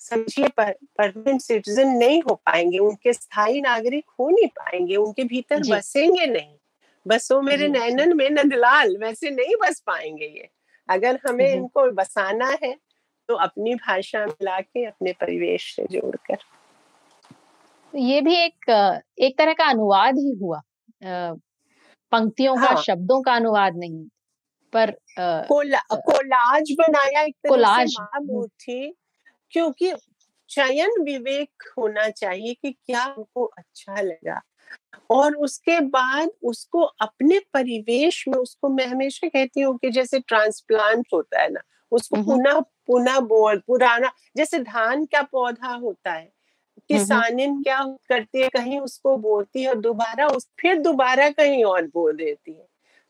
समझिए 0.00 0.48
परमानेंट 0.48 1.40
सिटीजन 1.40 1.88
नहीं 1.88 2.22
हो 2.22 2.34
पाएँगे 2.34 2.78
उनके 2.78 3.12
स्थायी 3.12 3.60
नागरिक 3.60 4.04
हो 4.20 4.30
नहीं 4.30 4.46
पाएँगे 4.46 4.96
उनके 4.96 5.24
भीतर 5.24 5.60
बसेंगे 5.60 6.26
नहीं। 6.26 6.55
बसो 7.06 7.40
मेरे 7.42 7.68
नैनन 7.68 8.16
में 8.16 8.28
नंदलाल 8.30 8.96
वैसे 8.96 9.30
नहीं 9.30 9.54
बस 9.62 9.80
पाएँगे 9.86 10.26
ये। 10.26 10.48
अगर 10.88 11.18
हमें 11.28 11.48
इनको 11.48 11.90
बसाना 11.92 12.48
है 12.62 12.74
तो 13.28 13.34
अपनी 13.36 13.74
भाषा 13.76 14.24
मिला 14.26 14.60
के 14.60 14.84
अपने 14.86 15.12
परिवेश 15.12 15.74
से 15.76 15.86
जोड़कर। 15.90 16.38
ये 17.94 18.20
भी 18.20 18.34
एक 18.36 18.70
एक 19.18 19.38
तरह 19.38 19.52
का 19.52 19.68
अनुवाद 19.70 20.18
ही 20.18 20.32
हुआ। 20.42 20.60
पंक्तियों 22.12 22.58
हाँ. 22.58 22.68
का 22.68 22.80
शब्दों 22.82 23.20
का 23.22 23.34
अनुवाद 23.34 23.76
नहीं 23.76 24.04
पर 24.72 24.90
कोला, 25.18 25.80
कोलाज 25.92 26.74
बनाया 26.78 27.22
एक 27.22 27.34
कोलाज 27.48 27.94
हम्म। 28.00 28.46
थी 28.46 28.94
क्योंकि 29.52 29.92
चयन 30.50 31.02
विवेक 31.02 31.62
होना 31.78 32.08
चाहिए 32.10 32.54
कि 32.54 32.70
क्या 32.72 33.04
उनको 33.08 33.44
अच्छा 33.58 34.00
लगा। 34.00 34.40
और 35.10 35.34
उसके 35.36 35.80
बाद 35.80 36.30
उसको 36.42 36.82
अपने 37.00 37.38
परिवेश 37.54 38.24
में 38.28 38.38
उसको 38.38 38.68
मैं 38.68 38.86
हमेशा 38.86 39.28
कहती 39.28 39.60
हूँ 39.60 39.76
कि 39.78 39.90
जैसे 39.90 40.20
ट्रांसप्लांट 40.20 41.06
होता 41.12 41.42
है 41.42 41.52
ना 41.52 41.60
उसको 41.92 42.16
पुनः 42.16 42.60
पुनः 42.86 43.18
बोल 43.20 43.58
पुराना 43.66 44.12
जैसे 44.36 44.58
धान 44.58 45.04
का 45.04 45.22
पौधा 45.22 45.74
होता 45.74 46.12
है 46.12 46.32
किसानिन 46.90 47.62
क्या 47.62 47.82
करती 48.08 48.42
है 48.42 48.48
कहीं 48.48 48.80
उसको 48.80 49.16
बोती 49.16 49.62
है 49.62 49.68
और 49.68 49.78
दोबारा 49.80 50.26
उस 50.26 50.48
फिर 50.60 50.78
दोबारा 50.78 51.30
कहीं 51.30 51.64
और 51.64 51.86
बोल 51.86 52.16
देती 52.16 52.52
है। 52.52 52.66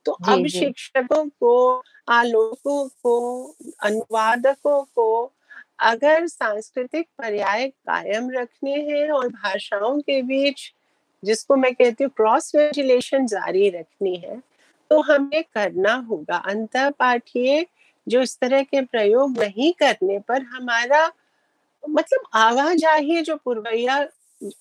तो 0.06 0.12
अब 0.12 0.46
शिक्षकों 0.46 1.24
को 1.28 1.82
आलोकों 2.08 2.88
को 3.02 3.56
अनुवादकों 3.82 4.82
को 4.84 5.32
अगर 5.80 6.26
सांस्कृतिक 6.26 7.08
पर्याय 7.18 7.68
कायम 7.68 8.30
रखने 8.30 8.74
हैं 8.82 9.10
और 9.10 9.28
भाषाओं 9.28 10.00
के 10.00 10.22
बीच 10.22 10.72
जिसको 11.22 11.56
मैं 11.56 11.74
कहती 11.74 12.04
हूँ 12.04 12.10
क्रॉस 12.16 12.54
वेंटिलेशन 12.54 13.26
जारी 13.26 13.68
रखनी 13.70 14.16
है। 14.16 14.40
तो 14.90 15.00
हमें 15.02 15.42
करना 15.44 15.94
होगा। 16.10 16.36
अंत 16.36 16.76
पाठीय 16.98 17.66
जो 18.06 18.20
इस 18.22 18.38
तरह 18.40 18.62
के 18.62 18.80
प्रयोग 18.82 19.38
नहीं 19.38 19.72
करने 19.72 20.18
पर 20.18 20.42
हमारा 20.44 21.06
मतलब 21.84 22.26
आवाजाही 22.34 23.20
जो 23.22 23.36
पूर्वैया 23.36 24.06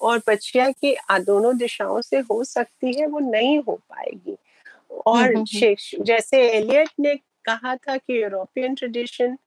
और 0.01 0.20
पछिया 0.28 0.70
की 0.72 0.95
दोनों 1.22 1.56
दिशाओं 1.58 2.01
से 2.01 2.20
हो 2.22 2.43
सकती 2.43 2.93
है 2.99 3.08
वो 3.08 3.20
नहीं 3.22 3.58
हो 3.60 3.74
पाएगी। 3.89 4.36
और 5.06 5.34
जैसे 6.01 6.41
एलियट 6.49 6.89
ने 6.99 7.16
कहा 7.45 7.76
था 7.76 7.97
कि 7.97 8.22
यूरोपियन 8.22 8.76
ट्रेडिशन 8.76 9.38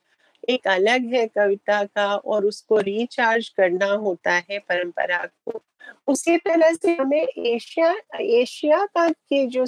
एक 0.49 0.69
अलग 0.69 1.15
है 1.15 1.27
कविता 1.27 1.83
का 1.85 2.15
और 2.17 2.45
उसको 2.47 2.79
रिचार्ज 2.81 3.49
करना 3.49 3.87
होता 3.87 4.33
है 4.51 4.59
परंपरा 4.59 5.25
को। 5.27 5.63
उसी 6.09 6.37
तरह 6.37 6.73
से 6.73 6.95
हमें 6.95 7.23
एशिया 7.23 7.95
एशिया 8.21 8.85
का 8.87 9.09
की 9.09 9.47
जो 9.47 9.65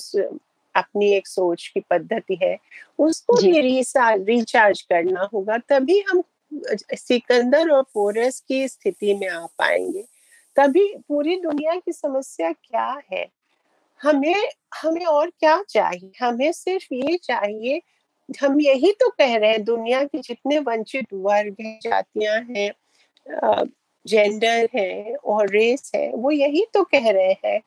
अपनी 0.75 1.13
एक 1.13 1.27
सोच 1.27 1.67
की 1.75 1.81
पद्धति 1.81 2.39
है 2.43 2.57
उसको 2.99 3.37
भी 3.37 3.61
रिचार्ज 3.61 4.81
करना 4.83 5.29
होगा 5.35 5.59
तभी 5.69 5.99
हम 6.11 6.23
सिकंदर 6.95 7.71
और 7.71 7.83
पोरस 7.95 8.41
की 8.49 8.67
स्थिति 8.69 9.15
में 9.15 9.29
आ 9.29 9.45
पाएँगे। 9.59 10.05
तभी 10.57 10.87
पूरी 11.09 11.37
दुनिया 11.41 11.75
की 11.77 11.93
समस्या 11.93 12.53
क्या 12.53 13.01
है? 13.13 13.27
हमें 14.01 14.49
हमें 14.75 15.05
और 15.07 15.31
क्या 15.31 15.63
चाहिए? 15.69 16.13
हमें 16.21 16.53
सिर्फ़ 16.53 16.95
ये 16.95 17.17
चाहिए 17.17 17.81
हम 18.43 18.61
यही 18.61 18.93
तो 18.93 19.09
कह 19.11 19.37
रहे 19.37 19.51
हैं 19.51 19.65
दुनिया 19.65 20.05
के 20.05 20.19
जितने 20.19 20.59
वंचित 20.59 21.07
वर्ग 21.13 21.57
हैं 21.61 21.79
जातियाँ 21.83 22.41
हैं 22.51 22.71
जेंडर 24.07 24.69
है 24.75 25.15
और 25.15 25.49
रेस 25.49 25.91
है 25.95 26.11
वो 26.13 26.31
यही 26.31 26.67
तो 26.75 26.85
कह 26.85 27.11
रहे 27.11 27.33
हैं 27.45 27.61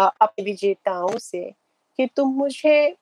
अपने 0.00 0.44
विजेताओं 0.44 1.18
से 1.18 1.52
कि 1.98 2.06
तुम 2.16 2.32
मुझे 2.32 2.96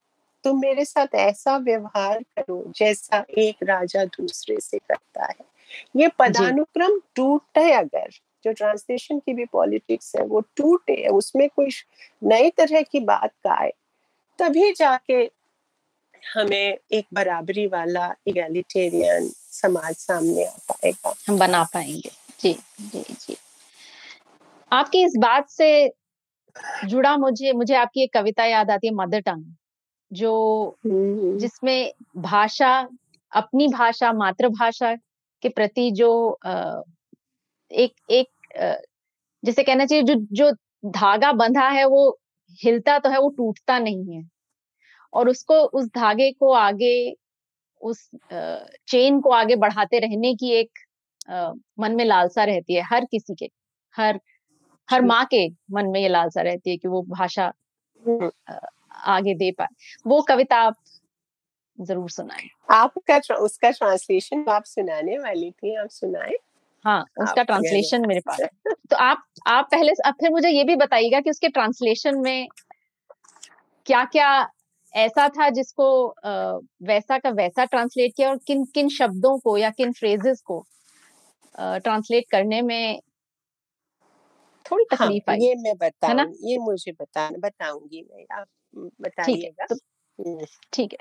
तुम 0.45 0.61
मेरे 0.61 0.85
साथ 0.85 1.14
ऐसा 1.14 1.57
व्यवहार 1.57 2.23
करो 2.23 2.73
जैसा 2.77 3.25
एक 3.39 3.57
राजा 3.62 4.05
दूसरे 4.05 4.61
से 4.61 4.79
करता 4.79 5.27
है। 5.27 5.45
ये 5.97 6.09
पदानुक्रम 6.09 7.01
टूटे 7.14 7.73
अगर 7.73 8.11
जो 8.45 8.53
ट्रांसलेशन 8.53 9.19
की 9.19 9.33
भी 9.35 9.45
पॉलिटिक्स 9.45 10.17
है 10.17 10.25
वो 10.25 10.41
टूटे 10.57 11.07
उसमें 11.09 11.49
कोई 11.49 11.69
नई 12.25 12.51
तरह 12.51 12.83
की 12.83 13.01
बात 13.01 13.33
का 13.45 13.55
आए 13.61 13.73
तभी 14.39 14.73
जाके 14.73 15.25
हमें 16.35 16.79
एक 16.93 17.07
बराबरी 17.14 17.67
वाला 17.67 18.12
इगैलिटेरियन 18.27 19.29
समाज 19.53 19.95
सामने 19.97 20.45
आ 20.45 20.57
पाएगा। 20.69 21.14
हम 21.29 21.39
बना 21.39 21.62
पाएँगे। 21.64 22.11
जी 22.41 22.53
जी 22.81 23.03
जी। 23.11 23.37
आपकी 24.73 25.05
इस 25.05 25.12
बात 25.19 25.49
से 25.51 25.69
जुड़ा 26.87 27.17
मुझे 27.17 27.53
मुझे 27.53 27.75
आपकी 27.75 28.03
एक 28.03 28.12
कविता 28.14 28.45
याद 28.45 28.71
आती 28.71 28.87
है 28.87 28.93
मदर 28.95 29.21
टंग 29.21 29.45
जो 30.11 30.33
हम्म। 30.85 31.39
जिसमें 31.39 31.93
भाषा 32.17 32.89
अपनी 33.33 33.69
भाषा 33.69 34.12
मातृभाषा 34.12 34.95
के 35.43 35.49
प्रति 35.49 35.91
जो 35.91 36.39
एक 37.71 37.93
एक 38.11 38.29
जिसे 39.43 39.62
कहना 39.62 39.87
चाहिए 39.87 40.05
जो 40.05 40.14
जो 40.33 40.51
धागा 40.91 41.33
बंधा 41.33 41.69
है 41.69 41.85
वो 41.85 42.09
हिलता 42.61 42.99
तो 42.99 43.11
है 43.11 43.21
वो 43.21 43.29
टूटता 43.29 43.79
नहीं 43.79 44.14
है। 44.14 44.23
और 45.12 45.28
उसको 45.28 45.54
उस 45.54 45.86
धागे 45.86 46.30
को 46.32 46.52
आगे 46.52 47.14
उस 47.80 48.09
चेन 48.88 49.20
को 49.20 49.30
आगे 49.30 49.57
बढ़ाते 49.57 49.98
रहने 49.98 50.34
की 50.34 50.52
एक 50.52 50.78
मन 51.80 51.92
में 51.92 52.04
लालसा 52.04 52.44
रहती 52.44 52.74
है 52.74 52.82
हर 52.82 53.04
किसी 53.04 53.34
के 53.34 53.50
हर 53.94 54.20
हर 54.88 55.02
माँ 55.02 55.24
के 55.24 55.46
मन 55.72 55.86
में 55.86 56.00
ये 56.00 56.09
लालसा 56.09 56.42
रहती 56.42 56.70
है 56.70 56.76
कि 56.76 56.88
वो 56.88 57.02
भाषा 57.02 57.52
हम्म। 58.02 58.30
आगे 59.07 59.34
दे 59.34 59.50
पाए। 59.50 59.68
वो 60.07 60.20
कविता 60.22 60.57
आप 60.57 60.76
ज़रूर 61.78 62.11
सुनाए। 62.11 62.48
आपका 62.70 63.36
उसका 63.36 63.70
ट्रांसलेशन 63.70 64.44
आप 64.48 64.64
सुनाने 64.64 65.18
वाली 65.18 65.50
थी 65.50 65.74
आप 65.76 65.88
सुनाए। 65.90 66.36
हाँ 66.84 67.00
उसका 67.22 67.42
ट्रांसलेशन 67.42 68.07
मेरे 68.07 68.20
पास 68.20 68.40
है। 68.40 68.48
तो 68.90 68.96
आप 68.96 69.24
आप 69.46 69.68
पहले 69.70 69.92
अब 70.07 70.14
फिर 70.20 70.30
मुझे 70.30 70.48
ये 70.48 70.64
भी 70.64 70.76
बताइएगा 70.76 71.20
कि 71.20 71.30
उसके 71.30 71.48
ट्रांसलेशन 71.48 72.18
में 72.18 72.46
क्या 73.86 74.04
क्या 74.04 74.30
ऐसा 74.97 75.28
था 75.28 75.49
जिसको 75.51 75.86
वैसा 76.86 77.18
का 77.18 77.30
वैसा 77.30 77.64
ट्रांसलेट 77.64 78.12
किया 78.16 78.28
और 78.30 78.38
किन 78.47 78.64
किन 78.74 78.88
शब्दों 78.90 79.38
को 79.38 79.57
या 79.59 79.70
किन 79.70 79.92
फ्रेजेस 79.92 80.40
को 80.47 80.64
ट्रांसलेट 81.55 82.24
करने 82.30 82.61
में 82.62 83.01
थोड़ी 84.66 84.84
हाँ, 84.92 84.97
तकलीफ़ 84.99 85.30
हाँ, 85.30 85.36
आई 85.36 85.40
ये 85.40 85.55
मैं 85.55 85.76
बता 85.76 86.12
ना? 86.12 86.22
ये 86.42 86.57
मुझे 86.59 86.92
बता 86.92 87.28
बताऊँगी 87.38 88.03
मैं 88.03 88.24
बताइएगा। 89.03 89.66
तो 89.66 89.76
ठीक 90.72 90.92
है। 90.92 90.99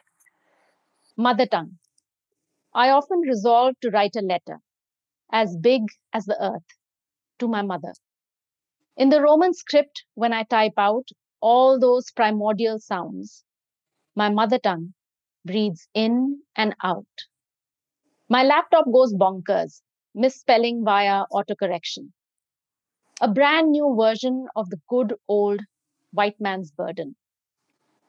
Mother 1.18 1.46
tongue 1.52 1.72
I 2.76 2.90
often 2.92 3.28
resolve 3.30 3.74
to 3.82 3.90
write 3.90 4.18
a 4.18 4.22
letter 4.24 4.58
as 5.32 5.56
big 5.64 5.88
as 6.16 6.30
the earth 6.30 6.76
to 7.40 7.48
my 7.48 7.62
mother 7.64 7.94
in 8.98 9.10
the 9.10 9.16
Roman 9.22 9.52
script 9.54 10.06
when 10.20 10.34
I 10.34 10.44
type 10.52 10.80
out 10.80 11.12
all 11.42 11.80
those 11.80 12.12
primordial 12.16 12.78
sound 12.80 13.26
my 14.16 14.30
mother 14.30 14.58
tongue 14.58 14.94
breathes 15.44 15.88
in 15.94 16.42
and 16.56 16.74
out. 16.84 17.06
My 18.30 18.44
laptop 18.44 18.86
goes 18.92 19.14
bonkers, 19.14 19.82
misspelling 20.14 20.84
via 20.84 21.26
autocorrection. 21.32 22.12
A 23.22 23.28
brand 23.28 23.72
new 23.72 23.96
version 24.00 24.48
of 24.56 24.70
the 24.70 24.82
good 24.90 25.16
old 25.28 25.60
white 26.12 26.40
man's 26.40 26.72
burden. 26.72 27.16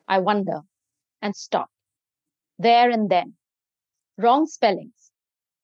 I 0.09 0.21
wonder 0.21 0.61
and 1.21 1.35
stop. 1.35 1.71
There 2.59 2.91
and 2.91 3.11
then. 3.11 3.35
Wrong 4.17 4.47
spellings. 4.47 5.11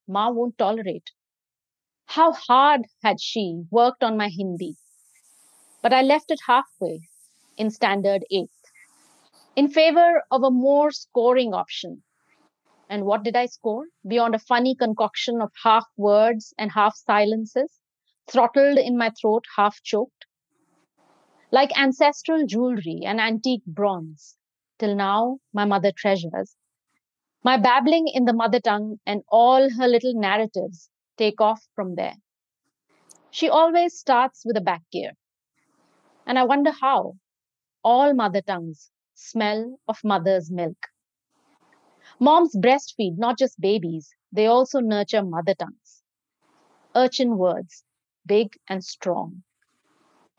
Ma 0.09 0.30
won't 0.30 0.59
tolerate. 0.59 1.12
How 2.07 2.32
hard 2.32 2.82
had 3.03 3.20
she 3.20 3.62
worked 3.70 4.03
on 4.03 4.16
my 4.16 4.28
Hindi? 4.28 4.76
But 5.82 5.93
I 5.93 6.03
left 6.03 6.30
it 6.30 6.40
halfway 6.47 7.09
in 7.57 7.70
standard 7.70 8.24
8th 8.30 8.61
in 9.55 9.68
favor 9.68 10.22
of 10.30 10.42
a 10.42 10.50
more 10.50 10.90
scoring 10.90 11.53
option. 11.53 12.03
And 12.88 13.05
what 13.05 13.22
did 13.22 13.36
I 13.36 13.46
score? 13.46 13.86
Beyond 14.07 14.34
a 14.34 14.38
funny 14.38 14.74
concoction 14.74 15.40
of 15.42 15.50
half 15.62 15.86
words 15.96 16.55
and 16.59 16.70
half 16.72 16.96
silences, 16.96 17.70
throttled 18.30 18.78
in 18.78 18.96
my 18.96 19.11
throat, 19.20 19.44
half 19.57 19.82
choked. 19.82 20.26
Like 21.50 21.78
ancestral 21.78 22.46
jewelry 22.46 23.00
and 23.05 23.20
antique 23.20 23.64
bronze, 23.66 24.36
till 24.78 24.94
now 24.94 25.38
my 25.53 25.64
mother 25.64 25.92
treasures. 25.92 26.57
My 27.44 27.57
babbling 27.57 28.09
in 28.09 28.24
the 28.24 28.32
mother 28.32 28.61
tongue 28.61 29.00
and 29.05 29.22
all 29.28 29.68
her 29.68 29.88
little 29.88 30.14
narratives 30.14 30.88
take 31.18 31.40
off 31.40 31.62
from 31.74 31.96
there. 31.96 32.14
She 33.30 33.48
always 33.48 33.98
starts 33.98 34.44
with 34.46 34.57
a 34.57 34.61
back 34.61 34.82
gear. 34.92 35.12
And 36.26 36.38
I 36.38 36.44
wonder 36.44 36.70
how 36.70 37.16
all 37.82 38.14
mother 38.14 38.40
tongues 38.40 38.91
smell 39.22 39.78
of 39.88 39.98
mother's 40.04 40.50
milk. 40.50 40.88
Moms 42.18 42.56
breastfeed 42.56 43.18
not 43.18 43.38
just 43.38 43.60
babies, 43.60 44.14
they 44.32 44.46
also 44.46 44.80
nurture 44.80 45.22
mother 45.22 45.54
tongues. 45.54 46.02
Urchin 46.94 47.38
words, 47.38 47.84
big 48.26 48.54
and 48.68 48.84
strong. 48.84 49.42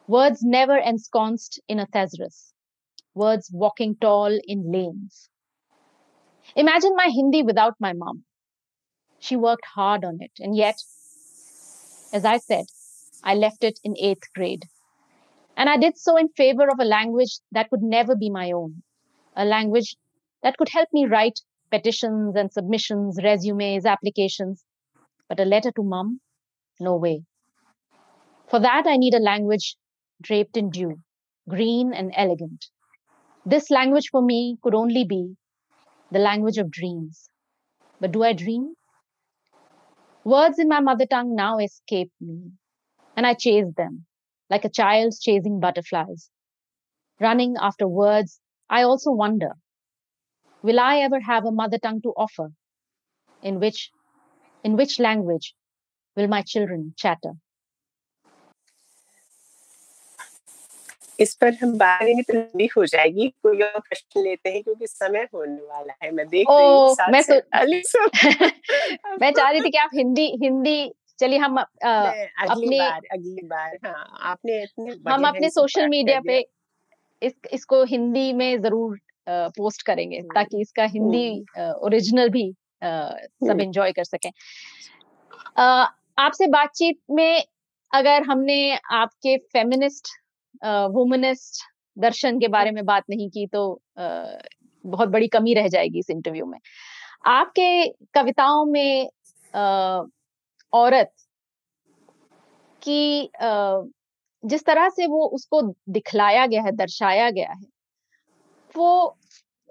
Words 0.07 0.43
never 0.43 0.77
ensconced 0.77 1.59
in 1.67 1.79
a 1.79 1.85
thesaurus. 1.87 2.53
Words 3.13 3.49
walking 3.53 3.95
tall 3.95 4.39
in 4.47 4.71
lanes. 4.71 5.29
Imagine 6.55 6.95
my 6.95 7.09
Hindi 7.09 7.43
without 7.43 7.75
my 7.79 7.93
mom. 7.93 8.25
She 9.19 9.35
worked 9.35 9.65
hard 9.65 10.03
on 10.05 10.17
it, 10.21 10.31
and 10.39 10.55
yet, 10.55 10.75
as 12.13 12.23
I 12.25 12.37
said, 12.37 12.65
I 13.23 13.35
left 13.35 13.63
it 13.63 13.79
in 13.83 13.95
eighth 13.97 14.31
grade. 14.33 14.65
And 15.55 15.69
I 15.69 15.77
did 15.77 15.97
so 15.97 16.17
in 16.17 16.29
favor 16.29 16.67
of 16.69 16.79
a 16.79 16.85
language 16.85 17.39
that 17.51 17.69
could 17.69 17.83
never 17.83 18.15
be 18.15 18.29
my 18.29 18.51
own, 18.51 18.81
a 19.35 19.45
language 19.45 19.95
that 20.41 20.57
could 20.57 20.69
help 20.69 20.89
me 20.91 21.05
write 21.05 21.39
petitions 21.69 22.35
and 22.35 22.51
submissions, 22.51 23.19
resumes, 23.23 23.85
applications. 23.85 24.65
But 25.29 25.39
a 25.39 25.45
letter 25.45 25.71
to 25.71 25.83
mom? 25.83 26.21
No 26.79 26.95
way. 26.95 27.23
For 28.49 28.59
that, 28.59 28.85
I 28.87 28.97
need 28.97 29.13
a 29.13 29.19
language 29.19 29.77
draped 30.21 30.57
in 30.57 30.69
dew, 30.69 30.99
green 31.47 31.93
and 31.93 32.11
elegant. 32.15 32.65
This 33.45 33.69
language 33.69 34.09
for 34.11 34.21
me 34.21 34.57
could 34.61 34.75
only 34.75 35.03
be 35.03 35.35
the 36.11 36.19
language 36.19 36.57
of 36.57 36.71
dreams. 36.71 37.29
But 37.99 38.11
do 38.11 38.23
I 38.23 38.33
dream? 38.33 38.73
Words 40.23 40.59
in 40.59 40.67
my 40.67 40.79
mother 40.79 41.05
tongue 41.05 41.35
now 41.35 41.57
escape 41.57 42.11
me, 42.19 42.51
and 43.15 43.25
I 43.25 43.33
chase 43.33 43.73
them 43.75 44.05
like 44.52 44.64
a 44.64 44.68
child 44.70 45.14
chasing 45.20 45.60
butterflies. 45.60 46.30
Running 47.20 47.56
after 47.60 47.86
words, 47.86 48.40
I 48.70 48.82
also 48.82 49.10
wonder 49.10 49.52
will 50.62 50.80
I 50.80 50.98
ever 50.98 51.20
have 51.20 51.44
a 51.44 51.52
mother 51.52 51.78
tongue 51.78 52.00
to 52.02 52.12
offer? 52.16 52.48
In 53.42 53.60
which, 53.60 53.90
in 54.64 54.76
which 54.76 54.98
language 54.98 55.54
will 56.16 56.28
my 56.28 56.42
children 56.42 56.94
chatter? 56.96 57.34
इस 61.20 61.34
पर 61.34 61.54
हम 61.62 61.72
बात 61.78 62.00
करेंगे 62.00 62.22
तो 62.22 62.34
लंबी 62.34 62.68
हो 62.76 62.84
जाएगी 62.86 63.28
कोई 63.42 63.62
और 63.62 63.80
प्रश्न 63.80 64.22
लेते 64.22 64.50
हैं 64.50 64.62
क्योंकि 64.62 64.86
समय 64.86 65.26
होने 65.34 65.62
वाला 65.62 65.94
है 66.02 66.10
मैं 66.14 66.26
देख 66.28 66.46
रही 66.50 66.66
हूँ 66.66 67.10
मैं 67.12 67.22
सो... 67.22 68.04
मैं 69.20 69.32
चाह 69.32 69.50
रही 69.50 69.60
थी 69.60 69.70
कि 69.70 69.78
आप 69.78 69.90
हिंदी 69.94 70.26
हिंदी 70.42 70.78
चलिए 71.23 71.39
हम 71.39 71.57
आ, 71.57 71.63
अगली 72.45 72.79
बार 72.79 73.01
अगली 73.11 73.47
बार 73.47 73.77
हाँ 73.85 74.07
आपने 74.31 74.59
हम 75.09 75.27
अपने 75.27 75.49
सोशल 75.51 75.87
मीडिया 75.89 76.19
पे 76.27 76.39
इस 77.21 77.33
इसको 77.53 77.83
हिंदी 77.85 78.31
में 78.33 78.61
ज़रूर 78.61 78.99
पोस्ट 79.57 79.85
करेंगे 79.85 80.17
हम्म। 80.17 80.33
ताकि 80.33 80.61
इसका 80.61 80.83
हिंदी 80.93 81.27
ओरिजिनल 81.57 82.21
हम्म। 82.21 82.31
भी 82.31 82.53
सब 83.43 83.61
एंजॉय 83.61 83.87
हम्म। 83.87 83.91
कर 83.91 84.03
सकें 84.05 84.31
आपसे 86.17 86.47
बातचीत 86.47 86.99
में 87.11 87.43
अगर 87.91 88.23
हमने 88.23 88.57
आपके 88.93 89.37
फेमिनिस्ट 89.53 90.09
वुमनिस्ट 90.91 91.63
दर्शन 91.97 92.39
के 92.39 92.47
बारे 92.47 92.71
में 92.71 92.85
बात 92.85 93.03
नहीं 93.09 93.29
की 93.29 93.45
तो 93.47 93.63
बहुत 93.97 95.09
बड़ी 95.09 95.27
कमी 95.27 95.53
रह 95.53 95.67
जाएगी 95.67 95.99
इस 95.99 96.09
इंटरव्यू 96.09 96.45
में 96.45 96.59
आपके 97.27 97.87
कविताओं 98.13 98.65
में 98.65 99.09
औरत 100.73 101.11
की 102.81 103.29
जिस 104.43 104.65
तरह 104.65 104.89
से 104.89 105.07
वो 105.07 105.25
उसको 105.27 105.61
दिखलाया 105.89 106.45
गया 106.45 106.61
है, 106.61 106.71
दर्शाया 106.73 107.29
गया 107.29 107.51
है, 107.51 107.65
वो 108.75 109.17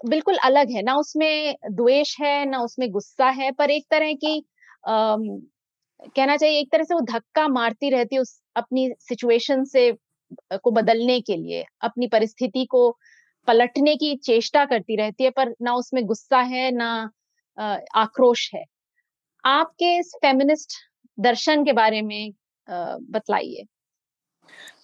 बिल्कुल 0.01 0.37
अलग 0.43 0.71
है। 0.71 0.81
ना 0.81 0.95
उसमें 0.97 1.55
द्वेष 1.71 2.15
है, 2.21 2.45
ना 2.45 2.59
उसमें 2.61 2.89
गुस्सा 2.91 3.29
है, 3.31 3.51
पर 3.51 3.71
एक 3.71 3.85
तरह 3.91 4.13
की 4.15 4.43
कहना 4.85 6.35
चाहिए, 6.37 6.59
एक 6.59 6.71
तरह 6.71 6.83
से 6.83 6.93
वो 6.93 7.01
धक्का 7.01 7.47
मारती 7.49 7.89
रहती 7.89 8.15
है 8.15 8.21
उस 8.21 8.39
अपनी 8.55 8.89
सिचुएशन 8.99 9.63
से 9.65 9.91
को 10.53 10.71
बदलने 10.71 11.19
के 11.21 11.35
लिए, 11.37 11.63
अपनी 11.81 12.07
परिस्थिति 12.07 12.65
को 12.65 12.89
पलटने 13.47 13.95
की 13.95 14.15
चेष्टा 14.17 14.65
करती 14.65 14.95
रहती 14.95 15.23
है, 15.23 15.29
पर 15.29 15.53
ना 15.61 15.73
उसमें 15.75 16.05
गुस्सा 16.05 16.39
है, 16.41 16.71
ना 16.71 17.11
आक्रोश 17.95 18.49
है। 18.55 18.63
आपके 19.43 19.97
इस 19.99 20.11
फेमिनिस्ट 20.21 20.73
दर्शन 21.17 21.63
के 21.65 21.73
बारे 21.73 22.01
में 22.01 22.33
बतलाइए। 22.67 23.65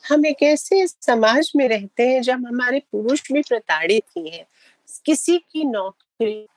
हम 0.09 0.25
एक 0.25 0.43
ऐसे 0.43 0.85
समाज 0.87 1.51
में 1.55 1.67
रहते 1.67 2.07
हैं, 2.07 2.21
जब 2.21 2.45
हमारे 2.47 2.79
पुरुष 2.91 3.31
भी 3.31 3.41
प्रताड़ित 3.41 4.03
ही 4.17 4.29
हैं। 4.29 4.45
किसी 5.05 5.37
की 5.39 5.63
नौकरी 5.65 6.47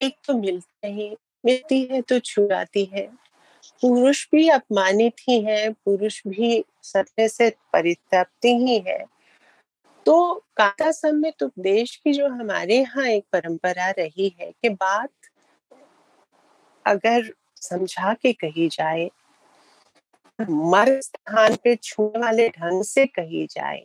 एक 0.00 0.16
तो 0.26 0.34
मिलते 0.34 0.88
ही, 0.88 1.10
मिलती 1.44 1.82
है 1.82 2.00
तो 2.02 2.18
छुड़ाती 2.20 2.84
है। 2.84 3.06
पुरुष 3.82 4.26
भी 4.32 4.48
अपमानित 4.48 5.20
ही 5.20 5.40
है, 5.42 5.70
पुरुष 5.74 6.20
भी 6.26 6.64
सत्य 6.82 7.28
से 7.28 7.50
परितप्ति 7.72 8.54
ही 8.58 8.78
है। 8.86 9.04
तो 10.06 10.34
काका 10.56 10.90
समय 10.92 11.32
तो 11.38 11.50
देश 11.58 11.94
की 11.96 12.12
जो 12.12 12.28
हमारे 12.28 12.78
यहाँ 12.78 13.06
एक 13.06 13.24
परंपरा 13.32 13.90
रही 13.90 14.34
है 14.40 14.50
कि 14.52 14.68
बात 14.68 15.10
अगर 16.86 17.32
समझा 17.62 18.14
के 18.14 18.32
कही 18.32 18.68
जाए। 18.68 19.10
मर 20.38 21.00
स्थान 21.00 21.56
पे 21.64 21.76
छूने 21.76 22.18
वाले 22.18 22.48
ढंग 22.48 22.82
से 22.84 23.06
कही 23.06 23.46
जाए। 23.46 23.84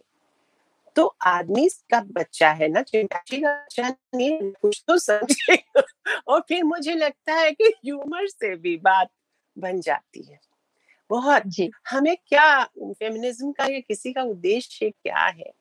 तो 0.95 1.05
आदमी 1.25 1.67
का 1.91 1.99
बच्चा 2.11 2.49
है 2.51 2.67
ना 2.67 2.81
चिंताची 2.81 3.37
का 3.37 3.51
बच्चा 3.53 3.89
नहीं 4.15 4.51
कुछ 4.51 4.83
तो 4.87 4.97
समझेगा 4.97 5.83
और 6.27 6.39
फिर 6.39 6.63
मुझे 6.63 6.95
लगता 6.95 7.33
है 7.33 7.51
कि 7.51 7.63
ह्यूमर 7.63 8.27
से 8.27 8.55
भी 8.55 8.75
बात 8.77 9.09
बन 9.57 9.81
जाती 9.81 10.23
है। 10.23 10.39
बहुत 11.09 11.43
जी। 11.47 11.69
हमें 11.89 12.15
क्या 12.27 12.63
फेमिनिज्म 12.79 13.51
का 13.51 13.65
या 13.65 13.79
किसी 13.79 14.13
का 14.13 14.23
उद्देश्य 14.23 14.89
क्या 14.89 15.25
है 15.25 15.51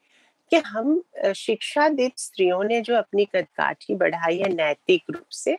कि 0.53 0.57
हम 0.57 1.03
शिक्षा 1.37 1.89
दीप 1.89 2.13
स्त्रियों 2.17 2.63
ने 2.65 2.81
जो 2.81 2.97
अपनी 2.97 3.25
कदकाठी 3.25 3.95
बढ़ाई 3.95 4.39
है 4.39 4.49
नैतिक 4.49 5.03
रूप 5.11 5.29
से 5.31 5.59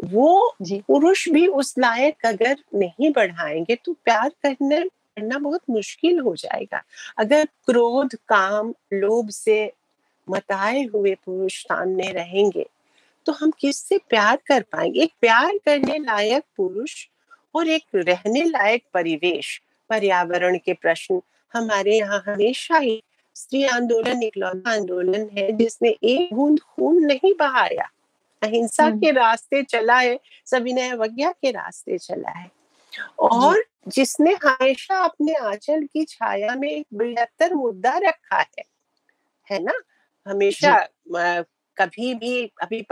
वो 0.00 0.56
पुरुष 0.62 1.28
भी 1.28 1.46
उस 1.46 1.74
लायक 1.78 2.26
अगर 2.26 2.56
नहीं 2.74 3.10
बढ़ाएँगे 3.12 3.74
तो 3.84 3.92
प्यार 4.04 4.28
करने 4.42 4.80
करना 4.82 5.38
बहुत 5.38 5.60
मुश्किल 5.70 6.18
हो 6.18 6.34
जाएगा। 6.36 6.82
अगर 7.18 7.44
क्रोध 7.66 8.14
काम 8.28 8.72
लोभ 8.92 9.28
से 9.30 9.72
मताए 10.28 10.82
हुए 10.84 11.14
पुरुष 11.26 11.60
सामने 11.62 12.10
रहेंगे 12.12 12.66
तो 13.26 13.32
हम 13.32 13.50
किससे 13.50 13.98
प्यार 14.08 14.38
कर 14.46 14.62
पाएँगे? 14.62 15.00
एक 15.00 15.12
प्यार 15.20 15.58
करने 15.58 15.98
लायक 15.98 16.44
पुरुष 16.56 17.06
और 17.54 17.68
एक 17.68 17.84
रहने 17.94 18.44
लायक 18.44 18.84
परिवेश 18.94 19.60
पर्यावरण 19.90 20.58
के 20.58 20.72
प्रश्न। 20.72 21.20
हमारे 21.54 21.98
यहाँ 21.98 22.22
हमेशा 22.26 22.78
ही 22.78 23.02
स्त्री 23.36 23.64
आंदोलन 23.64 24.22
इकलौता 24.22 24.70
आंदोलन 24.72 25.28
है 25.38 25.50
जिसने 25.52 25.88
एक 26.04 26.34
बूंद 26.34 26.60
खून 26.60 27.04
नहीं 27.04 27.34
बहाया। 27.38 27.90
अहिंसा। 28.44 28.90
के 28.90 29.10
रास्ते 29.12 29.62
चला 29.62 29.98
है 30.00 30.18
सविनय 30.46 30.90
अवज्ञा 30.90 31.30
के 31.32 31.50
रास्ते 31.50 31.98
चला 31.98 32.30
है। 32.30 32.50
और 33.20 33.64
जिसने 33.88 34.34
हमेशा 34.44 35.00
अपने 35.04 35.34
आंचल 35.34 35.84
की 35.84 36.04
छाया 36.04 36.54
में 36.56 36.70
एक 36.70 36.86
बृहत्तर 36.94 37.54
मुद्दा 37.54 37.96
रखा 37.98 38.38
है 38.38 38.64
है 39.48 39.62
ना? 39.64 39.74
हमेशा 40.26 40.78
कभी 41.76 42.14
भी 42.14 42.44
अभी 42.62 42.82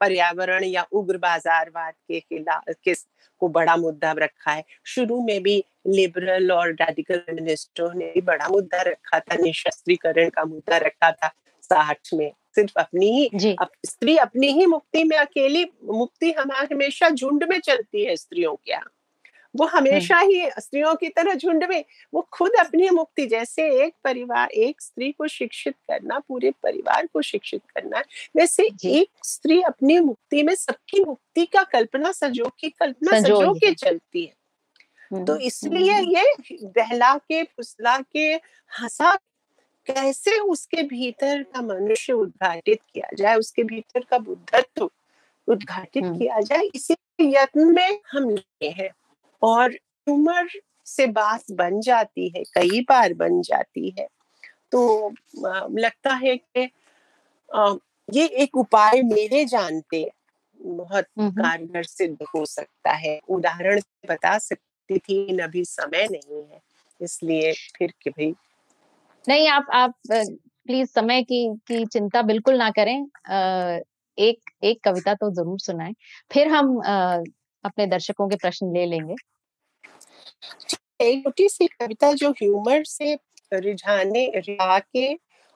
पर्यावरण 0.00 0.64
या 0.64 0.86
उग्र 0.92 1.18
बाजारवाद 1.18 1.94
के 2.08 2.20
खिलाफ 2.20 2.64
किस 2.84 3.06
को 3.40 3.48
बड़ा 3.48 3.76
मुद्दा 3.76 4.12
रखा 4.18 4.52
है। 4.52 4.64
शुरू 4.86 5.20
में 5.26 5.42
भी 5.42 5.64
लिबरल 5.88 6.52
और 6.52 6.72
रेडिकल 6.72 7.18
फेमिनिस्टों 7.18 7.92
ने 7.94 8.12
भी 8.14 8.20
बड़ा 8.22 8.48
मुद्दा 8.48 8.82
रखा 8.82 9.20
था 9.20 9.36
निशस्त्रीकरण 9.36 10.30
का 10.30 10.44
मुद्दा 10.44 10.76
रखा 10.78 11.12
था 11.12 11.32
साठ 11.62 12.10
में। 12.14 12.32
सिर्फ़ 12.54 12.78
अपनी 12.78 13.10
ही 13.10 13.28
अप, 13.60 13.70
स्त्री 13.86 14.16
अपनी 14.16 14.46
ही 14.46 14.66
मुक्ति 14.66 15.04
में 15.04 15.16
अकेली 15.16 15.64
मुक्ति 15.84 16.32
हमारे 16.32 16.74
हमेशा 16.74 17.08
झुंड 17.08 17.44
में 17.44 17.60
चलती 17.60 18.04
है 18.04 18.16
स्त्रियों 18.16 18.54
के 18.54 18.70
यहाँ। 18.72 18.90
वो 19.54 19.66
हमेशा 19.66 20.18
ही 20.18 20.50
स्त्रियों 20.58 20.94
की 20.94 21.08
तरह 21.08 21.34
झुंड 21.34 21.64
में 21.64 21.84
वो 22.14 22.28
खुद 22.32 22.52
अपनी 22.60 22.90
मुक्ति 22.90 23.26
जैसे 23.26 23.84
एक 23.84 23.94
परिवार 24.04 24.50
एक 24.50 24.80
स्त्री 24.80 25.10
को 25.12 25.26
शिक्षित 25.26 25.74
करना 25.90 26.18
पूरे 26.18 26.50
परिवार 26.50 27.06
को 27.06 27.22
शिक्षित 27.22 27.62
करना 27.74 28.02
वैसे 28.36 28.62
एक 28.86 29.08
स्त्री 29.24 29.60
अपनी 29.62 29.98
मुक्ति 30.00 30.42
में 30.42 30.54
सबकी 30.54 31.04
मुक्ति 31.04 31.46
का 31.46 31.62
कल्पना 31.62 32.12
संजो 32.12 32.50
की 32.58 32.70
कल्पना 32.70 33.20
संजो 33.20 33.52
के 33.54 33.74
चलती 33.74 34.24
है। 34.24 34.32
हम्म, 35.12 35.24
तो 35.24 35.36
इसलिए 35.36 35.92
हम्म, 35.92 36.16
ये 36.16 36.56
बहला 36.62 37.14
के 37.16 37.42
फुसला 37.42 37.98
के 37.98 38.32
हंसा 38.80 39.18
कैसे 39.86 40.38
उसके 40.40 40.82
भीतर 40.82 41.42
का 41.42 41.62
मनुष्य 41.62 42.12
उद्घाटित 42.12 42.80
किया 42.94 43.08
जाए 43.18 43.36
उसके 43.36 43.62
भीतर 43.64 44.04
का 44.10 44.18
बुद्धत्व 44.18 44.90
उद्घाटित। 45.48 46.04
किया 46.08 46.40
जाए 46.40 46.68
इसी 46.74 46.94
यत्न 47.20 47.72
में 47.74 48.00
हम 48.12 48.28
लगे 48.30 48.68
हैं 48.78 48.90
और 49.42 49.74
उम्र 50.06 50.60
से 50.86 51.06
बात 51.06 51.50
बन 51.52 51.80
जाती 51.80 52.28
है 52.28 52.42
कई 52.54 52.80
बार 52.80 53.14
बन 53.14 53.40
जाती 53.42 53.94
है 53.98 54.06
तो 54.72 54.82
लगता 55.78 56.14
है 56.14 56.36
कि 56.36 56.68
ये 58.08 58.26
एक 58.42 58.56
उपाय 58.56 59.02
मेरे 59.02 59.44
जानते 59.44 60.10
बहुत। 60.60 61.04
कारगर 61.20 61.82
सिद्ध 61.82 62.16
हो 62.34 62.44
सकता 62.46 62.92
है 62.92 63.18
उदाहरण 63.28 63.80
से 63.80 64.08
बता 64.08 64.36
सकती 64.38 64.98
थी 64.98 65.38
अभी 65.38 65.64
समय 65.64 66.06
नहीं 66.10 66.42
है 66.42 66.60
इसलिए 67.00 67.52
फिर 67.76 67.92
कि 68.02 68.10
भाई 68.10 68.32
नहीं, 69.24 69.48
आप 69.48 69.66
आप 69.72 69.94
प्लीज़ 70.08 70.88
समय 70.90 71.22
की 71.22 71.46
की 71.68 71.84
चिंता 71.86 72.22
बिल्कुल 72.22 72.56
ना 72.58 72.70
करें। 72.70 72.94
एक 74.18 74.50
एक 74.64 74.80
कविता 74.84 75.14
तो 75.14 75.30
ज़रूर 75.34 75.58
सुनाएँ। 75.60 75.94
फिर 76.30 76.48
हम 76.48 76.76
अपने 77.64 77.86
दर्शकों 77.86 78.28
के 78.28 78.36
प्रश्न 78.36 78.72
ले 78.72 78.84
लेंगे। 78.86 79.14
एक 81.02 81.22
छोटी 81.24 81.48
सी 81.48 81.66
कविता 81.66 82.12
जो 82.12 82.30
ह्यूमर 82.32 82.82
से 82.84 83.14
रिझाने 83.52 84.26
रिझा 84.36 84.78
के 84.78 85.14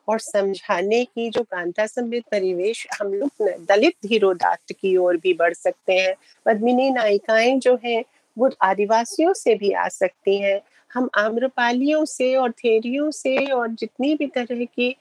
और 0.08 0.18
समझाने 0.20 1.04
की 1.04 1.28
जो 1.30 1.42
कांता 1.42 1.86
संबित 1.86 2.24
परिवेश 2.30 2.86
हम 3.00 3.12
लोग 3.14 3.48
दलित 3.68 3.94
धीरोदात्त 4.06 4.72
की 4.72 4.96
ओर 4.96 5.16
भी 5.16 5.32
बढ़ 5.34 5.54
सकते 5.54 5.92
हैं। 5.92 6.14
पद्मिनी 6.46 6.90
नायिकाएँ 6.90 7.58
जो 7.60 7.78
हैं, 7.84 8.02
वो 8.36 8.50
आदिवासियों 8.62 9.32
से 9.34 9.54
भी 9.54 9.72
आ 9.74 9.88
सकती 9.90 10.36
हैं। 10.38 10.60
हम 10.90 11.08
आम्रपालियों 11.18 12.04
से 12.06 12.34
और 12.36 12.50
थेरियों 12.54 13.10
से 13.10 13.36
और 13.46 13.68
जितनी 13.70 14.14
भी 14.14 14.26
तरह 14.36 14.64
की 14.64 14.94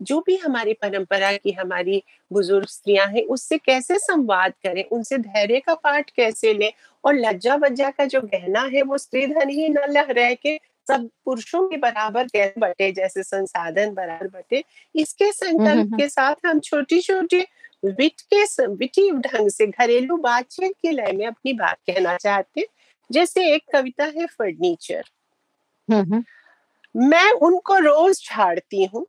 जो 0.00 0.18
भी 0.26 0.36
हमारी 0.36 0.72
परंपरा 0.74 1.32
की 1.32 1.52
हमारी 1.52 2.02
बुज़ुर्ग 2.30 2.66
स्त्रियाँ 2.68 3.06
हैं 3.08 3.22
उससे 3.30 3.58
कैसे 3.58 3.98
संवाद 3.98 4.52
करें? 4.64 4.84
उनसे 4.84 5.18
धैर्य 5.18 5.60
का 5.60 5.74
पाठ 5.74 6.10
कैसे 6.16 6.52
लें? 6.54 6.72
और 7.04 7.14
लज्जा 7.16 7.54
वज्जा 7.56 7.90
का 7.90 8.04
जो 8.06 8.20
गहना 8.22 8.62
है 8.74 8.82
वो 8.82 8.98
स्त्रीधन 8.98 9.50
ही 9.50 9.68
न 9.68 9.84
लह 9.90 10.10
रह 10.10 10.34
के 10.36 10.56
सब 10.86 11.08
पुरुषों 11.24 11.66
के 11.68 11.76
बराबर 11.78 12.26
कैसे 12.28 12.60
बटे 12.60 12.90
जैसे 12.92 13.22
संसाधन 13.22 13.94
बराबर 13.94 14.28
बटे 14.28 14.62
इसके 14.94 15.30
संकल्प। 15.32 15.88
के 15.96 16.08
साथ 16.08 16.46
हम 16.46 16.60
छोटी 16.60 17.00
छोटी 17.00 17.40
विट 17.82 18.20
के 18.34 18.66
विटी 18.68 19.10
ढंग 19.12 19.48
से 19.50 19.66
घरेलू 19.66 20.16
बातचीत 20.18 20.72
के 20.82 20.90
लय 20.92 21.12
में 21.12 21.26
अपनी 21.26 21.52
बात 21.54 21.76
कहना 21.86 22.16
चाहते 22.16 22.60
हैं। 22.60 22.66
जैसे 23.12 23.44
एक 23.54 23.62
कविता 23.72 24.04
है 24.16 24.26
फर्नीचर। 24.28 25.04
मैं 26.94 27.30
उनको 27.42 27.78
रोज 27.78 28.22
झाड़ती 28.26 28.84
हूँ 28.84 29.06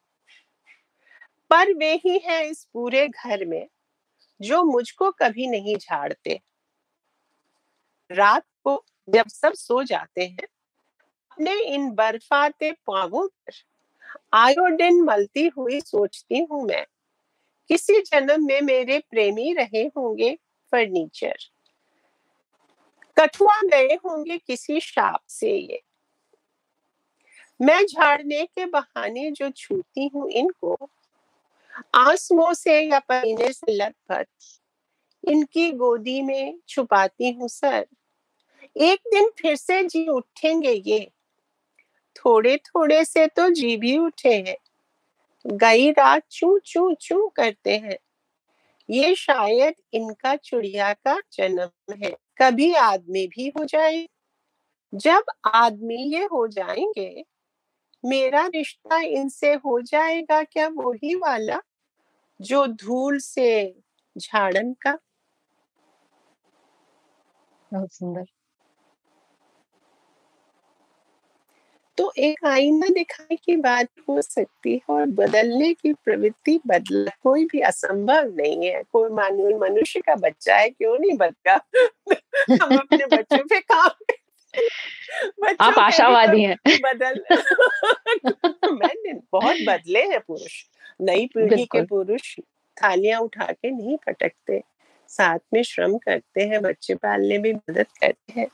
पर 1.52 1.74
वे 1.74 1.94
ही 1.96 2.18
हैं 2.26 2.44
इस 2.44 2.64
पूरे 2.74 3.08
घर 3.08 3.46
में 3.46 3.68
जो 4.40 4.64
मुझको 4.64 5.12
कभी 5.12 5.48
नहीं 5.48 5.76
झाड़ते। 5.78 6.40
रात 8.12 8.44
को 8.64 8.84
जब 9.08 9.28
सब 9.28 9.54
सो 9.54 9.84
जाते 9.84 10.24
हैं 10.24 10.48
अपने 11.32 11.54
इन 11.66 11.90
बर्फाते 11.92 12.72
पांवों 12.88 13.28
पर 13.28 13.54
आयोडीन 14.34 15.02
मलती 15.02 15.48
हुई 15.58 15.80
सोचती 15.82 16.44
हूँ 16.52 16.64
मैं 16.66 16.86
किसी 17.70 18.02
जन्म 18.02 18.46
में 18.46 18.62
मेरे 18.62 19.00
प्रेमी 19.12 19.54
रहे 19.54 19.84
होंगे 19.98 20.34
फर्नीचर। 20.74 21.36
कठुआ 23.18 23.62
गए 23.64 23.96
होंगे 24.06 24.38
किसी 24.38 24.80
शाप 24.80 25.22
से 25.30 25.56
ये। 25.58 25.82
मैं 27.60 27.82
झाड़ने 27.86 28.46
के 28.46 28.66
बहाने 28.66 29.30
जो 29.32 29.50
छूती 29.50 30.10
हूँ 30.16 30.30
इनको, 30.32 30.78
आंसुओं 31.96 32.54
से 32.54 32.80
या 32.82 33.00
पसीने 33.00 33.52
से 33.54 33.74
लथपथ 33.74 34.26
इनकी 35.24 35.72
गोदी 35.72 36.22
में 36.22 36.60
छुपाती 36.68 37.32
हूँ 37.32 37.48
सर। 37.48 37.86
एक 38.76 39.00
दिन 39.14 39.30
फिर 39.42 39.56
से 39.56 39.84
जी 39.84 40.08
उठेंगे 40.08 40.72
ये। 40.88 41.12
थोड़े 42.16 42.58
थोड़े 42.58 43.04
से 43.06 43.28
तो 43.28 43.50
जी 43.50 43.76
भी 43.78 43.98
उठे 43.98 44.34
हैं। 44.40 44.56
गई 45.46 45.92
रात 45.92 46.24
चू 46.32 46.60
चू 46.66 46.94
चू 47.02 47.28
करते 47.30 47.78
हैं। 47.78 47.98
ये 48.90 49.16
शायद 49.16 49.74
इनका 49.94 50.36
चिड़िया 50.36 50.94
का 50.94 51.20
जन्म 51.34 51.94
है। 52.06 52.12
कभी 52.38 52.74
आदमी 52.74 53.28
भी 53.28 53.48
हो 53.50 53.66
जाए। 53.66 54.08
जब 54.94 55.24
आदमी 55.46 55.96
ये 56.16 56.24
हो 56.26 56.48
जाएँगे, 56.48 57.24
मेरा 58.06 58.48
रिश्ता 58.48 58.98
इनसे 59.02 59.54
हो 59.54 59.82
जाएगा 59.82 60.44
क्या 60.44 60.68
वही 60.68 61.16
वाला? 61.16 61.62
जो 62.42 62.68
धूल 62.68 63.20
से 63.20 63.76
झाड़न 64.18 64.74
का? 64.74 64.98
बहुत 67.72 67.94
सुंदर। 67.94 68.26
तो 71.98 72.14
एक 72.18 72.46
आईना 72.46 72.88
दिखाने 72.88 73.36
की 73.36 73.56
बात 73.56 73.88
हो 74.10 74.22
सकती 74.22 74.74
है 74.74 74.80
और 74.90 75.06
बदलने 75.06 75.74
की 75.74 75.94
प्रवृत्ति 75.94 76.60
बदला 76.68 77.12
कोई 77.24 77.46
भी 77.46 77.60
असंभव 77.60 78.34
नहीं 78.36 78.68
है। 78.68 78.84
कोई 78.84 79.10
मानव 79.10 79.60
मनुष्य 79.62 80.00
का 80.00 80.16
बच्चा 80.16 80.56
है 80.56 80.70
क्यों 80.70 81.00
नहीं 81.00 81.18
बदला 81.18 81.54
हम 82.52 82.78
अपने 82.78 83.06
बच्चों 83.06 83.38
पे 83.38 83.60
काम 83.60 83.90
आप 85.62 85.74
आशावादी 85.80 86.44
हैं। 86.44 86.58
बदल 86.68 87.24
मैंने 88.74 89.14
बहुत 89.14 89.56
बदले 89.68 90.00
हैं 90.00 90.20
पुरुष। 90.20 90.64
नई 91.02 91.26
पीढ़ी 91.26 91.66
के 91.66 91.82
पुरुष 91.82 92.40
थालियाँ 92.84 93.22
उठा 93.22 93.46
के 93.46 93.72
नहीं 93.72 93.98
पटकते। 93.98 94.62
साथ 95.08 95.40
में 95.54 95.64
श्रम 95.64 95.98
करते 95.98 96.42
हैं 96.42 96.62
बच्चे 96.62 96.96
पालने 96.96 97.38
में 97.38 97.54
मदद 97.54 97.86
करते 98.02 98.40
हैं। 98.40 98.48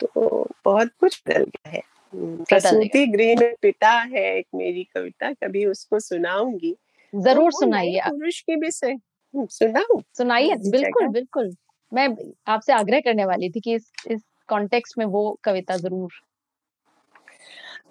तो 0.00 0.46
बहुत 0.64 0.90
कुछ 1.00 1.22
बदल 1.28 1.44
गया 1.44 1.70
है। 1.70 1.89
प्रसूति 2.14 3.06
गृह 3.06 3.34
में 3.40 3.54
पिता 3.62 3.90
है 3.90 4.24
एक 4.38 4.46
मेरी 4.54 4.84
कविता 4.84 5.32
कभी 5.32 5.64
उसको 5.66 5.98
सुनाऊँगी। 6.00 6.72
तो 7.12 7.22
ज़रूर 7.22 7.44
वो 7.44 7.60
सुनाइए 7.60 8.00
पुरुष 8.08 8.40
की 8.40 8.56
भी 8.56 8.70
सही 8.70 8.92
हम्म, 8.92 9.46
सुनाऊं? 9.46 10.00
सुनाइए 10.16 10.54
बिल्कुल 10.70 11.08
बिल्कुल। 11.08 11.50
मैं 11.92 12.08
आपसे 12.46 12.72
आग्रह 12.72 13.00
करने 13.00 13.24
वाली 13.24 13.50
थी 13.50 13.60
कि 13.60 13.74
इस 13.74 13.92
इस 14.10 14.22
कॉन्टेक्स्ट 14.48 14.98
में 14.98 15.04
वो 15.06 15.38
कविता 15.44 15.76
ज़रूर। 15.76 16.12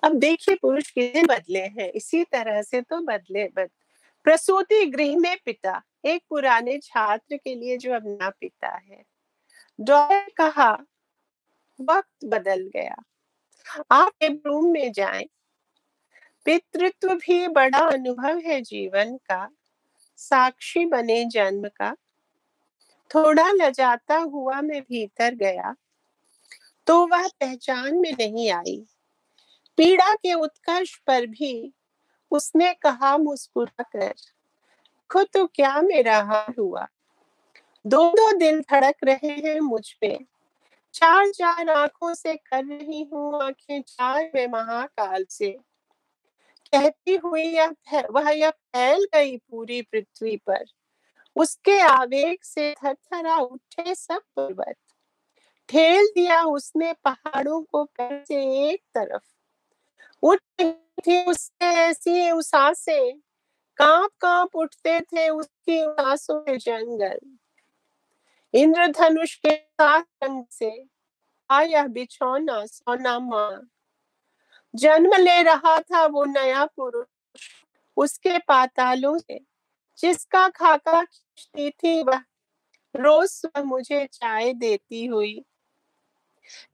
अब 0.03 0.13
देखिए 0.13 0.55
पुरुष 0.55 0.89
कितने 0.91 1.24
बदले 1.24 1.59
हैं। 1.59 1.89
इसी 1.91 2.24
तरह 2.24 2.61
से 2.61 2.82
तो 2.82 2.99
बदले 3.01 3.45
बद 3.45 3.70
प्रसूति 4.26 4.86
गृह 4.86 5.17
में 5.17 5.36
पिता 5.45 5.82
एक 6.05 6.22
पुराने 6.30 6.78
छात्र 6.78 7.38
के 7.38 7.55
लिए 7.55 7.78
जो 7.78 7.93
अब 7.93 8.03
ना 8.22 8.30
पिता 8.30 8.76
है। 8.76 9.03
डॉक्टर 9.80 10.26
कहा 10.38 10.72
वक्त 11.80 12.26
बदल 12.26 12.70
गया। 12.74 12.95
आप 13.91 14.12
एक 14.22 14.41
रूम 14.45 14.72
में 14.72 14.91
जाएँ। 14.91 15.26
पितृत्व 16.45 17.14
भी 17.16 17.47
बड़ा 17.49 17.80
अनुभव 17.88 18.38
है 18.45 18.62
जीवन 18.62 19.16
का। 19.26 19.47
साक्षी 20.20 20.86
बने 20.86 21.24
जन्म 21.26 21.68
का। 21.72 21.93
थोड़ा 23.12 23.49
लजाता 23.53 24.18
हुआ 24.18 24.62
मैं 24.62 24.82
भीतर 24.82 25.36
गया 25.36 25.76
तो 26.88 27.05
वह 27.07 27.28
पहचान 27.39 27.97
में 27.97 28.12
नहीं 28.12 28.49
आई। 28.51 28.78
पीड़ा 29.78 30.14
के 30.14 30.34
उत्कर्ष 30.36 30.95
पर 31.07 31.26
भी 31.28 31.51
उसने 32.32 32.74
कहा 32.74 33.18
मुस्कुरा 33.18 33.84
कर, 33.86 34.14
खुद 35.10 35.28
तो 35.34 35.45
क्या 35.47 35.82
मेरा 35.82 36.18
हाल 36.24 36.53
हुआ? 36.60 36.88
दो 37.86 38.10
दो 38.12 38.32
दिल 38.38 38.60
धड़क 38.64 38.95
रहे 39.03 39.34
हैं 39.41 39.60
मुझ 39.62 39.84
पे। 40.01 40.18
चार 40.93 41.31
चार 41.31 41.69
आँखों 41.69 42.13
से 42.13 42.35
कर 42.35 42.65
रही 42.65 43.03
हूँ 43.13 43.43
आँखें 43.43 43.81
चार 43.81 44.29
में 44.35 44.47
महाकाल 44.47 45.25
से। 45.29 45.51
कहती 46.73 47.15
हुई 47.15 47.43
यह 47.43 47.73
वह 48.11 48.29
यह 48.31 48.49
फैल 48.49 49.05
गई 49.15 49.35
पूरी 49.37 49.81
पृथ्वी 49.83 50.35
पर। 50.47 50.65
उसके 51.35 51.79
आवेग 51.81 52.37
से 52.43 52.73
थरथरा 52.75 53.37
उठे 53.37 53.95
सब 53.95 54.21
पर्वत। 54.37 54.75
ठेल 55.69 56.07
दिया 56.15 56.43
उसने 56.45 56.93
पहाड़ों 57.05 57.61
को 57.63 57.83
पैर 57.85 58.23
से 58.25 58.43
एक 58.69 58.81
तरफ़। 58.97 59.23
उठ 60.23 60.39
थी 60.61 61.23
उससे 61.25 61.65
ऐसी 61.81 62.31
उसासे। 62.31 62.99
काँप 63.79 64.11
काँप 64.21 64.55
उठते 64.55 64.99
थे 65.01 65.29
उसकी 65.29 65.81
आँसू 66.03 66.39
के 66.39 66.57
जंगल। 66.59 67.19
इंद्रधनुष 68.54 69.36
के 69.36 69.56
साथ 69.56 70.04
रंग 70.24 70.43
से 70.52 70.72
आया 71.50 71.86
बिछौना 71.88 72.66
सोना 72.66 73.18
माँ 73.20 73.62
जन्म 74.74 75.16
ले 75.16 75.41
रहा 75.43 75.78
था 75.80 76.06
वो 76.06 76.24
नया 76.26 76.66
पुरुष 76.66 77.45
उसके 77.97 78.38
पातालों 78.38 79.18
से 79.18 79.39
जिसका 80.00 80.47
खाका 80.50 81.02
खींचती 81.04 81.70
थी 81.70 82.02
वह 82.04 82.24
रोज 82.95 83.41
मुझे 83.66 84.06
चाय 84.14 84.54
देती 84.54 85.06
हुई 85.06 85.34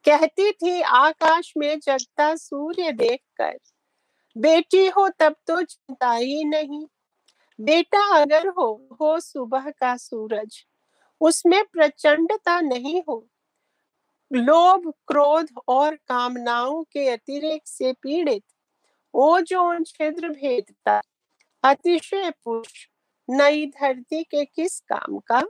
कहती 0.06 0.52
थी 0.52 0.82
आकाश 0.82 1.54
में 1.58 1.80
जगता 1.80 2.36
सूर्य 2.36 2.92
देखकर 2.92 3.58
बेटी 4.36 4.86
हो 4.88 5.08
तब 5.10 5.36
तो 5.48 5.62
चिंता 5.62 6.12
ही 6.12 6.44
नहीं 6.44 6.86
बेटा 7.60 8.06
अगर 8.16 8.48
हो 8.48 8.70
हो 9.02 9.20
सुबह 9.20 9.70
का 9.72 9.96
सूरज 9.98 10.64
उसमें 11.22 11.64
प्रचंडता 11.66 12.62
नहीं 12.62 13.02
हो। 13.10 13.28
लोभ, 14.34 14.94
क्रोध 15.08 15.50
और 15.68 15.96
कामनाओं 15.96 16.84
के 16.84 17.10
अतिरेक 17.10 17.68
से 17.68 17.94
पीड़ित 17.94 18.44
ओ 19.14 19.40
जो 19.40 19.84
छिद्र 19.84 20.30
भेदता, 20.30 21.02
अतिशय 21.64 22.32
पुरुष 22.44 22.88
नई 23.30 23.66
धरती 23.66 24.24
के 24.24 24.46
किस 24.46 24.80
काम 24.80 25.20
का? 25.20 25.42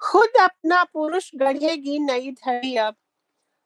खुद 0.00 0.28
अपना 0.40 0.84
पुरुष 0.84 1.30
गढ़ेगी 1.36 1.98
नई 1.98 2.30
धरती 2.30 2.76
अब, 2.76 2.94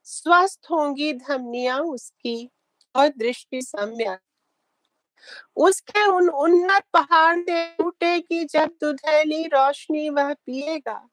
स्वस्थ 0.04 0.60
होंगी 0.70 1.12
धमनिया 1.12 1.78
उसकी 1.78 2.50
और 2.94 3.08
दृष्टि 3.08 3.62
सम्यक। 3.62 4.18
उसके 5.56 6.06
उन 6.06 6.28
उन्नत 6.28 6.82
पहाड़ 6.92 7.38
से 7.38 7.66
टूटेगी 7.66 8.44
जब 8.44 8.68
दुधैली 8.80 9.42
रोशनी 9.44 10.10
वह 10.10 10.34
पिएगा। 10.34 11.08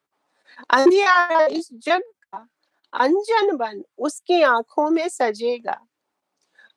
अंधियारा 0.69 1.45
इस 1.45 1.69
जग 1.73 2.01
का 2.01 2.47
अंजन 2.93 3.55
बन 3.57 3.83
उसकी 3.97 4.41
आँखों 4.41 4.89
में 4.89 5.09
सजेगा। 5.09 5.85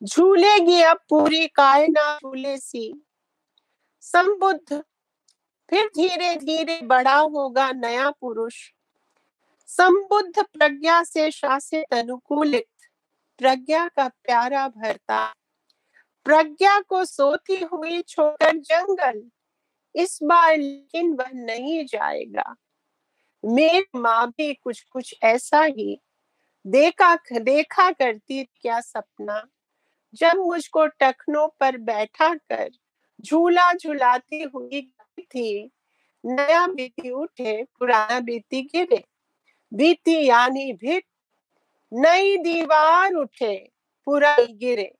झूलेगी 0.03 0.81
अब 0.81 0.97
पूरी 1.09 1.47
कायना 1.47 2.15
झूले 2.15 2.57
सी। 2.57 3.01
संबुद्ध 4.01 4.83
फिर 5.69 5.87
धीरे 5.87 6.35
धीरे 6.35 6.81
बड़ा 6.83 7.17
होगा 7.17 7.71
नया 7.71 8.09
पुरुष। 8.09 8.55
संबुद्ध 9.67 10.43
प्रज्ञा 10.43 11.03
से 11.03 11.31
शासित 11.31 11.93
अनुकूलित 11.93 12.65
प्रज्ञा 13.39 13.87
का 13.87 14.07
प्यारा 14.07 14.67
भरता 14.67 15.33
प्रज्ञा 16.27 16.79
को 16.79 17.05
सोती 17.05 17.55
हुई 17.55 18.01
छोकर 18.01 18.57
जंगल। 18.57 19.31
इस 19.95 20.19
बार 20.23 20.57
लेकिन 20.57 21.13
वह 21.13 21.29
नहीं 21.33 21.85
जाएगा। 21.85 22.55
मेरी 23.45 23.85
माँ 23.95 24.29
भी 24.29 24.53
कुछ 24.53 24.81
कुछ 24.81 25.15
ऐसा 25.23 25.63
ही 25.63 26.01
देखा 26.67 27.15
देखा 27.39 27.91
करती 27.91 28.43
क्या 28.43 28.79
सपना? 28.79 29.47
जब 30.13 30.33
मुझको 30.35 30.87
टखनों 30.87 31.47
पर 31.47 31.77
बैठा 31.77 32.35
कर 32.35 32.69
झूला 33.21 33.73
झुलाती 33.73 34.41
हुई 34.41 34.93
थी, 35.19 35.71
नया 36.25 36.67
बीती 36.67 37.09
उठे, 37.09 37.63
पुराना 37.63 38.19
बीती 38.19 38.61
गिरे। 38.61 39.03
बीती 39.73 40.25
यानी 40.25 40.73
भिट 40.73 41.03
नई 41.93 42.37
दीवार 42.37 43.13
उठे, 43.13 43.71
पुरानी 44.05 44.53
गिरे। 44.53 44.96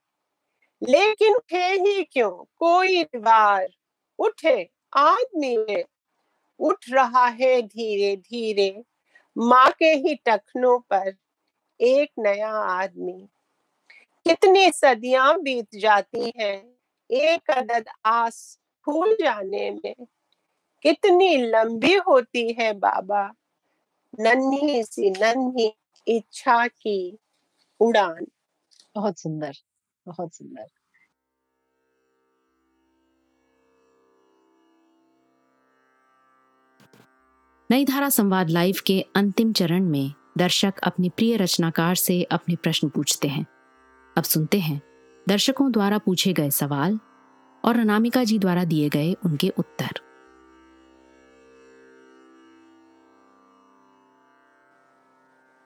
लेकिन 0.82 1.34
उठे 1.34 1.64
ही 1.64 2.04
क्यों? 2.04 2.30
कोई 2.30 3.04
दीवार 3.04 3.68
उठे 4.18 4.70
आदमी 4.96 5.56
में 5.56 5.84
उठ 6.58 6.84
रहा 6.90 7.26
है 7.26 7.62
धीरे 7.62 8.16
धीरे, 8.16 8.84
माँ 9.38 9.70
के 9.70 9.84
ही 9.84 10.14
टखनों 10.14 10.78
पर 10.78 11.16
एक 11.80 12.10
नया 12.18 12.50
आदमी। 12.50 13.28
कितनी 14.24 14.70
सदियाँ 14.70 15.40
बीत 15.40 15.68
जाती 15.74 16.32
हैं, 16.36 16.74
एक 17.10 17.50
अदद 17.50 17.84
आस 18.04 18.58
फूल 18.84 19.16
जाने 19.20 19.70
में। 19.70 19.94
कितनी 20.82 21.36
लंबी 21.36 21.94
होती 21.94 22.52
है 22.52 22.72
बाबा, 22.72 23.32
नन्ही 24.20 24.84
सी, 24.84 25.10
नन्ही 25.10 25.72
इच्छा 26.08 26.66
की 26.66 27.18
उड़ान। 27.80 28.26
बहुत 28.94 29.18
सुंदर। 29.18 29.52
बहुत 30.08 30.34
सुंदर 30.34 30.66
नई 37.70 37.84
धारा 37.84 38.08
संवाद 38.08 38.50
लाइव 38.50 38.74
के 38.86 39.00
अंतिम 39.16 39.52
चरण 39.52 39.84
में 39.84 40.12
दर्शक 40.38 40.78
अपनी 40.82 41.08
प्रिय 41.08 41.36
रचनाकार 41.36 41.94
से 41.94 42.22
अपने 42.22 42.56
प्रश्न 42.56 42.88
पूछते 42.88 43.28
हैं। 43.28 43.46
अब 44.16 44.24
सुनते 44.24 44.58
हैं। 44.58 44.80
दर्शकों 45.28 45.72
द्वारा 45.72 45.98
पूछे 45.98 46.32
गए 46.32 46.50
सवाल 46.50 46.98
और 47.64 47.78
अनामिका 47.78 48.24
जी 48.24 48.38
द्वारा 48.38 48.64
दिए 48.64 48.88
गए 48.88 49.12
उनके 49.24 49.48
उत्तर। 49.48 50.00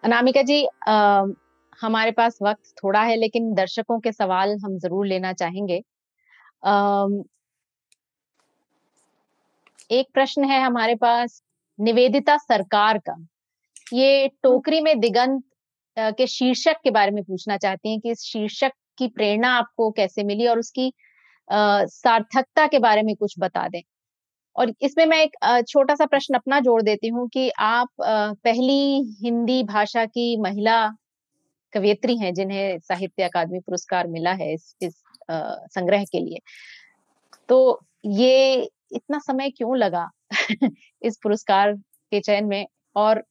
अनामिका 0.03 0.43
जी 0.43 0.67
हमारे 1.81 2.11
पास 2.13 2.39
वक्त 2.43 2.73
थोड़ा 2.79 3.03
है, 3.03 3.17
लेकिन 3.17 3.53
दर्शकों 3.55 3.99
के 4.01 4.13
सवाल 4.13 4.57
हम 4.65 4.79
ज़रूर 4.79 5.07
लेना 5.07 5.33
चाहेंगे। 5.35 5.83
एक 9.91 10.07
प्रश्न 10.15 10.45
है 10.45 10.61
हमारे 10.63 10.95
पास, 10.97 11.43
निवेदिता 11.79 12.37
सरकार 12.39 12.99
का। 12.99 13.15
ये 13.93 14.29
टोकरी 14.43 14.81
में 14.81 14.99
दिगंत 15.01 15.43
के 15.97 16.27
शीर्षक 16.27 16.77
के 16.85 16.91
बारे 16.91 17.11
में 17.11 17.23
पूछना 17.25 17.57
चाहती 17.57 17.91
हैं 17.91 18.01
कि 18.01 18.11
इस 18.11 18.21
शीर्षक 18.23 18.73
की 18.99 19.09
प्रेरणा 19.09 19.49
आपको 19.55 19.91
कैसे 19.91 20.25
मिली 20.25 20.47
और 20.47 20.59
उसकी 20.59 20.93
सार्थकता 21.49 22.67
के 22.67 22.79
बारे 22.79 23.03
में 23.03 23.15
कुछ 23.17 23.35
बता 23.39 23.67
दें। 23.69 23.81
और 24.57 24.73
इसमें 24.83 25.05
मैं 25.07 25.19
एक 25.19 25.65
छोटा 25.69 25.95
सा 25.95 26.07
प्रश्न 26.07 26.35
अपना 26.35 26.61
जोड़ 26.61 26.81
देती 26.83 27.09
हूँ 27.09 27.29
कि 27.29 27.49
आप 27.61 27.89
पहली 28.01 29.03
हिंदी 29.23 29.63
भाषा 29.65 30.05
की 30.07 30.37
महिला 30.41 30.81
कवियत्री 31.75 32.17
हैं 32.19 32.33
जिन्हें 32.35 32.79
साहित्य 32.79 33.23
अकादमी 33.23 33.61
पुरस्कार 33.61 34.07
मिला 34.07 34.33
है 34.33 34.53
इस 34.55 34.75
इस 34.83 35.03
संग्रह 35.31 36.05
के 36.05 36.21
लिए। 36.21 36.39
तो 37.49 37.81
ये 38.05 38.63
इतना 38.93 39.19
समय 39.19 39.51
क्यों 39.51 39.77
लगा 39.77 40.09
इस 41.03 41.19
पुरस्कार 41.23 41.73
के 42.13 42.21
चयन 42.21 42.45
में? 42.45 42.67
और 42.97 43.23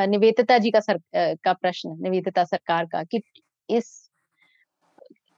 निवेदिता 0.00 0.58
जी 0.58 0.70
का 0.70 0.80
सर 0.80 0.98
का 1.16 1.52
प्रश्न, 1.52 1.96
निवेदिता 2.00 2.44
सरकार 2.44 2.86
का 2.86 3.02
कि 3.04 3.22
इस 3.70 4.10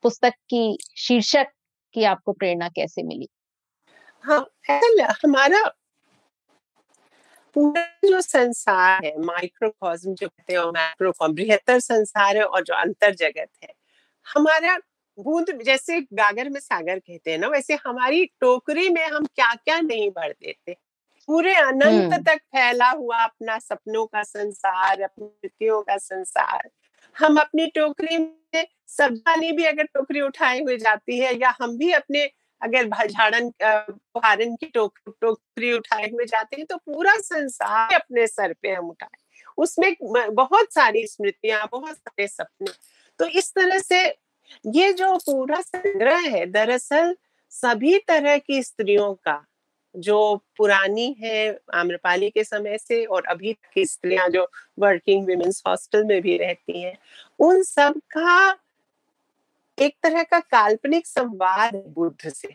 पुस्तक 0.03 0.33
की 0.51 0.79
शीर्षक 0.97 1.47
की 1.95 2.05
आपको 2.05 2.33
प्रेरणा 2.33 2.69
कैसे 2.69 3.03
मिली? 3.03 3.29
हाँ 4.25 4.47
हमारा 5.25 5.63
पूरा 7.55 7.83
जो 8.05 8.21
संसार 8.21 9.05
है 9.05 9.19
माइक्रोकॉस्म 9.19 10.15
जो 10.15 10.29
कहते 10.29 10.53
हैं 10.53 10.61
माइक्रोकॉम 10.61 11.35
बृहत्तर 11.35 11.81
संसार 11.81 12.37
है 12.37 12.45
और 12.45 12.63
जो 12.63 12.75
अंतर 12.75 13.15
जगत 13.15 13.49
है। 13.65 13.75
हमारा 14.35 14.79
बूंद 15.19 15.63
जैसे 15.65 16.01
गागर 16.01 16.49
में 16.49 16.61
सागर 16.61 16.99
कहते 16.99 17.31
हैं 17.31 17.39
ना 17.39 17.49
वैसे 17.49 17.75
हमारी 17.87 18.25
टोकरी 18.41 18.89
में 18.89 19.05
हम 19.07 19.25
क्या 19.27 19.55
क्या 19.55 19.81
नहीं 19.81 20.11
भर 20.11 20.33
देते। 20.33 20.77
पूरे 21.29 21.55
अनंत 21.55 22.15
तक 22.29 22.39
फैला 22.39 22.91
हुआ 22.91 23.23
अपना 23.25 23.59
सपनों 23.59 24.07
का 24.07 24.23
संसार 24.23 25.01
अपनी 25.01 25.49
का 25.63 25.97
संसार। 25.97 26.71
हम 27.17 27.37
अपनी 27.37 27.67
टोकरी 27.67 28.19
में 28.19 28.67
सब्ज़ी 28.89 29.53
भी 29.53 29.65
अगर 29.65 29.85
टोकरी 29.85 30.21
उठाए 30.21 30.61
हुए 30.61 30.77
जाती 30.77 31.19
है 31.19 31.35
या 31.41 31.55
हम 31.63 31.79
भी 31.79 31.93
अपने 31.93 32.31
अगर 32.63 33.07
झाड़न 33.07 33.49
भारण 34.17 34.55
की 34.57 34.67
टोक, 34.67 34.99
टोकरी 35.21 35.73
उठाए 35.73 36.09
हुए 36.11 36.25
जाते 36.25 36.57
हैं 36.57 36.67
तो 36.67 36.77
पूरा 36.77 37.15
संसार 37.17 37.95
अपने 37.95 38.27
सर 38.27 38.53
पे 38.53 38.71
हम 38.71 38.89
उठाए। 38.91 39.21
उसमें 39.59 39.95
बहुत 40.35 40.73
सारी 40.73 41.07
स्मृतियाँ 41.07 41.69
बहुत 41.73 41.97
सारे 41.97 42.27
सपने। 42.29 42.73
तो 43.21 43.27
इस 43.29 43.53
तरह 43.55 43.79
से 43.79 44.03
ये 44.67 44.93
जो 44.93 45.17
पूरा 45.17 45.61
संग्रह 45.61 46.29
है 46.29 46.45
दरअसल 46.47 47.17
सभी 47.53 47.99
तरह 47.99 48.39
की 48.39 48.63
स्त्रियों 48.63 49.13
का 49.15 49.45
जो 49.95 50.19
पुरानी 50.57 51.17
है 51.21 51.61
आम्रपाली 51.75 52.31
के 52.31 52.45
समय 52.45 52.79
से 52.79 53.05
और 53.05 53.25
अभी 53.25 53.53
की 53.75 53.85
स्त्रियाँ 53.87 54.29
जो 54.29 54.47
वर्किंग 54.79 55.29
वुमेन्स 55.29 55.63
हॉस्टल 55.67 56.05
में 56.05 56.21
भी 56.23 56.37
रहती 56.37 56.83
हैं 56.83 56.97
उन 57.39 57.63
सब 57.63 58.01
का 58.11 58.51
एक 59.79 59.95
तरह 60.03 60.23
का 60.23 60.39
काल्पनिक 60.41 61.07
संवाद 61.07 61.75
है 61.75 61.83
बुद्ध 61.91 62.29
से। 62.31 62.49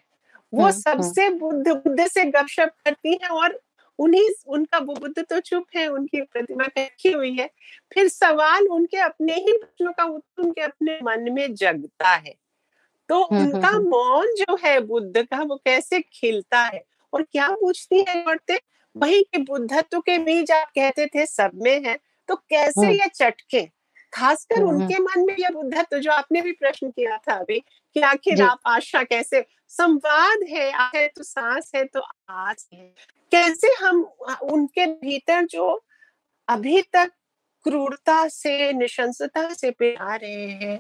वो 0.54 0.72
सबसे 0.74 1.30
बुद्ध 1.30 1.68
बुद्ध 1.68 2.08
से 2.08 2.24
गपशप 2.26 2.72
करती 2.86 3.18
है 3.24 3.30
और 3.30 3.60
उन्हीं 4.00 4.30
उनका 4.48 4.78
वो 4.78 4.94
बुद्ध 4.96 5.20
तो 5.20 5.40
चुप 5.40 5.66
है 5.76 5.88
उनकी 5.88 6.22
प्रतिमा 6.24 6.66
रखी 6.78 7.12
हुई 7.12 7.34
है। 7.34 7.50
फिर 7.92 8.08
सवाल 8.08 8.68
उनके 8.68 8.98
अपने 8.98 9.36
ही 9.36 9.52
प्रश्नों 9.54 9.92
का 9.94 10.04
उत्तर 10.06 10.44
उनके 10.44 10.62
अपने 10.62 11.00
मन 11.04 11.32
में 11.32 11.54
जगता 11.56 12.10
है। 12.10 12.34
तो 13.10 13.20
उनका। 13.22 13.72
मौन 13.82 14.34
जो 14.36 14.58
है 14.66 14.80
बुद्ध 14.82 15.24
का 15.24 15.42
वो 15.42 15.56
कैसे 15.66 16.00
खिलता 16.04 16.64
है 16.64 16.84
और 17.14 17.24
क्या 17.24 17.50
पूछती 17.52 18.04
है 18.10 18.24
औरतें? 18.24 18.58
वही 18.96 19.22
के 19.24 19.38
बुद्धत्व 19.44 20.00
के 20.00 20.18
बीज 20.20 20.52
आप 20.52 20.70
कहते 20.70 21.06
थे 21.08 21.26
सब 21.26 21.52
में 21.56 21.86
है 21.86 21.98
तो 22.30 22.36
कैसे। 22.36 22.92
ये 22.92 23.08
चटके? 23.16 23.68
खासकर 24.18 24.62
हम्म, 24.62 24.70
उनके 24.70 25.00
मन 25.00 25.26
में 25.26 25.36
ये 25.40 25.50
बुद्धत्व 25.50 25.98
जो 25.98 26.12
आपने 26.12 26.42
भी 26.42 26.52
प्रश्न 26.52 26.90
किया 26.90 27.18
था 27.18 27.34
अभी 27.34 27.60
कि 27.96 28.00
आखिर 28.02 28.42
आप 28.42 28.60
आशा 28.66 29.04
कैसे 29.04 29.46
संवाद 29.70 30.44
है 30.50 30.72
है 30.96 31.08
तो 31.08 31.24
सांस 31.24 31.72
है 31.76 31.84
तो 31.86 32.02
आस 32.30 32.68
है। 32.74 32.94
कैसे 33.32 33.68
हम 33.82 34.02
उनके 34.44 34.86
भीतर 34.86 35.46
जो 35.46 35.84
अभी 36.48 36.82
तक 36.82 37.12
क्रूरता 37.66 38.28
से 38.28 38.74
निशंसता 38.74 39.54
से 39.54 39.72
पे 39.72 39.96
आ 39.96 40.16
रहे 40.16 40.48
हैं 40.62 40.80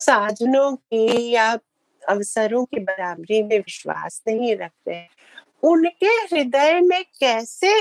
साधनों 0.00 0.74
की 0.76 1.30
या 1.30 1.58
अवसरों 2.02 2.64
की 2.64 2.80
बराबरी 2.80 3.42
में 3.42 3.58
विश्वास 3.58 4.22
नहीं 4.28 4.56
रख 4.56 4.72
रहे 4.88 5.06
उनके 5.62 6.06
हृदय 6.06 6.80
में 6.80 7.02
कैसे 7.20 7.72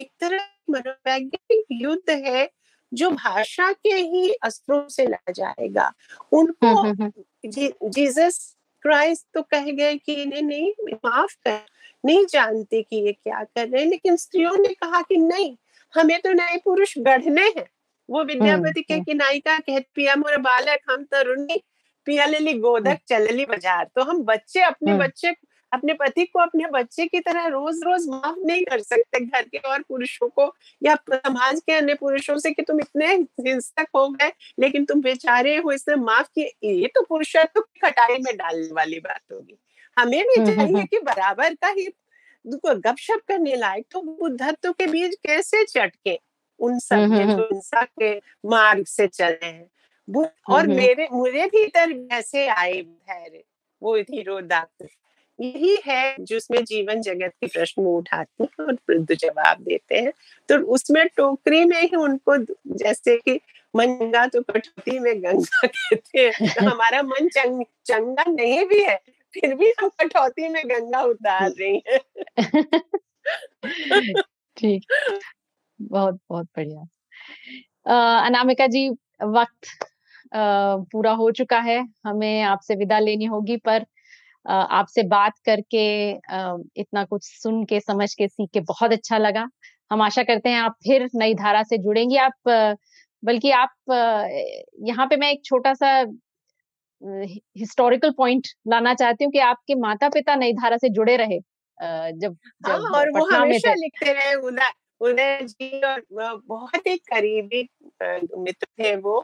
एक 0.00 0.10
तरह 0.20 0.48
मनोवैज्ञानिक 0.70 1.64
युद्ध 1.72 2.10
है 2.10 2.50
जो 2.92 3.10
भाषा 3.10 3.72
के 3.72 3.94
ही 3.94 4.32
अस्त्रों 4.32 4.88
से 4.88 5.06
लड़ 5.06 5.32
जाएगा 5.32 5.92
उनको 6.32 6.66
हम्म, 6.66 6.88
हम्म, 6.88 7.02
हम्म। 7.02 7.50
जी, 7.50 7.72
जीसस 7.84 8.56
क्राइस्ट 8.82 9.26
तो 9.34 9.42
कह 9.42 9.70
गए 9.70 9.96
कि 9.96 10.24
नहीं 10.26 10.42
नहीं 10.42 10.72
माफ़ 10.94 11.34
कर 11.44 11.60
नहीं 12.04 12.26
जानते 12.26 12.82
कि 12.82 12.96
ये 12.96 13.12
क्या 13.12 13.42
कर 13.44 13.68
रहे 13.68 13.82
हैं 13.82 13.88
लेकिन 13.90 14.16
स्त्रियों 14.16 14.56
ने 14.56 14.68
कहा 14.68 15.02
कि 15.02 15.16
नहीं 15.16 15.56
हमें 15.94 16.20
तो 16.20 16.32
नए 16.32 16.56
पुरुष 16.64 16.94
गढ़ने 16.98 17.42
हैं 17.42 17.66
वो 18.10 18.24
विद्यापति 18.24 18.80
के। 18.82 19.00
की 19.00 19.14
नायिका 19.14 19.58
कहती 19.58 19.86
पिया 19.94 20.16
मोर 20.16 20.36
बालक 20.36 20.78
हम 20.90 21.04
तरुणी 21.04 21.62
पिया 22.06 22.26
लेली 22.26 22.52
गोदक 22.52 22.98
चलली 23.08 23.44
बाज़ार 23.44 23.88
तो 23.94 24.02
हम 24.02 24.22
बच्चे 24.22 24.60
अपने। 24.60 24.94
बच्चे 24.94 25.32
अपने 25.72 25.94
पति 25.94 26.24
को 26.24 26.38
अपने 26.38 26.66
बच्चे 26.66 27.06
की 27.06 27.20
तरह 27.20 27.46
रोज 27.46 27.80
रोज 27.84 28.06
माफ़ 28.08 28.46
नहीं 28.46 28.64
कर 28.64 28.80
सकते 28.80 29.20
घर 29.20 29.42
के 29.42 29.58
और 29.58 29.82
पुरुषों 29.82 30.28
को 30.28 30.54
या 30.82 30.94
समाज 31.12 31.60
के 31.60 31.72
अन्य 31.72 31.94
पुरुषों 31.94 32.38
से 32.38 32.50
कि 32.50 32.62
तुम 32.62 32.80
इतने 32.80 33.14
हिंसक 33.14 33.86
हो 33.96 34.08
गए 34.08 34.32
लेकिन 34.60 34.84
तुम 34.84 35.00
बेचारे 35.00 35.56
हो 35.56 35.72
इसने 35.72 35.96
माफ़ 35.96 36.28
किए। 36.34 36.50
ये 36.64 36.86
तो 36.86 37.02
पुरुषत्व 37.02 37.60
की 37.60 37.80
कटाई 37.80 38.18
में 38.18 38.36
डालने 38.36 38.68
वाली 38.72 39.00
बात 39.00 39.20
होगी। 39.32 39.58
हमें 39.98 40.24
भी 40.24 40.40
हम्म, 40.40 40.50
हम्म, 40.50 40.56
चाहिए 40.56 40.74
हम्म। 40.74 40.86
कि 40.86 40.98
बराबर 40.98 41.54
का 41.54 41.68
ही 41.68 41.88
गपशप 42.46 43.20
करने 43.28 43.56
लायक 43.56 43.86
तो 43.90 44.00
बुद्धत्व 44.00 44.72
के 44.72 44.86
बीज 44.86 45.16
कैसे 45.26 45.64
चटके? 45.64 46.18
उन 46.60 46.78
सब 46.78 46.96
के 46.96 47.24
जो 47.36 47.42
हिंसा 47.42 47.82
के 47.82 48.16
मार्ग 48.46 48.86
से 48.86 49.06
चले 49.06 49.46
हैं। 49.46 49.70
और। 50.50 50.66
मेरे 50.66 51.08
मुझे 51.12 51.46
भीतर 51.46 51.92
कैसे 51.92 52.46
आए 52.48 52.80
धैर्य 52.82 53.44
वो 53.82 53.98
धीरोदात्त 53.98 54.88
यही 55.38 55.76
है 55.86 56.14
जिसमें 56.22 56.62
जीवन 56.64 57.00
जगत 57.02 57.32
के 57.40 57.46
प्रश्न 57.48 57.82
वो 57.82 57.96
उठाते 57.98 58.44
हैं 58.44 58.64
और 58.66 58.72
वृद्ध 58.90 59.14
जवाब 59.14 59.58
देते 59.62 59.96
हैं। 59.96 60.12
तो 60.48 60.58
उसमें 60.74 61.04
टोकरी 61.16 61.64
में 61.64 61.80
ही 61.82 61.96
उनको 61.98 62.36
जैसे 62.76 63.16
कि 63.18 63.38
मन 63.74 63.96
चंगा 63.96 64.26
तो 64.28 64.40
कटौती 64.44 64.98
में 64.98 65.14
गंगा 65.22 65.66
कहते 65.66 66.18
हैं 66.20 66.32
तो 66.48 66.64
हमारा 66.70 67.02
मन 67.02 67.28
चंग, 67.30 67.62
चंगा 67.86 68.24
नहीं 68.30 68.64
भी 68.66 68.80
है 68.82 68.96
फिर 69.34 69.54
भी 69.54 69.72
हम 69.80 69.88
कटौती 70.00 70.48
में 70.48 70.62
गंगा 70.66 71.02
उतार 71.04 71.50
रही 71.52 71.82
हैं। 71.88 71.98
ठीक। 74.56 74.84
बहुत 75.80 76.18
बहुत 76.30 76.46
बढ़िया। 76.56 76.82
अ, 77.86 78.26
अनामिका 78.26 78.66
जी 78.68 78.88
वक्त 79.22 79.68
अ, 80.32 80.38
पूरा 80.92 81.12
हो 81.14 81.30
चुका 81.32 81.58
है 81.62 81.78
हमें 82.06 82.42
आपसे 82.44 82.74
विदा 82.76 82.98
लेनी 83.00 83.24
होगी 83.26 83.56
पर 83.64 83.84
आपसे 84.46 85.02
बात 85.08 85.32
करके 85.46 85.84
इतना 86.80 87.04
कुछ 87.04 87.24
सुन 87.42 87.64
के 87.64 87.80
समझ 87.80 88.12
के 88.14 88.28
सीख 88.28 88.50
के 88.54 88.60
बहुत 88.62 88.92
अच्छा 88.92 89.18
लगा। 89.18 89.46
हम 89.90 90.02
आशा 90.02 90.22
करते 90.22 90.48
हैं 90.48 90.60
आप 90.60 90.76
फिर 90.84 91.08
नई 91.14 91.34
धारा 91.34 91.62
से 91.62 91.78
जुड़ेंगी। 91.78 92.16
आप 92.18 92.32
बल्कि 93.22 93.50
आप 93.52 93.74
यहाँ 94.88 95.06
पे 95.06 95.16
मैं 95.16 95.30
एक 95.32 95.44
छोटा 95.44 95.74
सा 95.74 95.92
हिस्टोरिकल 97.58 98.10
पॉइंट 98.10 98.46
लाना 98.68 98.94
चाहती 98.94 99.24
हूँ 99.24 99.32
कि 99.32 99.38
आपके 99.40 99.74
माता 99.74 100.08
पिता 100.08 100.34
नई 100.36 100.52
धारा 100.52 100.76
से 100.76 100.88
जुड़े 100.88 101.16
रहे 101.16 101.38
अ, 101.38 102.10
जब 102.12 102.36
हाँ 102.66 102.76
और 102.90 103.10
वो 103.10 103.24
हमेशा 103.26 103.72
लिखते 103.74 104.12
रहे 104.12 104.34
उदय 104.42 104.70
उदय 105.00 105.38
जी 105.42 105.80
और 105.82 106.02
बहुत 106.48 106.86
ही 106.86 106.96
करीबी 107.12 107.62
मित्र 108.02 108.66
थे 108.80 108.94
वो। 108.96 109.18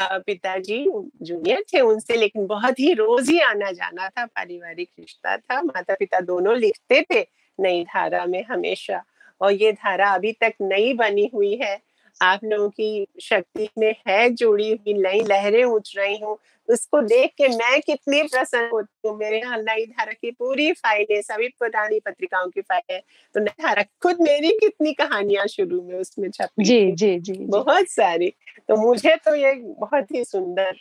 पिताजी 0.00 0.84
जूनियर 1.22 1.62
थे 1.74 1.80
उनसे, 1.80 2.16
लेकिन 2.16 2.46
बहुत 2.46 2.80
ही 2.80 2.92
रोज 2.94 3.30
ही 3.30 3.38
आना 3.40 3.70
जाना 3.72 4.08
था, 4.08 4.24
पारिवारिक 4.26 4.88
रिश्ता 4.98 5.36
था। 5.36 5.60
माता 5.62 5.94
पिता 5.94 6.20
दोनों 6.22 6.56
लिखते 6.56 7.00
थे 7.12 7.26
नई 7.58 7.84
धारा 7.84 8.24
में 8.26 8.42
हमेशा, 8.44 9.02
और 9.40 9.52
ये 9.52 9.72
धारा 9.72 10.10
अभी 10.10 10.32
तक 10.32 10.52
नई 10.62 10.92
बनी 10.94 11.30
हुई 11.34 11.54
है। 11.62 11.80
आप 12.20 12.40
लोगों 12.44 12.68
की 12.70 13.06
शक्ति 13.22 13.68
में 13.78 13.94
है, 14.08 14.28
जुड़ी 14.30 14.70
हुई 14.70 14.94
नई 14.94 15.20
लहरें 15.22 15.64
उठ 15.64 15.88
रही 15.96 16.16
हूँ। 16.18 16.36
उसको 16.72 17.00
देख 17.02 17.30
के 17.38 17.48
मैं 17.48 17.80
कितनी 17.80 18.22
प्रसन्न 18.22 18.68
होती 18.72 19.08
हूँ। 19.08 19.16
मेरे 19.18 19.38
यहाँ 19.40 19.58
नई 19.58 19.86
धारा 19.86 20.12
की 20.12 20.30
पूरी 20.30 20.72
फाइलें 20.72 21.20
सभी 21.22 21.48
पुरानी 21.48 22.00
पत्रिकाओं 22.00 22.48
की 22.50 22.60
फाइलें 22.60 23.00
तो 23.34 23.40
नई 23.40 23.62
धारा 23.62 23.82
खुद 24.02 24.20
मेरी 24.20 24.50
कितनी 24.60 24.92
कहानियाँ 24.92 25.46
शुरू 25.46 25.82
में 25.82 25.94
उसमें 25.98 26.30
छपी 26.30 26.64
जी 26.64 26.92
जी 26.92 27.18
जी 27.20 27.32
बहुत 27.32 27.88
सारी। 27.88 28.32
तो 28.68 28.76
मुझे 28.76 29.16
तो 29.16 29.34
ये 29.34 29.54
बहुत 29.54 30.12
ही 30.14 30.24
सुंदर 30.24 30.76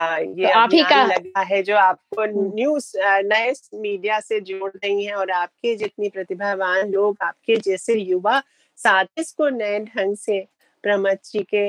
आ, 0.00 0.16
ये 0.18 0.46
तो 0.46 0.58
आप 0.58 0.70
ही 0.72 0.82
का- 0.82 1.08
लगा 1.10 1.40
है 1.40 1.62
जो 1.62 1.76
आपको 1.76 2.22
हम्म। 2.22 2.50
न्यूज़ 2.54 2.92
नए 3.26 3.52
मीडिया 3.74 4.18
से 4.20 4.40
जोड़ 4.40 4.70
रही 4.74 5.04
है 5.04 5.14
और 5.14 5.30
आपके 5.30 5.74
जितनी 5.74 6.08
प्रतिभावान 6.08 6.90
लोग 6.90 7.16
आपके 7.22 7.56
जैसे 7.56 7.94
युवा 7.94 8.42
साथ 8.76 9.04
इसको 9.18 9.48
नए 9.48 9.78
ढंग 9.80 10.16
से 10.16 10.46
प्रमथ 10.84 11.30
जी 11.32 11.42
के 11.54 11.64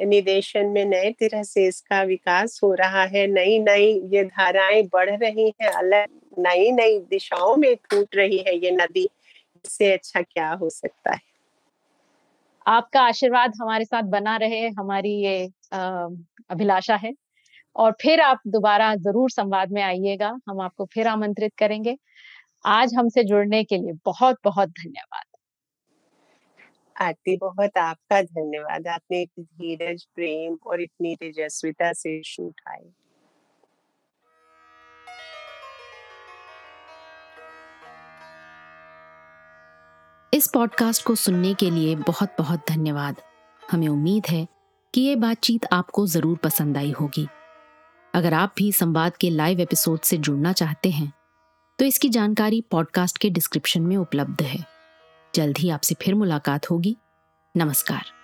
निदेशन 0.00 0.66
में 0.66 0.84
नए 0.84 1.10
तरह 1.12 1.42
से 1.42 1.66
इसका 1.66 2.02
विकास 2.02 2.58
हो 2.62 2.72
रहा 2.74 3.04
है। 3.04 3.26
नई 3.26 3.58
नई 3.58 3.92
ये 4.12 4.24
धाराएँ 4.24 4.82
बढ़ 4.92 5.10
रही 5.12 5.46
हैं, 5.62 5.68
अलग 5.68 6.08
नई 6.38 6.70
नई 6.72 6.98
दिशाओं 7.00 7.56
में 7.56 7.74
फूट 7.84 8.16
रही 8.16 8.38
है 8.38 8.56
ये 8.56 8.70
नदी। 8.72 9.08
इससे 9.64 9.92
अच्छा 9.92 10.22
क्या 10.22 10.50
हो 10.52 10.68
सकता 10.70 11.12
है? 11.12 11.20
आपका 12.66 13.00
आशीर्वाद 13.00 13.52
हमारे 13.60 13.84
साथ 13.84 14.02
बना 14.10 14.36
रहे, 14.36 14.68
हमारी 14.68 15.14
ये 15.22 15.48
अभिलाषा 16.50 16.96
है। 16.96 17.12
और 17.76 17.92
फिर 18.02 18.20
आप 18.20 18.40
दोबारा 18.46 18.94
ज़रूर 18.96 19.30
संवाद 19.30 19.72
में 19.72 19.82
आइएगा, 19.82 20.28
हम 20.48 20.60
आपको 20.60 20.84
फिर 20.84 21.06
आमंत्रित 21.06 21.52
करेंगे। 21.58 21.96
आज 22.64 22.94
हमसे 22.94 23.24
जुड़ने 23.24 23.62
के 23.64 23.76
लिए 23.76 23.92
बहुत 24.04 24.38
बहुत 24.44 24.68
धन्यवाद। 24.70 25.24
आरती 26.98 27.36
बहुत 27.36 27.76
आपका 27.78 28.20
धन्यवाद। 28.22 28.86
आपने 28.86 29.24
धीरज, 29.40 30.04
प्रेम 30.14 30.56
और 30.66 30.80
इतनी 30.80 31.14
तेजस्विता 31.16 31.92
से 31.92 32.18
इशू 32.18 32.42
उठाए। 32.44 32.84
इस 40.32 40.50
पॉडकास्ट 40.54 41.04
को 41.06 41.14
सुनने 41.14 41.52
के 41.54 41.70
लिए 41.70 41.94
बहुत 41.96 42.34
बहुत 42.38 42.64
धन्यवाद। 42.68 43.20
हमें 43.62 43.88
उम्मीद 43.88 44.26
है 44.28 44.46
कि 44.94 45.00
ये 45.00 45.14
बातचीत 45.16 45.66
आपको 45.72 46.06
ज़रूर 46.06 46.36
पसंद 46.36 46.76
आई 46.76 46.90
होगी। 46.90 47.26
अगर 48.14 48.34
आप 48.34 48.54
भी 48.56 48.70
संवाद 48.72 49.16
के 49.16 49.30
लाइव 49.30 49.60
एपिसोड 49.60 50.00
से 50.00 50.16
जुड़ना 50.18 50.52
चाहते 50.52 50.90
हैं 50.90 51.12
तो 51.78 51.84
इसकी 51.84 52.08
जानकारी 52.08 52.60
पॉडकास्ट 52.70 53.18
के 53.18 53.30
डिस्क्रिप्शन 53.30 53.82
में 53.82 53.96
उपलब्ध 53.96 54.42
है। 54.42 54.58
जल्द 55.34 55.58
ही 55.58 55.70
आपसे 55.70 55.94
फिर 56.00 56.14
मुलाकात 56.14 56.70
होगी। 56.70 56.96
नमस्कार। 57.56 58.17